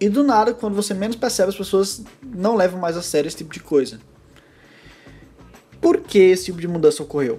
E 0.00 0.08
do 0.08 0.24
nada, 0.24 0.54
quando 0.54 0.74
você 0.74 0.94
menos 0.94 1.14
percebe, 1.14 1.50
as 1.50 1.56
pessoas 1.56 2.02
não 2.22 2.56
levam 2.56 2.80
mais 2.80 2.96
a 2.96 3.02
sério 3.02 3.28
esse 3.28 3.36
tipo 3.36 3.52
de 3.52 3.60
coisa. 3.60 4.00
Por 5.82 6.00
que 6.00 6.18
esse 6.18 6.46
tipo 6.46 6.58
de 6.58 6.66
mudança 6.66 7.02
ocorreu? 7.02 7.38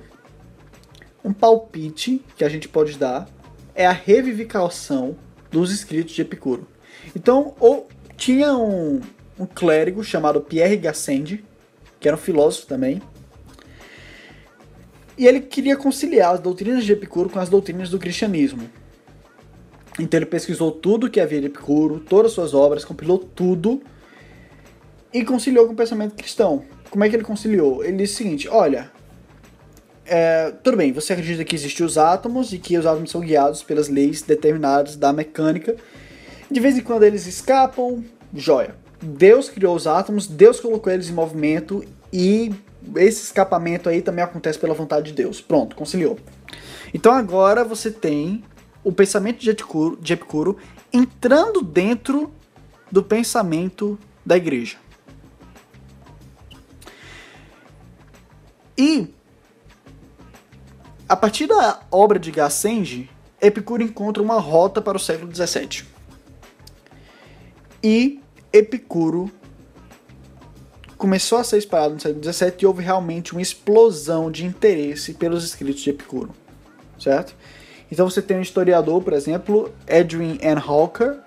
Um 1.24 1.34
palpite 1.34 2.24
que 2.38 2.44
a 2.44 2.50
gente 2.50 2.70
pode 2.70 3.00
dar 3.00 3.28
é 3.74 3.88
a 3.88 3.92
revivificação 3.92 5.18
dos 5.50 5.72
escritos 5.72 6.14
de 6.14 6.22
Epicuro. 6.22 6.68
Então, 7.16 7.56
ou, 7.60 7.90
tinha 8.16 8.56
um, 8.56 9.02
um 9.40 9.48
clérigo 9.48 10.04
chamado 10.04 10.40
Pierre 10.40 10.78
Gassendi, 10.78 11.44
que 12.00 12.08
era 12.08 12.16
um 12.16 12.20
filósofo 12.20 12.68
também, 12.68 13.02
e 15.18 15.28
ele 15.28 15.40
queria 15.40 15.76
conciliar 15.76 16.34
as 16.34 16.40
doutrinas 16.40 16.84
de 16.84 16.92
Epicuro 16.92 17.30
com 17.30 17.40
as 17.40 17.50
doutrinas 17.50 17.90
do 17.90 18.00
cristianismo. 18.00 18.70
Então 20.00 20.18
ele 20.18 20.26
pesquisou 20.26 20.72
tudo 20.72 21.10
que 21.10 21.20
havia 21.20 21.40
de 21.40 21.48
Epicuro, 21.48 22.00
todas 22.00 22.32
as 22.32 22.36
suas 22.36 22.54
obras, 22.54 22.84
compilou 22.84 23.18
tudo 23.18 23.82
e 25.14 25.24
conciliou 25.24 25.66
com 25.66 25.74
o 25.74 25.76
pensamento 25.76 26.16
cristão. 26.16 26.66
Como 26.90 27.04
é 27.04 27.10
que 27.10 27.16
ele 27.16 27.24
conciliou? 27.24 27.84
Ele 27.84 27.98
disse 27.98 28.16
o 28.16 28.18
seguinte: 28.18 28.50
olha, 28.50 28.92
é, 30.06 30.52
tudo 30.64 30.78
bem, 30.78 30.92
você 30.92 31.14
acredita 31.14 31.44
que 31.44 31.56
existem 31.56 31.86
os 31.86 31.98
átomos 31.98 32.54
e 32.54 32.60
que 32.60 32.78
os 32.78 32.86
átomos 32.86 33.10
são 33.10 33.22
guiados 33.22 33.64
pelas 33.64 33.88
leis 33.88 34.22
determinadas 34.22 34.96
da 34.96 35.14
mecânica. 35.14 35.76
De 36.52 36.60
vez 36.60 36.78
em 36.78 36.82
quando 36.82 37.04
eles 37.04 37.26
escapam, 37.26 38.04
joia. 38.34 38.76
Deus 39.02 39.50
criou 39.50 39.76
os 39.76 39.88
átomos, 39.88 40.28
Deus 40.28 40.60
colocou 40.60 40.92
eles 40.92 41.10
em 41.10 41.14
movimento 41.14 41.84
e 42.12 42.54
esse 42.96 43.24
escapamento 43.24 43.90
aí 43.90 44.02
também 44.02 44.24
acontece 44.24 44.60
pela 44.60 44.74
vontade 44.74 45.08
de 45.08 45.14
Deus. 45.14 45.42
Pronto, 45.42 45.76
conciliou. 45.76 46.18
Então 46.94 47.14
agora 47.14 47.64
você 47.64 47.92
tem 47.92 48.44
o 48.84 48.92
pensamento 48.92 49.40
de 49.40 49.50
Epicuro, 49.50 49.98
de 49.98 50.14
Epicuro 50.14 50.58
entrando 50.94 51.62
dentro 51.62 52.34
do 52.92 53.04
pensamento 53.04 53.98
da 54.26 54.38
igreja. 54.38 54.78
E 58.78 59.14
a 61.08 61.16
partir 61.16 61.48
da 61.48 61.82
obra 61.92 62.18
de 62.18 62.32
Gassendi, 62.32 63.10
Epicuro 63.42 63.84
encontra 63.84 64.24
uma 64.24 64.40
rota 64.40 64.82
para 64.82 64.98
o 64.98 65.00
século 65.00 65.34
XVII. 65.34 65.86
E 67.84 68.20
Epicuro 68.52 69.32
começou 70.98 71.38
a 71.38 71.44
ser 71.44 71.58
espalhado 71.58 71.96
no 71.96 72.00
século 72.00 72.24
XVII 72.24 72.54
e 72.62 72.66
houve 72.66 72.84
realmente 72.84 73.34
uma 73.34 73.42
explosão 73.42 74.32
de 74.32 74.46
interesse 74.46 75.14
pelos 75.14 75.44
escritos 75.44 75.82
de 75.82 75.90
Epicuro, 75.90 76.34
certo? 77.00 77.36
Então 77.92 78.10
você 78.10 78.22
tem 78.22 78.38
um 78.38 78.42
historiador, 78.42 79.02
por 79.02 79.14
exemplo, 79.14 79.74
Edwin 79.88 80.40
N. 80.42 80.60
Hawker, 80.60 81.20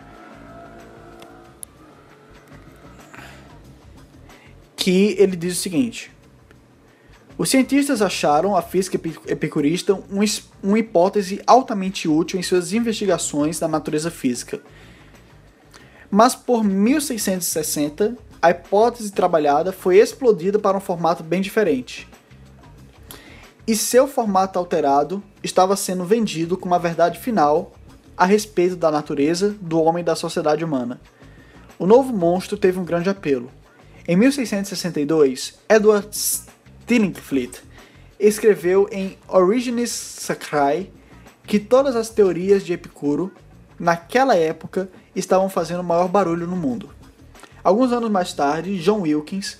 que 4.77 5.15
ele 5.19 5.37
diz 5.37 5.59
o 5.59 5.61
seguinte: 5.61 6.11
os 7.37 7.51
cientistas 7.51 8.03
acharam 8.03 8.57
a 8.57 8.63
física 8.63 8.99
epicurista 9.29 10.03
uma 10.63 10.79
hipótese 10.79 11.41
altamente 11.47 12.09
útil 12.09 12.41
em 12.41 12.43
suas 12.43 12.73
investigações 12.73 13.61
da 13.61 13.69
natureza 13.69 14.11
física. 14.11 14.61
Mas 16.11 16.35
por 16.35 16.65
1660, 16.65 18.17
a 18.41 18.51
hipótese 18.51 19.13
trabalhada 19.13 19.73
foi 19.73 19.99
explodida 19.99 20.59
para 20.59 20.77
um 20.77 20.81
formato 20.81 21.23
bem 21.23 21.41
diferente. 21.41 22.09
E 23.67 23.77
seu 23.77 24.07
formato 24.07 24.59
alterado 24.59 25.23
estava 25.43 25.77
sendo 25.77 26.05
vendido 26.05 26.57
como 26.57 26.75
a 26.75 26.79
verdade 26.79 27.19
final 27.19 27.73
a 28.17 28.25
respeito 28.25 28.77
da 28.77 28.91
natureza, 28.91 29.55
do 29.61 29.81
homem 29.83 30.03
e 30.03 30.05
da 30.05 30.17
sociedade 30.17 30.65
humana. 30.65 31.01
O 31.79 31.87
novo 31.87 32.13
monstro 32.13 32.57
teve 32.57 32.79
um 32.79 32.85
grande 32.85 33.09
apelo. 33.09 33.51
Em 34.07 34.17
1662, 34.17 35.59
Edward 35.69 36.09
Stillingfleet 36.11 37.63
escreveu 38.19 38.89
em 38.91 39.19
Origines 39.29 39.91
Sacrae 39.91 40.91
que 41.47 41.59
todas 41.59 41.95
as 41.95 42.09
teorias 42.09 42.65
de 42.65 42.73
Epicuro, 42.73 43.33
naquela 43.79 44.35
época, 44.35 44.89
estavam 45.15 45.49
fazendo 45.49 45.81
o 45.81 45.85
maior 45.85 46.09
barulho 46.09 46.47
no 46.47 46.57
mundo. 46.57 46.98
Alguns 47.69 47.93
anos 47.93 48.11
mais 48.11 48.33
tarde, 48.33 48.79
John 48.79 49.03
Wilkins, 49.03 49.59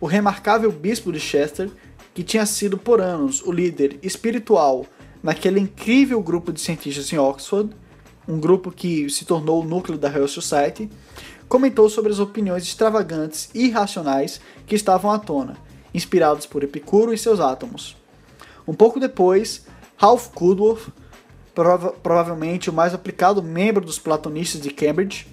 o 0.00 0.06
remarcável 0.06 0.72
bispo 0.72 1.12
de 1.12 1.20
Chester, 1.20 1.70
que 2.12 2.24
tinha 2.24 2.44
sido 2.46 2.76
por 2.76 3.00
anos 3.00 3.40
o 3.42 3.52
líder 3.52 3.96
espiritual 4.02 4.84
naquele 5.22 5.60
incrível 5.60 6.20
grupo 6.20 6.52
de 6.52 6.60
cientistas 6.60 7.12
em 7.12 7.16
Oxford, 7.16 7.70
um 8.26 8.40
grupo 8.40 8.72
que 8.72 9.08
se 9.08 9.24
tornou 9.24 9.62
o 9.62 9.64
núcleo 9.64 9.96
da 9.96 10.08
Royal 10.08 10.26
Society, 10.26 10.90
comentou 11.48 11.88
sobre 11.88 12.10
as 12.10 12.18
opiniões 12.18 12.64
extravagantes 12.64 13.48
e 13.54 13.66
irracionais 13.66 14.40
que 14.66 14.74
estavam 14.74 15.12
à 15.12 15.18
tona 15.20 15.56
inspirados 15.94 16.46
por 16.46 16.64
Epicuro 16.64 17.14
e 17.14 17.16
seus 17.16 17.38
átomos. 17.38 17.96
Um 18.66 18.74
pouco 18.74 18.98
depois, 18.98 19.64
Ralph 19.96 20.26
Kudworth, 20.34 20.88
prova 21.54 21.92
provavelmente 21.92 22.68
o 22.68 22.72
mais 22.72 22.92
aplicado 22.92 23.40
membro 23.44 23.84
dos 23.84 24.00
platonistas 24.00 24.60
de 24.60 24.70
Cambridge, 24.70 25.28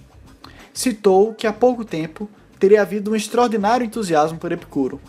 citou 0.72 1.34
que 1.34 1.46
há 1.46 1.52
pouco 1.52 1.84
tempo 1.84 2.28
teria 2.58 2.82
havido 2.82 3.10
um 3.10 3.16
extraordinário 3.16 3.84
entusiasmo 3.84 4.38
por 4.38 4.52
Epicuro. 4.52 5.00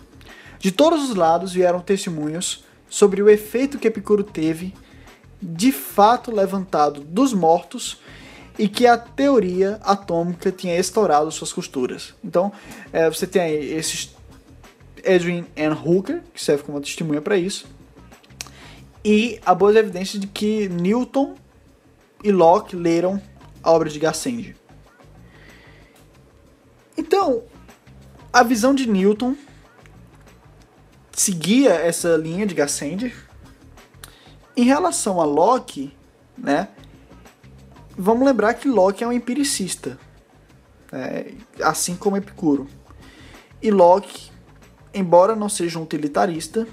De 0.60 0.72
todos 0.72 1.10
os 1.10 1.16
lados 1.16 1.54
vieram 1.54 1.80
testemunhos 1.80 2.64
sobre 2.90 3.22
o 3.22 3.30
efeito 3.30 3.78
que 3.78 3.88
Epicuro 3.88 4.24
teve, 4.24 4.74
de 5.42 5.72
fato 5.72 6.32
levantado 6.32 7.02
dos 7.02 7.34
mortos, 7.34 8.00
e 8.58 8.68
que 8.68 8.86
a 8.86 8.98
teoria 8.98 9.80
atômica 9.84 10.52
tinha 10.52 10.78
estourado 10.78 11.32
suas 11.32 11.52
costuras. 11.52 12.14
Então, 12.24 12.52
é, 12.92 13.10
você 13.10 13.26
tem 13.26 13.42
aí 13.42 13.74
esses 13.74 14.16
Edwin 15.04 15.46
N. 15.56 15.76
Hooker, 15.76 16.22
que 16.34 16.42
serve 16.42 16.64
como 16.64 16.80
testemunha 16.80 17.22
para 17.22 17.38
isso, 17.38 17.66
e 19.04 19.40
há 19.46 19.54
boas 19.54 19.76
evidências 19.76 20.22
de 20.22 20.28
que 20.28 20.70
Newton 20.70 21.36
e 22.24 22.32
Locke 22.32 22.76
leram 22.76 23.22
a 23.62 23.72
obra 23.72 23.90
de 23.90 24.00
Gassendi. 24.00 24.56
Então, 26.98 27.44
a 28.32 28.44
visão 28.44 28.74
de 28.74 28.88
Newton 28.88 29.36
seguia 31.12 31.72
essa 31.74 32.16
linha 32.18 32.46
de 32.46 32.54
Gassendi. 32.56 33.14
Em 34.56 34.64
relação 34.64 35.22
a 35.22 35.26
Locke, 35.26 35.96
né? 36.38 36.70
Vamos 37.98 38.26
lembrar 38.26 38.56
que 38.56 38.68
Locke 38.68 39.04
é 39.04 39.08
um 39.08 39.12
empiricista, 39.12 40.00
né, 40.92 41.36
assim 41.62 41.96
como 41.96 42.18
Epicuro. 42.18 42.68
E 43.62 43.70
Locke, 43.70 44.32
embora 44.94 45.36
não 45.36 45.48
seja 45.48 45.78
um 45.78 45.84
utilitarista, 45.84 46.68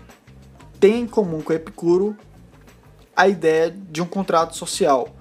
tem 0.79 1.03
em 1.03 1.07
comum 1.07 1.43
com 1.43 1.53
Epicuro 1.53 2.16
a 3.14 3.29
ideia 3.29 3.71
de 3.71 4.01
um 4.01 4.07
contrato 4.07 4.57
social, 4.57 5.14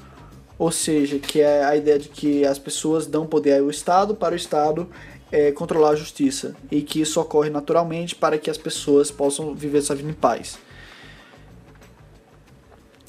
ou 0.59 0.73
seja, 0.73 1.17
que 1.17 1.39
é 1.39 1.63
a 1.63 1.73
ideia 1.77 1.97
de 1.97 2.09
que 2.09 2.45
as 2.45 2.59
pessoas 2.59 3.07
dão 3.07 3.25
poder 3.25 3.61
ao 3.61 3.69
Estado 3.69 4.13
para 4.13 4.33
o 4.33 4.35
Estado 4.35 4.89
é, 5.31 5.53
controlar 5.53 5.91
a 5.91 5.95
justiça 5.95 6.53
e 6.69 6.81
que 6.81 6.99
isso 6.99 7.19
ocorre 7.21 7.49
naturalmente 7.49 8.13
para 8.13 8.37
que 8.37 8.49
as 8.49 8.57
pessoas 8.57 9.09
possam 9.09 9.55
viver 9.55 9.81
sua 9.81 9.95
vida 9.95 10.09
em 10.09 10.13
paz. 10.13 10.59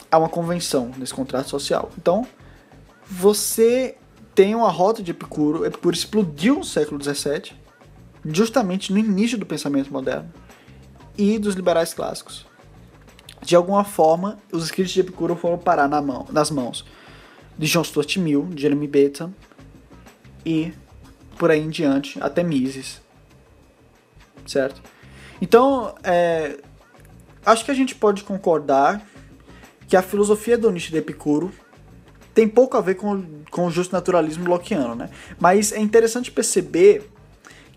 Há 0.09 0.19
uma 0.19 0.29
convenção 0.29 0.93
nesse 0.97 1.13
contrato 1.13 1.51
social. 1.51 1.91
Então, 1.99 2.25
você 3.05 3.97
tem 4.33 4.55
uma 4.55 4.71
rota 4.71 5.03
de 5.03 5.11
Epicuro. 5.11 5.67
Epicuro 5.67 5.95
explodiu 5.95 6.57
no 6.57 6.65
século 6.65 7.03
XVII, 7.03 7.53
justamente 8.27 8.93
no 8.93 8.99
início 8.99 9.37
do 9.37 9.45
pensamento 9.45 9.93
moderno 9.93 10.33
e 11.19 11.37
dos 11.37 11.57
liberais 11.57 11.93
clássicos. 11.93 12.47
De 13.43 13.57
alguma 13.57 13.83
forma, 13.83 14.39
os 14.53 14.65
escritos 14.65 14.93
de 14.93 15.01
Epicuro 15.01 15.35
foram 15.35 15.59
parar 15.59 15.89
na 15.89 16.01
mão, 16.01 16.27
nas 16.31 16.49
mãos 16.49 16.85
de 17.61 17.67
John 17.67 17.85
Stuart 17.85 18.17
Mill, 18.17 18.49
Jeremy 18.57 18.89
Bentham 18.89 19.35
e 20.47 20.73
por 21.39 21.51
aí 21.51 21.61
em 21.61 21.69
diante, 21.69 22.19
até 22.23 22.43
Mises. 22.43 23.03
Certo? 24.47 24.81
Então, 25.43 25.95
é, 26.03 26.57
acho 27.45 27.63
que 27.63 27.71
a 27.71 27.75
gente 27.75 27.95
pode 27.95 28.25
concordar 28.25 29.07
que 29.87 29.95
a 29.95 30.01
filosofia 30.01 30.55
hedonista 30.55 30.91
de 30.91 30.97
Epicuro 30.97 31.53
tem 32.33 32.49
pouco 32.49 32.79
a 32.79 32.81
ver 32.81 32.95
com, 32.95 33.43
com 33.51 33.67
o 33.67 33.71
justo 33.71 33.93
naturalismo 33.93 34.49
lockeano, 34.49 34.95
né? 34.95 35.11
Mas 35.39 35.71
é 35.71 35.81
interessante 35.81 36.31
perceber 36.31 37.11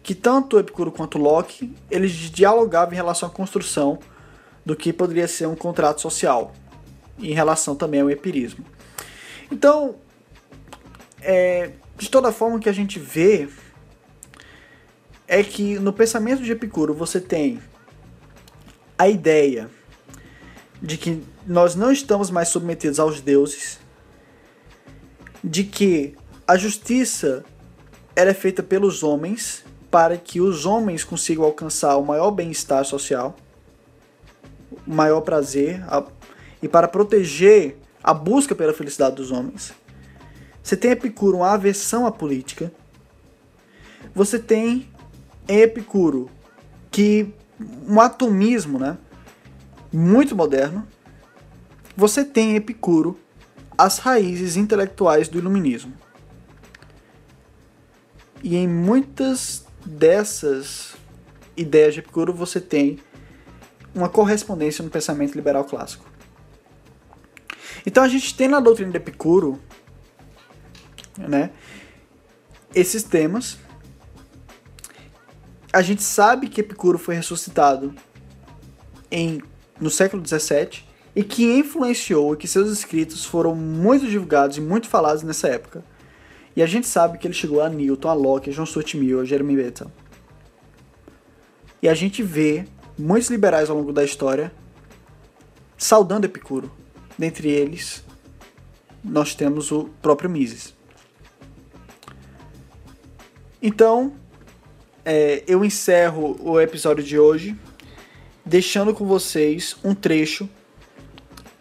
que 0.02 0.16
tanto 0.16 0.58
Epicuro 0.58 0.94
quanto 0.94 1.18
Locke, 1.18 1.76
eles 1.92 2.12
dialogavam 2.12 2.94
em 2.94 2.96
relação 2.96 3.28
à 3.28 3.32
construção 3.32 4.00
do 4.66 4.78
que 4.78 4.94
poderia 4.94 5.28
ser 5.28 5.46
um 5.46 5.56
contrato 5.56 6.00
social, 6.00 6.54
em 7.20 7.34
relação 7.34 7.76
também 7.76 8.00
ao 8.00 8.10
empirismo. 8.10 8.64
Então, 9.52 9.96
é, 11.22 11.72
de 11.98 12.10
toda 12.10 12.32
forma, 12.32 12.60
que 12.60 12.70
a 12.70 12.74
gente 12.74 13.00
vê 13.00 13.48
é 15.28 15.44
que 15.44 15.80
no 15.80 15.94
pensamento 15.94 16.44
de 16.44 16.52
Epicuro 16.52 16.94
você 16.94 17.20
tem 17.20 17.60
a 18.98 19.08
ideia 19.08 19.70
de 20.82 20.98
que 20.98 21.24
nós 21.48 21.76
não 21.76 21.92
estamos 21.92 22.30
mais 22.30 22.50
submetidos 22.50 23.00
aos 23.00 23.22
deuses, 23.22 23.80
de 25.44 25.64
que 25.64 26.16
a 26.46 26.58
justiça 26.58 27.44
ela 28.16 28.30
é 28.30 28.34
feita 28.34 28.62
pelos 28.62 29.02
homens 29.02 29.64
para 29.90 30.18
que 30.18 30.42
os 30.42 30.66
homens 30.66 31.04
consigam 31.04 31.46
alcançar 31.46 31.96
o 31.98 32.06
maior 32.06 32.32
bem-estar 32.32 32.84
social, 32.84 33.36
o 34.86 34.94
maior 34.94 35.22
prazer 35.22 35.84
a, 35.88 36.04
e 36.62 36.68
para 36.68 36.88
proteger 36.88 37.78
a 38.04 38.14
busca 38.14 38.54
pela 38.54 38.74
felicidade 38.74 39.16
dos 39.16 39.32
homens. 39.32 39.74
Você 40.62 40.76
tem 40.76 40.92
Epicuro 40.92 41.38
uma 41.38 41.52
aversão 41.52 42.06
à 42.06 42.12
política. 42.12 42.72
Você 44.14 44.38
tem 44.38 44.90
Epicuro 45.48 46.30
que 46.92 47.34
um 47.88 48.00
atomismo, 48.00 48.78
né, 48.78 48.98
muito 49.92 50.36
moderno. 50.36 50.88
Você 51.96 52.26
tem 52.26 52.56
Epicuro 52.56 53.18
as 53.78 54.00
raízes 54.00 54.58
intelectuais 54.58 55.28
do 55.28 55.38
iluminismo. 55.38 55.94
E 58.44 58.56
em 58.56 58.68
muitas 58.68 59.66
dessas 59.86 60.94
ideias 61.56 61.94
de 61.94 62.00
Epicuro 62.02 62.34
você 62.34 62.60
tem 62.60 63.00
uma 63.96 64.10
correspondência 64.10 64.84
no 64.84 64.90
pensamento 64.90 65.36
liberal 65.36 65.64
clássico. 65.66 66.13
Então 67.86 68.04
a 68.04 68.08
gente 68.08 68.36
tem 68.36 68.48
na 68.48 68.60
doutrina 68.60 68.92
de 68.92 68.98
Epicuro, 68.98 69.60
né, 71.18 71.52
esses 72.74 73.04
temas. 73.04 73.58
A 75.72 75.82
gente 75.82 76.04
sabe 76.04 76.48
que 76.48 76.62
Epicuro 76.62 76.98
foi 76.98 77.16
ressuscitado 77.16 77.94
em 79.12 79.42
no 79.80 79.90
século 79.90 80.22
17 80.22 80.88
e 81.16 81.24
que 81.24 81.44
influenciou 81.44 82.34
e 82.34 82.38
que 82.38 82.48
seus 82.48 82.72
escritos 82.72 83.26
foram 83.26 83.56
muito 83.56 84.08
divulgados 84.08 84.58
e 84.58 84.62
muito 84.62 84.88
falados 84.88 85.24
nessa 85.24 85.48
época. 85.48 85.84
E 86.56 86.62
a 86.62 86.66
gente 86.66 86.88
sabe 86.88 87.18
que 87.18 87.28
ele 87.28 87.34
chegou 87.34 87.62
a 87.62 87.70
Newton, 87.70 88.10
a 88.10 88.14
Locke, 88.14 88.50
a 88.50 88.54
John 88.54 88.66
Stuart 88.66 88.94
Mill, 88.96 89.22
a 89.22 89.26
Jeremy 89.26 89.56
Bentham. 89.56 89.92
E 91.82 91.90
a 91.90 91.94
gente 91.94 92.24
vê 92.24 92.66
muitos 92.98 93.30
liberais 93.30 93.70
ao 93.70 93.76
longo 93.76 93.92
da 93.92 94.04
história 94.04 94.52
saudando 95.78 96.26
Epicuro. 96.26 96.72
Dentre 97.18 97.50
eles, 97.50 98.04
nós 99.04 99.36
temos 99.36 99.72
o 99.72 99.90
próprio 100.02 100.30
Mises. 100.30 100.74
Então, 103.62 104.14
é, 105.06 105.44
eu 105.48 105.64
encerro 105.64 106.38
o 106.42 106.60
episódio 106.60 107.04
de 107.04 107.18
hoje 107.18 107.58
deixando 108.46 108.94
com 108.94 109.06
vocês 109.06 109.76
um 109.84 109.96
trecho 109.96 110.50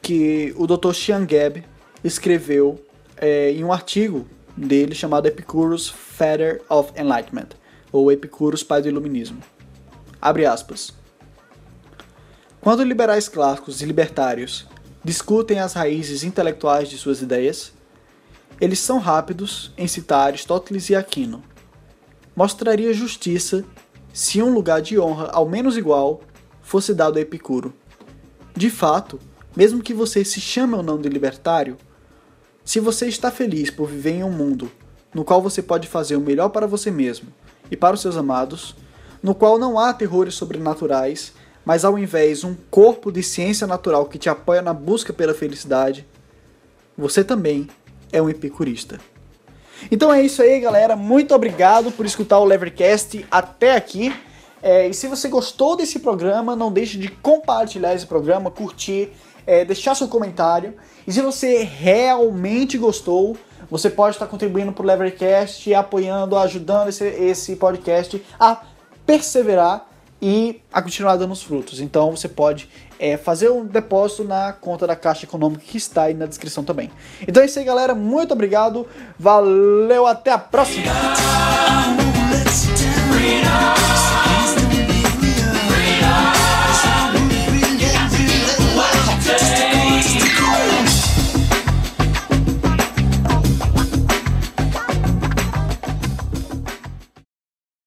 que 0.00 0.52
o 0.56 0.66
Dr. 0.66 0.92
Xian 0.92 1.24
Gab 1.24 1.64
escreveu 2.02 2.84
é, 3.16 3.52
em 3.52 3.62
um 3.62 3.72
artigo 3.72 4.26
dele 4.56 4.94
chamado 4.94 5.26
Epicurus 5.26 5.88
Father 5.88 6.60
of 6.68 6.92
Enlightenment, 7.00 7.50
ou 7.90 8.10
Epicurus 8.10 8.62
Pai 8.62 8.82
do 8.82 8.88
Iluminismo. 8.88 9.40
Abre 10.20 10.44
aspas. 10.44 10.92
Quando 12.60 12.82
liberais 12.84 13.28
clássicos 13.28 13.80
e 13.80 13.84
libertários 13.84 14.66
discutem 15.04 15.58
as 15.58 15.72
raízes 15.72 16.22
intelectuais 16.22 16.88
de 16.88 16.96
suas 16.96 17.22
ideias, 17.22 17.72
eles 18.60 18.78
são 18.78 18.98
rápidos 18.98 19.72
em 19.76 19.88
citar 19.88 20.28
Aristóteles 20.28 20.88
e 20.90 20.94
Aquino. 20.94 21.42
Mostraria 22.34 22.94
justiça 22.94 23.64
se 24.12 24.42
um 24.42 24.52
lugar 24.52 24.80
de 24.80 24.98
honra 24.98 25.30
ao 25.32 25.48
menos 25.48 25.76
igual 25.76 26.20
fosse 26.62 26.94
dado 26.94 27.18
a 27.18 27.20
Epicuro. 27.20 27.74
De 28.54 28.70
fato, 28.70 29.18
mesmo 29.56 29.82
que 29.82 29.92
você 29.92 30.24
se 30.24 30.40
chame 30.40 30.74
ou 30.74 30.82
não 30.82 31.00
de 31.00 31.08
libertário, 31.08 31.76
se 32.64 32.78
você 32.78 33.08
está 33.08 33.30
feliz 33.30 33.70
por 33.70 33.88
viver 33.88 34.12
em 34.12 34.24
um 34.24 34.30
mundo 34.30 34.70
no 35.14 35.24
qual 35.24 35.42
você 35.42 35.62
pode 35.62 35.88
fazer 35.88 36.16
o 36.16 36.20
melhor 36.20 36.48
para 36.48 36.66
você 36.66 36.90
mesmo 36.90 37.28
e 37.70 37.76
para 37.76 37.94
os 37.94 38.00
seus 38.00 38.16
amados, 38.16 38.74
no 39.22 39.34
qual 39.34 39.58
não 39.58 39.78
há 39.78 39.92
terrores 39.92 40.34
sobrenaturais, 40.34 41.32
mas 41.64 41.84
ao 41.84 41.98
invés 41.98 42.44
um 42.44 42.54
corpo 42.70 43.12
de 43.12 43.22
ciência 43.22 43.66
natural 43.66 44.06
que 44.06 44.18
te 44.18 44.28
apoia 44.28 44.62
na 44.62 44.72
busca 44.72 45.12
pela 45.12 45.34
felicidade, 45.34 46.06
você 46.96 47.22
também 47.22 47.68
é 48.12 48.20
um 48.20 48.28
epicurista. 48.28 48.98
Então 49.90 50.12
é 50.12 50.22
isso 50.22 50.42
aí, 50.42 50.60
galera. 50.60 50.94
Muito 50.94 51.34
obrigado 51.34 51.90
por 51.90 52.06
escutar 52.06 52.38
o 52.38 52.44
Levercast 52.44 53.24
até 53.30 53.74
aqui. 53.76 54.14
É, 54.62 54.86
e 54.86 54.94
se 54.94 55.08
você 55.08 55.28
gostou 55.28 55.76
desse 55.76 55.98
programa, 55.98 56.54
não 56.54 56.70
deixe 56.70 56.96
de 56.96 57.08
compartilhar 57.08 57.94
esse 57.94 58.06
programa, 58.06 58.50
curtir 58.50 59.12
é, 59.46 59.64
deixar 59.64 59.94
seu 59.94 60.08
comentário. 60.08 60.74
E 61.06 61.12
se 61.12 61.20
você 61.20 61.62
realmente 61.62 62.78
gostou, 62.78 63.36
você 63.70 63.90
pode 63.90 64.16
estar 64.16 64.26
contribuindo 64.26 64.72
para 64.72 64.82
o 64.82 64.86
Levercast 64.86 65.72
apoiando, 65.74 66.36
ajudando 66.36 66.88
esse, 66.88 67.04
esse 67.04 67.56
podcast 67.56 68.22
a 68.38 68.62
perseverar 69.04 69.88
e 70.22 70.62
a 70.72 70.80
continuar 70.80 71.16
dando 71.16 71.32
os 71.32 71.42
frutos. 71.42 71.80
Então 71.80 72.12
você 72.12 72.28
pode 72.28 72.68
é, 72.96 73.16
fazer 73.16 73.50
um 73.50 73.66
depósito 73.66 74.22
na 74.22 74.52
conta 74.52 74.86
da 74.86 74.94
Caixa 74.94 75.24
Econômica 75.26 75.64
que 75.66 75.76
está 75.76 76.04
aí 76.04 76.14
na 76.14 76.26
descrição 76.26 76.62
também. 76.62 76.92
Então 77.26 77.42
é 77.42 77.46
isso 77.46 77.58
aí, 77.58 77.64
galera. 77.64 77.92
Muito 77.92 78.32
obrigado. 78.32 78.86
Valeu, 79.18 80.06
até 80.06 80.30
a 80.30 80.38
próxima. 80.38 80.92